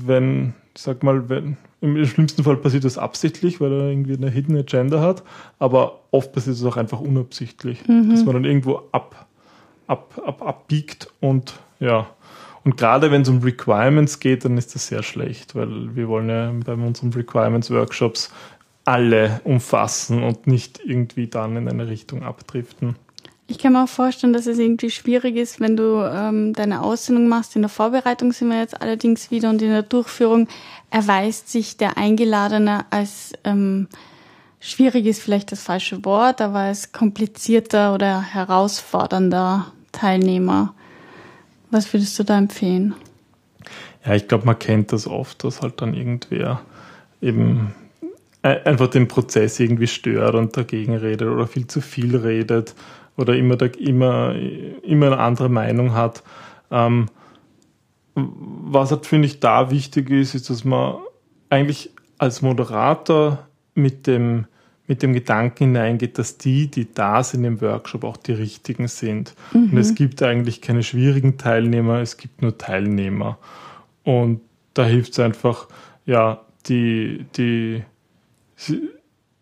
wenn, 0.04 0.52
ich 0.74 0.82
sag 0.82 1.02
mal, 1.02 1.28
wenn, 1.28 1.56
im 1.80 2.04
schlimmsten 2.04 2.44
Fall 2.44 2.56
passiert 2.56 2.84
das 2.84 2.98
absichtlich, 2.98 3.60
weil 3.60 3.72
er 3.72 3.88
irgendwie 3.88 4.14
eine 4.14 4.30
Hidden 4.30 4.56
Agenda 4.56 5.00
hat, 5.00 5.22
aber 5.58 6.00
oft 6.10 6.32
passiert 6.32 6.56
es 6.56 6.64
auch 6.64 6.76
einfach 6.76 7.00
unabsichtlich, 7.00 7.86
mhm. 7.88 8.10
dass 8.10 8.24
man 8.24 8.34
dann 8.34 8.44
irgendwo 8.44 8.82
ab, 8.92 9.26
ab, 9.86 10.20
ab, 10.24 10.42
abbiegt 10.42 11.08
und 11.20 11.54
ja. 11.80 12.06
Und 12.64 12.76
gerade 12.76 13.10
wenn 13.10 13.22
es 13.22 13.28
um 13.30 13.38
Requirements 13.38 14.20
geht, 14.20 14.44
dann 14.44 14.58
ist 14.58 14.74
das 14.74 14.88
sehr 14.88 15.02
schlecht, 15.02 15.54
weil 15.54 15.96
wir 15.96 16.08
wollen 16.08 16.28
ja 16.28 16.52
bei 16.66 16.74
unseren 16.74 17.12
Requirements 17.12 17.70
Workshops 17.70 18.30
alle 18.84 19.40
umfassen 19.44 20.22
und 20.22 20.46
nicht 20.46 20.80
irgendwie 20.84 21.28
dann 21.28 21.56
in 21.56 21.68
eine 21.68 21.88
Richtung 21.88 22.22
abdriften. 22.22 22.96
Ich 23.51 23.59
kann 23.59 23.72
mir 23.72 23.84
auch 23.84 23.88
vorstellen, 23.88 24.34
dass 24.34 24.46
es 24.46 24.59
irgendwie 24.59 24.90
schwierig 24.90 25.36
ist, 25.36 25.59
wenn 25.59 25.74
du 25.74 26.03
ähm, 26.05 26.53
deine 26.53 26.82
Aussendung 26.82 27.28
machst. 27.28 27.57
In 27.57 27.62
der 27.62 27.70
Vorbereitung 27.70 28.30
sind 28.32 28.51
wir 28.51 28.61
jetzt 28.61 28.78
allerdings 28.82 29.30
wieder 29.30 29.49
und 29.49 29.62
in 29.62 29.70
der 29.70 29.82
Durchführung 29.82 30.49
erweist 30.90 31.49
sich 31.49 31.78
der 31.78 31.96
Eingeladene 31.96 32.84
als 32.90 33.32
ähm, 33.44 33.88
schwierig 34.61 35.07
ist 35.07 35.22
vielleicht 35.22 35.51
das 35.51 35.62
falsche 35.62 36.05
Wort, 36.05 36.42
aber 36.42 36.59
als 36.59 36.92
komplizierter 36.92 37.94
oder 37.94 38.20
herausfordernder 38.20 39.72
Teilnehmer. 39.92 40.74
Was 41.70 41.90
würdest 41.90 42.18
du 42.18 42.24
da 42.24 42.36
empfehlen? 42.36 42.94
Ja, 44.05 44.14
ich 44.14 44.28
glaube, 44.28 44.44
man 44.44 44.59
kennt 44.59 44.92
das 44.92 45.07
oft, 45.07 45.42
dass 45.42 45.62
halt 45.62 45.80
dann 45.80 45.94
irgendwer 45.94 46.61
eben 47.22 47.74
einfach 48.42 48.88
den 48.88 49.09
Prozess 49.09 49.59
irgendwie 49.59 49.86
stört 49.86 50.34
und 50.34 50.55
dagegen 50.55 50.96
redet 50.96 51.28
oder 51.28 51.46
viel 51.46 51.66
zu 51.66 51.80
viel 51.80 52.14
redet 52.14 52.74
oder 53.18 53.36
immer, 53.36 53.60
immer, 53.78 54.34
immer 54.82 55.06
eine 55.06 55.18
andere 55.18 55.48
Meinung 55.48 55.92
hat. 55.92 56.22
Ähm, 56.70 57.06
was 58.14 58.90
halt, 58.90 59.06
finde 59.06 59.26
ich, 59.26 59.40
da 59.40 59.70
wichtig 59.70 60.08
ist, 60.10 60.34
ist, 60.34 60.48
dass 60.50 60.64
man 60.64 60.96
eigentlich 61.50 61.90
als 62.16 62.42
Moderator 62.42 63.46
mit 63.74 64.06
dem, 64.06 64.46
mit 64.86 65.02
dem 65.02 65.12
Gedanken 65.12 65.66
hineingeht, 65.66 66.16
dass 66.18 66.38
die, 66.38 66.68
die 66.68 66.92
da 66.92 67.22
sind 67.22 67.44
im 67.44 67.60
Workshop, 67.60 68.04
auch 68.04 68.16
die 68.16 68.32
richtigen 68.32 68.88
sind. 68.88 69.34
Mhm. 69.52 69.70
Und 69.72 69.78
es 69.78 69.94
gibt 69.94 70.22
eigentlich 70.22 70.62
keine 70.62 70.82
schwierigen 70.82 71.38
Teilnehmer, 71.38 72.00
es 72.00 72.16
gibt 72.16 72.40
nur 72.40 72.56
Teilnehmer. 72.56 73.38
Und 74.04 74.40
da 74.74 74.84
hilft 74.84 75.12
es 75.12 75.18
einfach, 75.18 75.68
ja, 76.06 76.40
die, 76.66 77.26
die, 77.36 77.82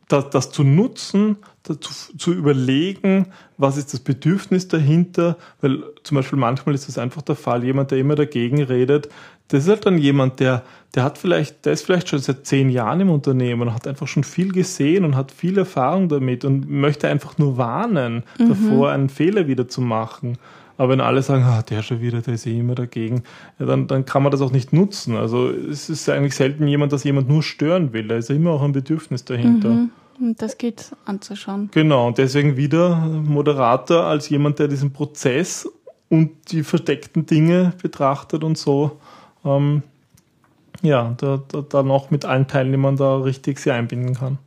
das, 0.09 0.31
das 0.31 0.51
zu 0.51 0.63
nutzen, 0.63 1.39
zu, 1.65 2.17
zu 2.17 2.33
überlegen, 2.33 3.27
was 3.59 3.77
ist 3.77 3.93
das 3.93 4.01
Bedürfnis 4.01 4.69
dahinter, 4.69 5.37
weil 5.61 5.83
zum 6.05 6.17
Beispiel 6.17 6.39
manchmal 6.39 6.75
ist 6.75 6.89
das 6.89 6.99
einfach 6.99 7.23
der 7.23 7.35
Fall, 7.35 7.65
jemand, 7.65 7.91
der 7.91 7.99
immer 7.99 8.15
dagegen 8.15 8.63
redet, 8.63 9.09
das 9.49 9.65
ist 9.65 9.69
halt 9.69 9.87
dann 9.87 9.99
jemand, 9.99 10.41
der, 10.41 10.63
der 10.95 11.05
hat 11.05 11.19
vielleicht, 11.19 11.65
der 11.67 11.73
ist 11.73 11.85
vielleicht 11.85 12.09
schon 12.09 12.19
seit 12.19 12.47
zehn 12.47 12.69
Jahren 12.69 13.01
im 13.01 13.11
Unternehmen 13.11 13.63
und 13.63 13.75
hat 13.75 13.87
einfach 13.87 14.09
schon 14.09 14.25
viel 14.25 14.53
gesehen 14.53 15.05
und 15.05 15.15
hat 15.15 15.31
viel 15.31 15.57
Erfahrung 15.59 16.09
damit 16.09 16.45
und 16.45 16.69
möchte 16.69 17.09
einfach 17.09 17.39
nur 17.39 17.57
warnen, 17.57 18.25
mhm. 18.39 18.49
davor 18.49 18.91
einen 18.91 19.09
Fehler 19.09 19.47
wieder 19.47 19.69
zu 19.69 19.81
machen. 19.81 20.39
Aber 20.79 20.91
wenn 20.91 21.01
alle 21.01 21.23
sagen, 21.23 21.45
ah, 21.45 21.63
der 21.63 21.83
schon 21.83 22.01
wieder, 22.01 22.21
der 22.21 22.35
ist 22.35 22.47
eh 22.47 22.59
immer 22.59 22.75
dagegen, 22.75 23.23
ja, 23.59 23.67
dann, 23.67 23.87
dann 23.87 24.05
kann 24.05 24.23
man 24.23 24.33
das 24.33 24.41
auch 24.41 24.53
nicht 24.53 24.73
nutzen. 24.73 25.17
Also 25.17 25.51
es 25.51 25.89
ist 25.89 26.09
eigentlich 26.09 26.35
selten 26.35 26.69
jemand, 26.69 26.93
dass 26.93 27.05
jemand 27.05 27.29
nur 27.29 27.43
stören 27.43 27.93
will. 27.93 28.09
Da 28.09 28.17
ist 28.17 28.29
ja 28.29 28.35
immer 28.35 28.51
auch 28.53 28.63
ein 28.63 28.73
Bedürfnis 28.73 29.25
dahinter. 29.25 29.71
Mhm. 29.71 29.91
Und 30.19 30.41
das 30.41 30.59
geht 30.59 30.93
anzuschauen. 31.05 31.71
Genau, 31.73 32.07
und 32.07 32.19
deswegen 32.19 32.57
wieder 32.57 32.97
Moderator 32.97 34.05
als 34.05 34.29
jemand, 34.29 34.59
der 34.59 34.69
diesen 34.69 34.93
Prozess 34.93 35.69
und 36.09 36.53
die 36.53 36.63
versteckten 36.63 37.27
Dinge 37.27 37.73
betrachtet 37.83 38.45
und 38.45 38.57
so, 38.57 38.99
ähm, 39.45 39.83
ja, 40.83 41.15
da, 41.19 41.43
da, 41.49 41.63
da 41.63 41.83
noch 41.83 42.11
mit 42.11 42.25
allen 42.25 42.47
Teilnehmern 42.47 42.97
da 42.97 43.19
richtig 43.19 43.59
sie 43.59 43.71
einbinden 43.71 44.15
kann. 44.15 44.39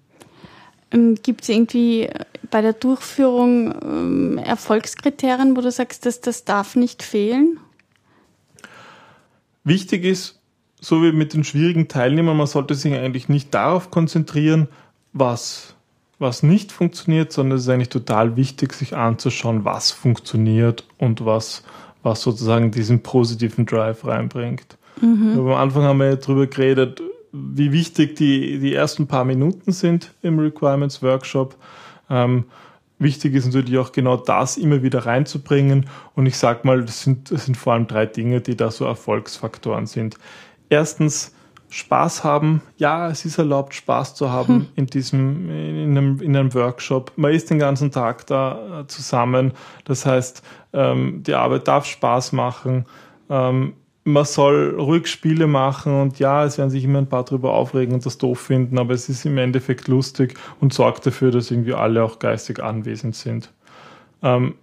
Ähm, 0.92 1.16
Gibt 1.22 1.44
es 1.44 1.50
irgendwie 1.50 2.10
bei 2.50 2.62
der 2.62 2.74
Durchführung 2.74 3.74
ähm, 3.84 4.38
Erfolgskriterien, 4.38 5.56
wo 5.56 5.62
du 5.62 5.72
sagst, 5.72 6.06
dass 6.06 6.22
das 6.22 6.46
darf 6.46 6.76
nicht 6.76 7.04
fehlen? 7.04 7.60
Wichtig 9.64 10.04
ist, 10.04 10.40
so 10.82 11.04
wie 11.04 11.12
mit 11.12 11.34
den 11.34 11.44
schwierigen 11.44 11.88
Teilnehmern, 11.88 12.38
man 12.38 12.48
sollte 12.48 12.76
sich 12.76 12.94
eigentlich 12.94 13.30
nicht 13.30 13.54
darauf 13.54 13.92
konzentrieren, 13.92 14.68
was, 15.14 15.76
was 16.18 16.44
nicht 16.44 16.72
funktioniert, 16.72 17.32
sondern 17.32 17.58
es 17.58 17.64
ist 17.64 17.70
eigentlich 17.70 17.90
total 17.90 18.36
wichtig, 18.36 18.74
sich 18.74 18.96
anzuschauen, 18.96 19.66
was 19.66 19.92
funktioniert 19.92 20.86
und 20.98 21.26
was, 21.26 21.64
was 22.02 22.22
sozusagen 22.22 22.72
diesen 22.72 23.04
positiven 23.04 23.66
Drive 23.66 24.06
reinbringt. 24.06 24.78
Mhm. 25.02 25.38
Am 25.38 25.52
Anfang 25.54 25.84
haben 25.84 26.00
wir 26.00 26.08
ja 26.08 26.16
darüber 26.16 26.48
geredet, 26.48 27.02
wie 27.32 27.72
wichtig 27.72 28.16
die, 28.16 28.60
die 28.60 28.74
ersten 28.74 29.08
paar 29.08 29.26
Minuten 29.26 29.72
sind 29.72 30.14
im 30.22 30.40
Requirements 30.40 31.02
Workshop. 31.04 31.56
Ähm, 32.10 32.46
wichtig 32.98 33.34
ist 33.36 33.46
natürlich 33.46 33.78
auch 33.78 33.92
genau 33.92 34.18
das 34.18 34.58
immer 34.58 34.84
wieder 34.84 35.06
reinzubringen. 35.06 35.86
Und 36.16 36.26
ich 36.26 36.38
sage 36.38 36.62
mal, 36.64 36.84
das 36.84 37.04
sind, 37.04 37.32
das 37.32 37.46
sind 37.46 37.56
vor 37.56 37.74
allem 37.74 37.88
drei 37.88 38.06
Dinge, 38.06 38.42
die 38.42 38.56
da 38.56 38.72
so 38.72 38.86
Erfolgsfaktoren 38.86 39.86
sind. 39.86 40.18
Erstens, 40.70 41.34
Spaß 41.70 42.24
haben. 42.24 42.62
Ja, 42.78 43.10
es 43.10 43.26
ist 43.26 43.38
erlaubt, 43.38 43.76
Spaß 43.76 44.16
zu 44.16 44.32
haben 44.32 44.56
hm. 44.56 44.68
in 44.76 44.88
diesem, 44.88 45.50
in 45.50 45.98
einem, 45.98 46.22
in 46.22 46.36
einem 46.36 46.54
Workshop. 46.54 47.12
Man 47.16 47.32
ist 47.32 47.50
den 47.50 47.60
ganzen 47.60 47.92
Tag 47.92 48.26
da 48.28 48.82
äh, 48.82 48.88
zusammen. 48.88 49.54
Das 49.86 50.06
heißt, 50.06 50.42
ähm, 50.74 51.22
die 51.24 51.36
Arbeit 51.36 51.68
darf 51.68 51.86
Spaß 51.86 52.32
machen. 52.32 52.86
Ähm, 53.30 53.74
man 54.12 54.26
soll 54.26 54.76
ruhig 54.80 55.08
Spiele 55.08 55.48
machen 55.48 56.02
und 56.02 56.20
ja, 56.20 56.46
es 56.46 56.58
werden 56.58 56.70
sich 56.70 56.84
immer 56.84 57.00
ein 57.00 57.10
paar 57.10 57.24
drüber 57.24 57.54
aufregen 57.54 57.94
und 57.94 58.06
das 58.06 58.18
doof 58.18 58.40
finden, 58.40 58.78
aber 58.78 58.94
es 58.94 59.10
ist 59.10 59.26
im 59.26 59.38
Endeffekt 59.38 59.88
lustig 59.88 60.38
und 60.60 60.74
sorgt 60.74 61.06
dafür, 61.06 61.32
dass 61.32 61.52
irgendwie 61.52 61.74
alle 61.74 62.04
auch 62.04 62.20
geistig 62.20 62.62
anwesend 62.62 63.16
sind. 63.16 63.52
Ähm, 64.22 64.56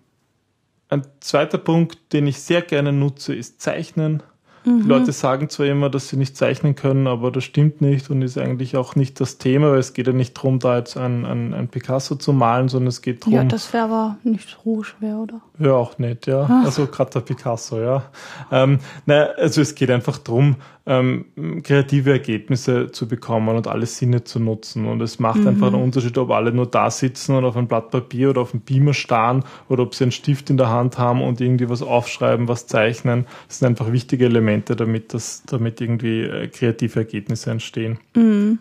ein 0.88 1.02
zweiter 1.20 1.58
Punkt, 1.58 2.12
den 2.12 2.26
ich 2.26 2.40
sehr 2.40 2.62
gerne 2.62 2.92
nutze, 2.92 3.34
ist 3.34 3.60
Zeichnen. 3.60 4.22
Mhm. 4.66 4.82
Die 4.82 4.88
Leute 4.88 5.12
sagen 5.12 5.48
zwar 5.48 5.66
immer, 5.66 5.88
dass 5.88 6.08
sie 6.08 6.16
nicht 6.16 6.36
zeichnen 6.36 6.74
können, 6.74 7.06
aber 7.06 7.30
das 7.30 7.44
stimmt 7.44 7.80
nicht 7.80 8.10
und 8.10 8.22
ist 8.22 8.36
eigentlich 8.36 8.76
auch 8.76 8.96
nicht 8.96 9.20
das 9.20 9.38
Thema, 9.38 9.70
weil 9.70 9.78
es 9.78 9.94
geht 9.94 10.08
ja 10.08 10.12
nicht 10.12 10.36
darum, 10.36 10.58
da 10.58 10.76
jetzt 10.76 10.96
ein, 10.96 11.24
ein, 11.24 11.54
ein 11.54 11.68
Picasso 11.68 12.16
zu 12.16 12.32
malen, 12.32 12.68
sondern 12.68 12.88
es 12.88 13.00
geht 13.00 13.22
darum. 13.22 13.34
Ja, 13.34 13.44
das 13.44 13.72
wäre 13.72 13.84
aber 13.84 14.16
nicht 14.24 14.58
so 14.62 14.82
schwer, 14.82 15.18
oder? 15.18 15.40
Ja, 15.58 15.72
auch 15.74 15.98
nicht, 15.98 16.26
ja. 16.26 16.46
Ach. 16.50 16.64
Also 16.64 16.86
gerade 16.86 17.12
der 17.12 17.20
Picasso, 17.20 17.80
ja. 17.80 18.04
Ähm, 18.50 18.80
naja, 19.06 19.30
also 19.36 19.60
es 19.60 19.74
geht 19.74 19.90
einfach 19.90 20.18
darum, 20.18 20.56
ähm, 20.88 21.26
kreative 21.64 22.12
Ergebnisse 22.12 22.92
zu 22.92 23.08
bekommen 23.08 23.56
und 23.56 23.66
alle 23.66 23.86
Sinne 23.86 24.22
zu 24.22 24.38
nutzen. 24.38 24.86
Und 24.86 25.00
es 25.00 25.18
macht 25.18 25.40
mhm. 25.40 25.48
einfach 25.48 25.66
einen 25.66 25.82
Unterschied, 25.82 26.16
ob 26.16 26.30
alle 26.30 26.52
nur 26.52 26.66
da 26.66 26.90
sitzen 26.90 27.34
und 27.34 27.44
auf 27.44 27.56
ein 27.56 27.66
Blatt 27.66 27.90
Papier 27.90 28.30
oder 28.30 28.42
auf 28.42 28.52
einem 28.52 28.62
Beamer 28.62 28.94
starren 28.94 29.44
oder 29.68 29.82
ob 29.82 29.94
sie 29.96 30.04
einen 30.04 30.12
Stift 30.12 30.48
in 30.48 30.56
der 30.56 30.68
Hand 30.68 30.96
haben 30.96 31.22
und 31.22 31.40
irgendwie 31.40 31.68
was 31.68 31.82
aufschreiben, 31.82 32.46
was 32.46 32.68
zeichnen. 32.68 33.26
Das 33.48 33.58
sind 33.58 33.68
einfach 33.68 33.90
wichtige 33.90 34.26
Elemente, 34.26 34.76
damit, 34.76 35.12
das, 35.12 35.42
damit 35.46 35.80
irgendwie 35.80 36.22
äh, 36.22 36.46
kreative 36.46 37.00
Ergebnisse 37.00 37.50
entstehen. 37.50 37.98
Mhm. 38.14 38.60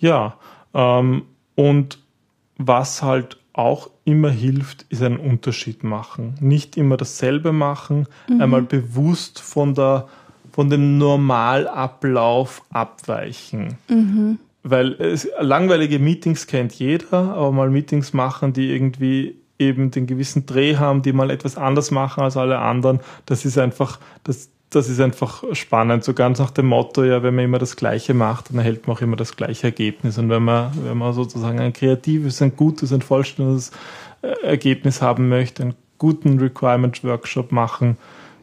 Ja, 0.00 0.36
ähm, 0.74 1.22
und 1.54 1.98
was 2.58 3.02
halt 3.02 3.38
auch 3.52 3.88
immer 4.04 4.30
hilft, 4.30 4.84
ist 4.88 5.02
einen 5.02 5.18
Unterschied 5.18 5.84
machen. 5.84 6.34
Nicht 6.40 6.76
immer 6.76 6.96
dasselbe 6.96 7.52
machen, 7.52 8.08
mhm. 8.28 8.40
einmal 8.40 8.62
bewusst 8.62 9.40
von 9.40 9.74
der 9.74 10.08
von 10.54 10.70
dem 10.70 10.98
Normalablauf 10.98 12.62
abweichen. 12.70 13.76
Mhm. 13.88 14.38
Weil 14.62 14.92
es, 14.92 15.28
langweilige 15.40 15.98
Meetings 15.98 16.46
kennt 16.46 16.74
jeder, 16.74 17.34
aber 17.34 17.50
mal 17.50 17.70
Meetings 17.70 18.12
machen, 18.12 18.52
die 18.52 18.70
irgendwie 18.70 19.34
eben 19.58 19.90
den 19.90 20.06
gewissen 20.06 20.46
Dreh 20.46 20.76
haben, 20.76 21.02
die 21.02 21.12
mal 21.12 21.30
etwas 21.30 21.56
anders 21.56 21.90
machen 21.90 22.22
als 22.22 22.36
alle 22.36 22.60
anderen, 22.60 23.00
das 23.26 23.44
ist 23.44 23.58
einfach, 23.58 23.98
das, 24.22 24.48
das 24.70 24.88
ist 24.88 25.00
einfach 25.00 25.42
spannend. 25.54 26.04
So 26.04 26.14
ganz 26.14 26.38
nach 26.38 26.52
dem 26.52 26.66
Motto, 26.66 27.02
ja, 27.02 27.24
wenn 27.24 27.34
man 27.34 27.46
immer 27.46 27.58
das 27.58 27.74
Gleiche 27.74 28.14
macht, 28.14 28.50
dann 28.50 28.58
erhält 28.58 28.86
man 28.86 28.96
auch 28.96 29.00
immer 29.00 29.16
das 29.16 29.34
gleiche 29.34 29.64
Ergebnis. 29.64 30.18
Und 30.18 30.30
wenn 30.30 30.44
man, 30.44 30.70
wenn 30.84 30.98
man 30.98 31.12
sozusagen 31.14 31.58
ein 31.58 31.72
kreatives, 31.72 32.40
ein 32.40 32.54
gutes, 32.54 32.92
ein 32.92 33.02
vollständiges 33.02 33.72
äh, 34.22 34.28
Ergebnis 34.44 35.02
haben 35.02 35.28
möchte, 35.28 35.64
einen 35.64 35.74
guten 35.98 36.38
Requirement 36.38 37.02
Workshop 37.02 37.50
machen, 37.50 37.96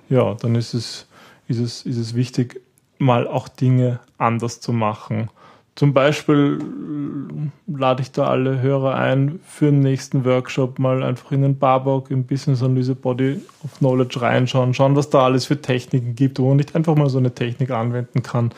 ja, 0.10 0.34
dann 0.34 0.56
ist 0.56 0.74
es 0.74 1.08
ist 1.52 1.60
es, 1.60 1.86
ist 1.86 1.98
es 1.98 2.16
wichtig, 2.16 2.62
mal 2.98 3.28
auch 3.28 3.48
Dinge 3.48 4.00
anders 4.18 4.62
zu 4.62 4.74
machen. 4.74 5.30
Zum 5.76 5.94
Beispiel 5.94 6.60
äh, 6.60 7.78
lade 7.78 8.02
ich 8.02 8.12
da 8.12 8.28
alle 8.28 8.62
Hörer 8.62 8.96
ein, 8.96 9.40
für 9.46 9.66
den 9.66 9.80
nächsten 9.80 10.26
Workshop 10.26 10.80
mal 10.80 11.02
einfach 11.04 11.32
in 11.32 11.42
den 11.42 11.58
Barbock 11.58 12.12
im 12.12 12.26
Business 12.26 12.62
Analyse 12.62 12.96
Body 12.96 13.42
of 13.64 13.78
Knowledge 13.80 14.22
reinschauen, 14.22 14.74
schauen, 14.74 14.96
was 14.96 15.10
da 15.10 15.24
alles 15.26 15.46
für 15.46 15.62
Techniken 15.62 16.16
gibt, 16.16 16.40
wo 16.40 16.50
man 16.50 16.58
nicht 16.58 16.76
einfach 16.76 16.96
mal 16.96 17.10
so 17.10 17.20
eine 17.20 17.34
Technik 17.34 17.72
anwenden 17.72 18.22
kann, 18.22 18.52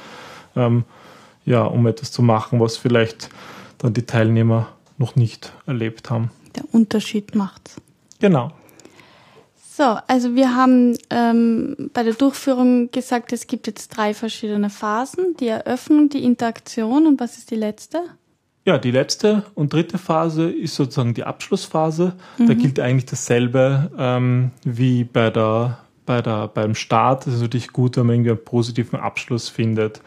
ähm, 0.56 0.86
ja, 1.46 1.64
um 1.64 1.86
etwas 1.86 2.12
zu 2.12 2.22
machen, 2.22 2.60
was 2.60 2.78
vielleicht 2.78 3.30
dann 3.78 3.94
die 3.94 4.06
Teilnehmer 4.06 4.70
noch 4.98 5.16
nicht 5.16 5.54
erlebt 5.68 6.10
haben. 6.10 6.32
Der 6.56 6.64
Unterschied 6.72 7.36
macht's. 7.36 7.80
Genau. 8.20 8.52
So, 9.76 9.98
also 10.06 10.36
wir 10.36 10.56
haben 10.56 10.96
ähm, 11.10 11.90
bei 11.94 12.04
der 12.04 12.14
Durchführung 12.14 12.92
gesagt, 12.92 13.34
es 13.34 13.48
gibt 13.48 13.66
jetzt 13.66 13.88
drei 13.98 14.14
verschiedene 14.14 14.70
Phasen. 14.70 15.36
Die 15.40 15.48
Eröffnung, 15.48 16.10
die 16.10 16.24
Interaktion 16.24 17.08
und 17.08 17.20
was 17.20 17.40
ist 17.40 17.50
die 17.50 17.56
letzte? 17.56 18.04
Ja, 18.66 18.78
die 18.78 18.92
letzte 18.92 19.46
und 19.56 19.74
dritte 19.74 19.98
Phase 19.98 20.48
ist 20.48 20.76
sozusagen 20.76 21.16
die 21.16 21.24
Abschlussphase. 21.24 22.14
Mhm. 22.38 22.48
Da 22.48 22.54
gilt 22.54 22.80
eigentlich 22.80 23.08
dasselbe 23.08 23.90
ähm, 23.98 24.52
wie 24.64 25.06
bei 25.06 25.32
der, 25.32 25.80
bei 26.06 26.22
der, 26.22 26.50
beim 26.50 26.76
Start. 26.76 27.26
Es 27.26 27.34
ist 27.34 27.42
natürlich 27.42 27.74
gut, 27.74 27.98
wenn 27.98 28.06
man 28.06 28.18
irgendwie 28.18 28.30
einen 28.30 28.46
positiven 28.46 29.00
Abschluss 29.00 29.50
findet. 29.50 30.02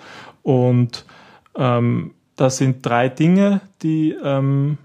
Und 0.45 1.05
ähm, 1.57 2.15
das 2.37 2.59
sind 2.59 2.87
drei 2.87 3.09
Dinge, 3.09 3.63
die 3.83 4.15
ähm, 4.23 4.79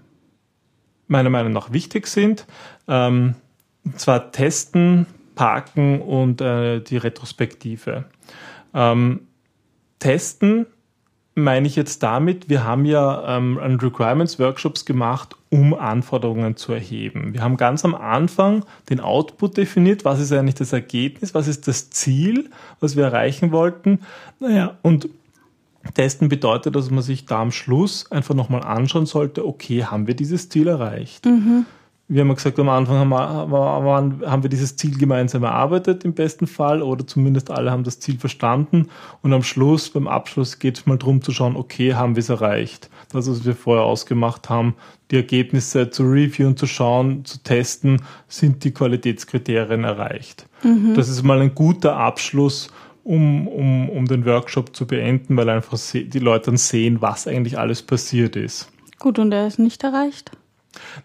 meiner 1.06 1.30
Meinung 1.30 1.52
nach 1.52 1.70
wichtig 1.70 2.08
sind. 2.08 2.46
Ähm, 2.88 3.36
und 3.84 3.98
zwar 3.98 4.32
testen, 4.32 5.06
parken 5.34 6.00
und 6.00 6.40
äh, 6.40 6.80
die 6.80 6.96
Retrospektive. 6.96 8.04
Ähm, 8.74 9.26
testen 9.98 10.66
meine 11.34 11.66
ich 11.66 11.76
jetzt 11.76 12.02
damit, 12.02 12.50
wir 12.50 12.64
haben 12.64 12.84
ja 12.84 13.36
ähm, 13.36 13.58
einen 13.58 13.80
Requirements 13.80 14.38
Workshops 14.38 14.84
gemacht, 14.84 15.34
um 15.48 15.72
Anforderungen 15.72 16.56
zu 16.56 16.72
erheben. 16.72 17.32
Wir 17.32 17.42
haben 17.42 17.56
ganz 17.56 17.84
am 17.84 17.94
Anfang 17.94 18.64
den 18.90 19.00
Output 19.00 19.56
definiert, 19.56 20.04
was 20.04 20.20
ist 20.20 20.32
eigentlich 20.32 20.56
das 20.56 20.72
Ergebnis, 20.72 21.34
was 21.34 21.48
ist 21.48 21.68
das 21.68 21.90
Ziel, 21.90 22.50
was 22.80 22.96
wir 22.96 23.04
erreichen 23.04 23.50
wollten. 23.50 24.00
Naja, 24.40 24.76
und 24.82 25.08
testen 25.94 26.28
bedeutet, 26.28 26.76
dass 26.76 26.90
man 26.90 27.02
sich 27.02 27.24
da 27.24 27.40
am 27.40 27.50
Schluss 27.50 28.10
einfach 28.12 28.34
nochmal 28.34 28.62
anschauen 28.62 29.06
sollte, 29.06 29.46
okay, 29.46 29.84
haben 29.84 30.06
wir 30.06 30.14
dieses 30.14 30.48
Ziel 30.50 30.68
erreicht? 30.68 31.24
Mhm 31.24 31.64
wir 32.12 32.20
haben 32.20 32.34
gesagt, 32.34 32.58
am 32.58 32.68
Anfang 32.68 32.96
haben 32.96 33.08
wir, 33.08 34.30
haben 34.30 34.42
wir 34.42 34.50
dieses 34.50 34.76
Ziel 34.76 34.98
gemeinsam 34.98 35.44
erarbeitet 35.44 36.04
im 36.04 36.12
besten 36.12 36.46
Fall 36.46 36.82
oder 36.82 37.06
zumindest 37.06 37.50
alle 37.50 37.70
haben 37.70 37.84
das 37.84 38.00
Ziel 38.00 38.18
verstanden 38.18 38.88
und 39.22 39.32
am 39.32 39.42
Schluss, 39.42 39.88
beim 39.88 40.06
Abschluss 40.06 40.58
geht 40.58 40.78
es 40.78 40.86
mal 40.86 40.98
darum 40.98 41.22
zu 41.22 41.32
schauen, 41.32 41.56
okay, 41.56 41.94
haben 41.94 42.14
wir 42.14 42.20
es 42.20 42.28
erreicht. 42.28 42.90
Das, 43.12 43.30
was 43.30 43.46
wir 43.46 43.54
vorher 43.54 43.84
ausgemacht 43.84 44.50
haben, 44.50 44.74
die 45.10 45.16
Ergebnisse 45.16 45.90
zu 45.90 46.02
reviewen, 46.02 46.56
zu 46.56 46.66
schauen, 46.66 47.24
zu 47.24 47.42
testen, 47.42 48.02
sind 48.28 48.64
die 48.64 48.72
Qualitätskriterien 48.72 49.84
erreicht. 49.84 50.46
Mhm. 50.62 50.94
Das 50.94 51.08
ist 51.08 51.22
mal 51.22 51.40
ein 51.40 51.54
guter 51.54 51.96
Abschluss, 51.96 52.68
um, 53.04 53.48
um, 53.48 53.88
um 53.88 54.06
den 54.06 54.26
Workshop 54.26 54.76
zu 54.76 54.86
beenden, 54.86 55.36
weil 55.36 55.48
einfach 55.48 55.78
die 55.92 56.18
Leute 56.18 56.46
dann 56.46 56.56
sehen, 56.58 57.00
was 57.00 57.26
eigentlich 57.26 57.58
alles 57.58 57.82
passiert 57.82 58.36
ist. 58.36 58.70
Gut, 58.98 59.18
und 59.18 59.32
er 59.32 59.46
ist 59.46 59.58
nicht 59.58 59.82
erreicht? 59.82 60.32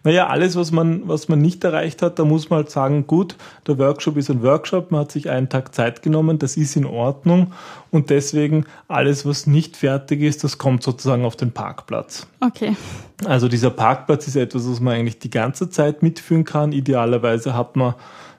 Naja, 0.04 0.28
alles, 0.28 0.56
was 0.56 0.72
man, 0.72 1.06
was 1.08 1.28
man 1.28 1.40
nicht 1.40 1.62
erreicht 1.64 2.02
hat, 2.02 2.18
da 2.18 2.24
muss 2.24 2.50
man 2.50 2.58
halt 2.58 2.70
sagen, 2.70 3.06
gut, 3.06 3.36
der 3.66 3.78
Workshop 3.78 4.16
ist 4.16 4.30
ein 4.30 4.42
Workshop, 4.42 4.90
man 4.90 5.02
hat 5.02 5.12
sich 5.12 5.28
einen 5.28 5.48
Tag 5.48 5.74
Zeit 5.74 6.02
genommen, 6.02 6.38
das 6.38 6.56
ist 6.56 6.76
in 6.76 6.86
Ordnung 6.86 7.52
und 7.90 8.10
deswegen 8.10 8.64
alles, 8.88 9.26
was 9.26 9.46
nicht 9.46 9.76
fertig 9.76 10.22
ist, 10.22 10.44
das 10.44 10.58
kommt 10.58 10.82
sozusagen 10.82 11.24
auf 11.24 11.36
den 11.36 11.52
Parkplatz. 11.52 12.26
Okay. 12.40 12.76
Also 13.26 13.48
dieser 13.48 13.70
Parkplatz 13.70 14.26
ist 14.26 14.36
etwas, 14.36 14.68
was 14.68 14.80
man 14.80 14.94
eigentlich 14.94 15.18
die 15.18 15.30
ganze 15.30 15.68
Zeit 15.70 16.02
mitführen 16.02 16.44
kann. 16.44 16.72
Idealerweise 16.72 17.54
hat 17.54 17.76
man 17.76 17.94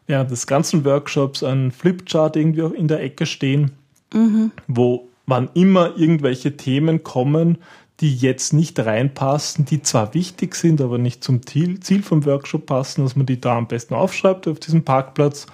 während 0.08 0.32
des 0.32 0.48
ganzen 0.48 0.86
Workshops 0.86 1.44
einen 1.44 1.72
Flipchart 1.72 2.36
irgendwie 2.36 2.64
auch 2.64 2.72
in 2.72 2.88
der 2.88 3.02
Ecke 3.02 3.26
stehen, 3.26 3.72
mhm. 4.14 4.52
wo 4.68 5.08
wann 5.28 5.50
immer 5.54 5.96
irgendwelche 5.96 6.58
Themen 6.58 7.04
kommen, 7.04 7.60
die 8.02 8.16
jetzt 8.16 8.54
nicht 8.54 8.80
reinpassen, 8.80 9.66
die 9.66 9.82
zwar 9.82 10.14
wichtig 10.14 10.56
sind, 10.56 10.80
aber 10.80 10.98
nicht 10.98 11.24
zum 11.24 11.46
Ziel, 11.46 11.80
Ziel 11.82 12.02
vom 12.02 12.26
Workshop 12.26 12.66
passen, 12.66 13.04
dass 13.04 13.16
man 13.16 13.26
die 13.26 13.42
da 13.42 13.58
am 13.58 13.68
besten 13.68 13.94
aufschreibt 13.94 14.48
auf 14.48 14.60
diesem 14.60 14.84
Parkplatz, 14.84 15.48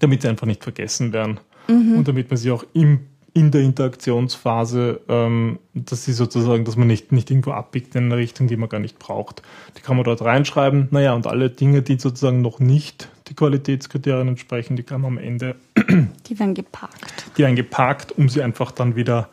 damit 0.00 0.22
sie 0.22 0.28
einfach 0.28 0.46
nicht 0.46 0.62
vergessen 0.62 1.12
werden. 1.12 1.40
Mhm. 1.68 1.98
Und 1.98 2.08
damit 2.08 2.30
man 2.30 2.36
sie 2.36 2.50
auch 2.50 2.64
im, 2.74 3.00
in 3.32 3.50
der 3.50 3.62
Interaktionsphase, 3.62 5.00
ähm, 5.08 5.58
dass 5.72 6.04
sie 6.04 6.12
sozusagen, 6.12 6.66
dass 6.66 6.76
man 6.76 6.88
nicht, 6.88 7.10
nicht 7.10 7.30
irgendwo 7.30 7.52
abbiegt 7.52 7.94
in 7.94 8.04
eine 8.04 8.16
Richtung, 8.18 8.46
die 8.46 8.56
man 8.56 8.68
gar 8.68 8.80
nicht 8.80 8.98
braucht. 8.98 9.42
Die 9.78 9.80
kann 9.80 9.96
man 9.96 10.04
dort 10.04 10.20
reinschreiben. 10.20 10.88
Naja, 10.90 11.14
und 11.14 11.26
alle 11.26 11.48
Dinge, 11.48 11.80
die 11.80 11.98
sozusagen 11.98 12.42
noch 12.42 12.60
nicht 12.60 13.08
die 13.28 13.34
Qualitätskriterien 13.34 14.28
entsprechen, 14.28 14.76
die 14.76 14.82
kann 14.82 15.00
man 15.00 15.12
am 15.12 15.18
Ende. 15.18 15.56
Die 16.26 16.38
werden 16.38 16.54
geparkt. 16.54 17.26
Die 17.36 17.42
werden 17.42 17.56
geparkt, 17.56 18.12
um 18.12 18.28
sie 18.28 18.42
einfach 18.42 18.70
dann 18.70 18.94
wieder 18.94 19.28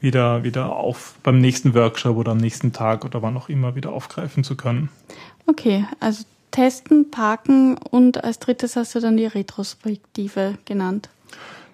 wieder, 0.00 0.44
wieder 0.44 0.74
auf 0.74 1.14
beim 1.22 1.38
nächsten 1.38 1.74
Workshop 1.74 2.16
oder 2.16 2.32
am 2.32 2.38
nächsten 2.38 2.72
Tag 2.72 3.04
oder 3.04 3.22
wann 3.22 3.36
auch 3.36 3.48
immer 3.48 3.74
wieder 3.74 3.92
aufgreifen 3.92 4.44
zu 4.44 4.56
können. 4.56 4.88
Okay, 5.46 5.84
also 6.00 6.24
testen, 6.50 7.10
parken 7.10 7.76
und 7.76 8.24
als 8.24 8.38
drittes 8.38 8.76
hast 8.76 8.94
du 8.94 9.00
dann 9.00 9.16
die 9.16 9.26
Retrospektive 9.26 10.54
genannt. 10.64 11.08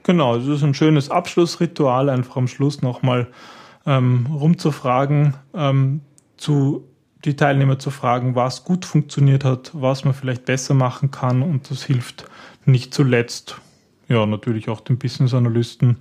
Genau, 0.02 0.36
das 0.36 0.46
ist 0.46 0.62
ein 0.62 0.74
schönes 0.74 1.10
Abschlussritual, 1.10 2.08
einfach 2.08 2.36
am 2.36 2.48
Schluss 2.48 2.82
nochmal 2.82 3.28
ähm, 3.86 4.26
rumzufragen, 4.26 5.34
ähm, 5.54 6.00
zu 6.36 6.84
die 7.24 7.34
Teilnehmer 7.34 7.78
zu 7.78 7.90
fragen, 7.90 8.36
was 8.36 8.64
gut 8.64 8.84
funktioniert 8.84 9.44
hat, 9.44 9.72
was 9.72 10.04
man 10.04 10.14
vielleicht 10.14 10.44
besser 10.44 10.74
machen 10.74 11.10
kann 11.10 11.42
und 11.42 11.70
das 11.70 11.82
hilft 11.82 12.26
nicht 12.64 12.94
zuletzt, 12.94 13.60
ja 14.08 14.26
natürlich 14.26 14.68
auch 14.68 14.80
den 14.80 14.98
Business 14.98 15.34
Analysten 15.34 15.96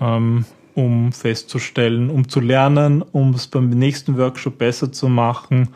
ähm, 0.00 0.44
um 0.76 1.10
festzustellen, 1.10 2.10
um 2.10 2.28
zu 2.28 2.38
lernen, 2.38 3.02
um 3.02 3.32
es 3.34 3.46
beim 3.46 3.70
nächsten 3.70 4.18
Workshop 4.18 4.58
besser 4.58 4.92
zu 4.92 5.08
machen. 5.08 5.70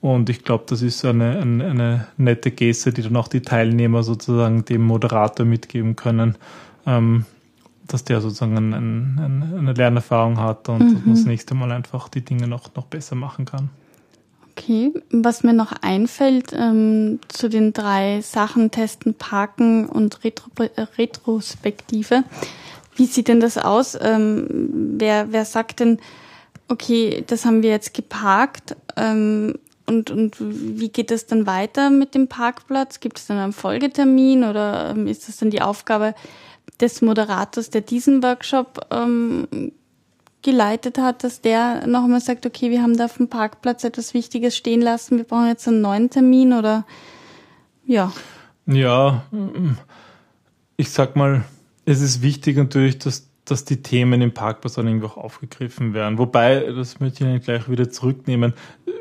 Und 0.00 0.30
ich 0.30 0.44
glaube, 0.44 0.64
das 0.68 0.82
ist 0.82 1.04
eine, 1.04 1.40
eine, 1.40 1.64
eine, 1.64 2.06
nette 2.16 2.52
Geste, 2.52 2.92
die 2.92 3.02
dann 3.02 3.16
auch 3.16 3.26
die 3.26 3.42
Teilnehmer 3.42 4.04
sozusagen 4.04 4.64
dem 4.64 4.82
Moderator 4.82 5.44
mitgeben 5.44 5.96
können, 5.96 6.36
ähm, 6.86 7.26
dass 7.88 8.04
der 8.04 8.20
sozusagen 8.20 8.56
ein, 8.56 8.72
ein, 8.72 9.54
eine 9.58 9.72
Lernerfahrung 9.72 10.38
hat 10.38 10.68
und 10.68 11.06
mhm. 11.06 11.10
das 11.10 11.24
nächste 11.24 11.56
Mal 11.56 11.72
einfach 11.72 12.08
die 12.08 12.24
Dinge 12.24 12.46
noch, 12.46 12.72
noch 12.76 12.86
besser 12.86 13.16
machen 13.16 13.46
kann. 13.46 13.70
Okay, 14.52 14.92
was 15.10 15.42
mir 15.42 15.54
noch 15.54 15.72
einfällt 15.82 16.52
ähm, 16.56 17.18
zu 17.26 17.48
den 17.48 17.72
drei 17.72 18.20
Sachen 18.20 18.70
testen, 18.70 19.12
parken 19.14 19.86
und 19.86 20.22
Retro 20.22 20.50
Retrospektive. 20.96 22.22
Wie 22.96 23.06
sieht 23.06 23.28
denn 23.28 23.40
das 23.40 23.58
aus? 23.58 23.96
Ähm, 24.00 24.96
wer, 24.98 25.32
wer 25.32 25.44
sagt 25.44 25.80
denn, 25.80 25.98
okay, 26.68 27.22
das 27.26 27.44
haben 27.44 27.62
wir 27.62 27.70
jetzt 27.70 27.94
geparkt 27.94 28.76
ähm, 28.96 29.54
und, 29.86 30.10
und 30.10 30.36
wie 30.40 30.88
geht 30.88 31.10
es 31.10 31.26
dann 31.26 31.46
weiter 31.46 31.90
mit 31.90 32.14
dem 32.14 32.26
Parkplatz? 32.26 32.98
Gibt 32.98 33.18
es 33.18 33.26
dann 33.26 33.38
einen 33.38 33.52
Folgetermin 33.52 34.42
oder 34.44 34.90
ähm, 34.90 35.06
ist 35.06 35.28
das 35.28 35.36
dann 35.36 35.50
die 35.50 35.62
Aufgabe 35.62 36.14
des 36.80 37.02
Moderators, 37.02 37.70
der 37.70 37.82
diesen 37.82 38.22
Workshop 38.22 38.80
ähm, 38.90 39.72
geleitet 40.42 40.98
hat, 40.98 41.24
dass 41.24 41.40
der 41.40 41.86
nochmal 41.86 42.20
sagt, 42.20 42.46
okay, 42.46 42.70
wir 42.70 42.82
haben 42.82 42.96
da 42.96 43.06
auf 43.06 43.16
dem 43.16 43.28
Parkplatz 43.28 43.84
etwas 43.84 44.14
Wichtiges 44.14 44.56
stehen 44.56 44.80
lassen, 44.80 45.16
wir 45.16 45.24
brauchen 45.24 45.48
jetzt 45.48 45.66
einen 45.66 45.80
neuen 45.80 46.10
Termin 46.10 46.52
oder 46.52 46.84
ja. 47.84 48.12
Ja, 48.66 49.24
ich 50.76 50.90
sag 50.90 51.16
mal, 51.16 51.44
es 51.86 52.00
ist 52.02 52.20
wichtig 52.20 52.56
natürlich, 52.56 52.98
dass, 52.98 53.30
dass 53.44 53.64
die 53.64 53.80
Themen 53.80 54.20
im 54.20 54.34
Parkplatz 54.34 54.74
dann 54.74 54.88
irgendwie 54.88 55.06
auch 55.06 55.16
aufgegriffen 55.16 55.94
werden. 55.94 56.18
Wobei, 56.18 56.60
das 56.72 57.00
möchte 57.00 57.26
ich 57.26 57.44
gleich 57.44 57.70
wieder 57.70 57.88
zurücknehmen, 57.88 58.52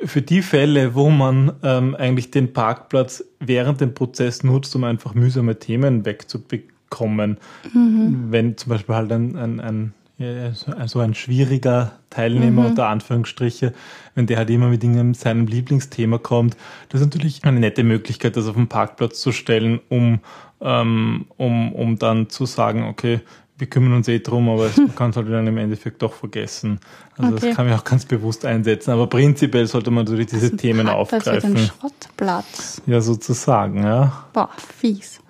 für 0.06 0.22
die 0.22 0.44
Fälle, 0.44 0.94
wo 0.94 1.10
man 1.10 1.54
ähm, 1.64 1.96
eigentlich 1.96 2.32
den 2.32 2.54
Parkplatz 2.54 3.24
während 3.40 3.82
dem 3.82 3.94
Prozess 3.94 4.44
nutzt, 4.44 4.76
um 4.76 4.84
einfach 4.84 5.16
mühsame 5.16 5.58
Themen 5.58 6.06
wegzubekommen, 6.06 7.38
mhm. 7.74 8.28
wenn 8.30 8.56
zum 8.56 8.70
Beispiel 8.70 8.96
halt 8.96 9.12
ein, 9.12 9.36
ein, 9.36 9.60
ein 9.60 9.94
also 10.78 11.02
ein 11.02 11.14
schwieriger 11.14 12.00
Teilnehmer 12.10 12.62
mhm. 12.62 12.68
unter 12.70 12.88
Anführungsstriche, 12.88 13.74
wenn 14.14 14.28
der 14.28 14.38
halt 14.38 14.50
immer 14.50 14.70
mit 14.70 15.18
seinem 15.18 15.48
Lieblingsthema 15.48 16.20
kommt. 16.20 16.56
Das 16.88 17.02
ist 17.02 17.08
natürlich 17.08 17.44
eine 17.44 17.60
nette 17.60 17.84
Möglichkeit, 17.84 18.38
das 18.38 18.48
auf 18.48 18.56
den 18.56 18.70
Parkplatz 18.70 19.20
zu 19.20 19.34
stellen, 19.34 19.82
um, 19.90 20.20
ähm, 20.62 21.26
um, 21.38 21.74
um 21.74 21.98
dann 21.98 22.30
zu 22.30 22.46
sagen, 22.46 22.84
okay, 22.84 23.22
wir 23.58 23.68
kümmern 23.68 23.94
uns 23.94 24.08
eh 24.08 24.20
drum, 24.20 24.50
aber 24.50 24.70
man 24.78 24.96
kann 24.96 25.12
es 25.12 25.16
halt 25.16 25.30
dann 25.30 25.48
im 25.48 25.58
Endeffekt 25.58 26.02
doch 26.02 26.14
vergessen. 26.14 26.80
Also 27.18 27.36
okay. 27.36 27.48
das 27.48 27.56
kann 27.56 27.68
man 27.68 27.80
auch 27.80 27.84
ganz 27.86 28.06
bewusst 28.06 28.46
einsetzen. 28.46 28.92
Aber 28.92 29.08
prinzipiell 29.08 29.66
sollte 29.68 29.92
man 29.92 30.04
natürlich 30.04 30.28
diese 30.28 30.48
also 30.48 30.58
Themen 30.58 30.88
Parkplatz 30.88 31.28
aufgreifen. 31.28 31.54
Mit 31.54 31.60
einem 31.60 31.68
Schrottplatz. 31.68 32.82
Ja, 32.86 33.00
sozusagen, 33.00 33.84
ja. 33.84 34.26
Boah, 34.34 34.50
fies. 34.58 35.22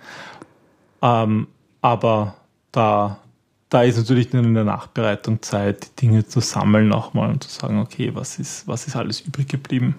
Ähm, 1.01 1.47
aber 1.81 2.35
da 2.71 3.19
da 3.75 3.83
ist 3.83 3.97
natürlich 3.97 4.29
dann 4.29 4.45
in 4.45 4.53
der 4.53 4.63
Nachbereitung 4.63 5.41
Zeit, 5.41 5.85
die 5.85 6.07
Dinge 6.07 6.25
zu 6.25 6.39
sammeln 6.39 6.87
nochmal 6.87 7.29
und 7.29 7.43
zu 7.43 7.49
sagen, 7.49 7.79
okay, 7.79 8.11
was 8.13 8.39
ist, 8.39 8.67
was 8.67 8.87
ist 8.87 8.95
alles 8.95 9.19
übrig 9.21 9.47
geblieben. 9.47 9.95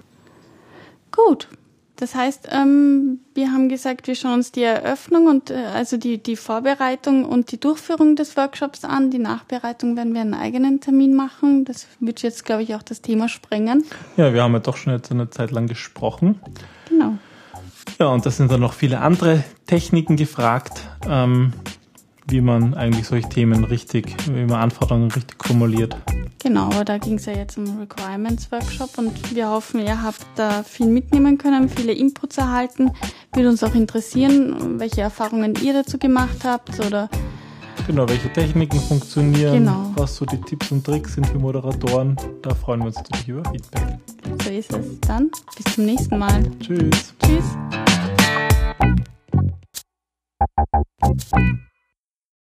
Gut. 1.11 1.49
Das 1.97 2.15
heißt, 2.15 2.49
ähm, 2.53 3.21
wir 3.35 3.53
haben 3.53 3.71
gesagt, 3.71 4.07
wir 4.07 4.15
schauen 4.15 4.35
uns 4.35 4.53
die 4.53 4.63
Eröffnung 4.63 5.27
und 5.27 5.51
äh, 5.51 5.55
also 5.75 5.97
die, 5.97 6.23
die 6.23 6.37
Vorbereitung 6.37 7.25
und 7.25 7.53
die 7.53 7.59
Durchführung 7.59 8.17
des 8.17 8.37
Workshops 8.37 8.85
an. 8.85 9.11
Die 9.11 9.19
Nachbereitung 9.19 9.97
werden 9.97 10.13
wir 10.13 10.21
einen 10.21 10.35
eigenen 10.35 10.81
Termin 10.81 11.15
machen. 11.15 11.65
Das 11.65 11.87
wird 11.99 12.23
jetzt, 12.23 12.45
glaube 12.45 12.63
ich, 12.63 12.75
auch 12.75 12.83
das 12.83 13.01
Thema 13.01 13.31
sprengen. 13.31 13.85
Ja, 14.19 14.35
wir 14.35 14.43
haben 14.43 14.53
ja 14.53 14.59
doch 14.59 14.77
schon 14.77 14.93
jetzt 14.93 15.11
eine 15.11 15.31
Zeit 15.31 15.51
lang 15.53 15.69
gesprochen. 15.69 16.39
Genau. 16.91 17.15
Ja, 17.99 18.09
und 18.09 18.27
da 18.27 18.31
sind 18.31 18.51
dann 18.51 18.61
noch 18.61 18.75
viele 18.75 19.01
andere 19.01 19.43
Techniken 19.67 20.17
gefragt. 20.17 20.83
Ähm, 21.09 21.55
wie 22.29 22.41
man 22.41 22.75
eigentlich 22.75 23.07
solche 23.07 23.29
Themen 23.29 23.65
richtig, 23.65 24.15
wie 24.29 24.45
man 24.45 24.61
Anforderungen 24.61 25.11
richtig 25.11 25.37
formuliert. 25.45 25.97
Genau, 26.43 26.67
aber 26.67 26.85
da 26.85 26.99
ging 26.99 27.15
es 27.15 27.27
ja 27.27 27.33
jetzt 27.33 27.59
um 27.59 27.79
Requirements 27.79 28.51
Workshop 28.53 28.99
und 28.99 29.35
wir 29.35 29.49
hoffen, 29.49 29.81
ihr 29.81 30.03
habt 30.03 30.25
da 30.37 30.63
viel 30.63 30.87
mitnehmen 30.87 31.39
können, 31.39 31.69
viele 31.69 31.93
Inputs 31.93 32.39
erhalten. 32.39 32.93
Würde 33.33 33.49
uns 33.49 33.63
auch 33.65 33.75
interessieren, 33.75 34.79
welche 34.79 35.01
Erfahrungen 35.01 35.55
ihr 35.63 35.73
dazu 35.73 35.99
gemacht 35.99 36.45
habt 36.45 36.79
oder 36.87 37.09
Genau, 37.87 38.09
welche 38.09 38.33
Techniken 38.33 38.81
funktionieren, 38.81 39.59
genau. 39.59 39.93
was 39.95 40.17
so 40.17 40.25
die 40.25 40.41
Tipps 40.41 40.73
und 40.73 40.85
Tricks 40.85 41.15
sind 41.15 41.27
für 41.27 41.39
Moderatoren. 41.39 42.17
Da 42.43 42.53
freuen 42.53 42.81
wir 42.81 42.87
uns 42.87 42.97
natürlich 42.97 43.29
über 43.29 43.49
Feedback. 43.51 43.99
So 44.43 44.51
ist 44.51 44.73
es. 44.73 45.01
Dann 45.03 45.31
bis 45.57 45.75
zum 45.75 45.85
nächsten 45.85 46.19
Mal. 46.19 46.43
Tschüss. 46.59 47.15
Tschüss. 47.23 47.45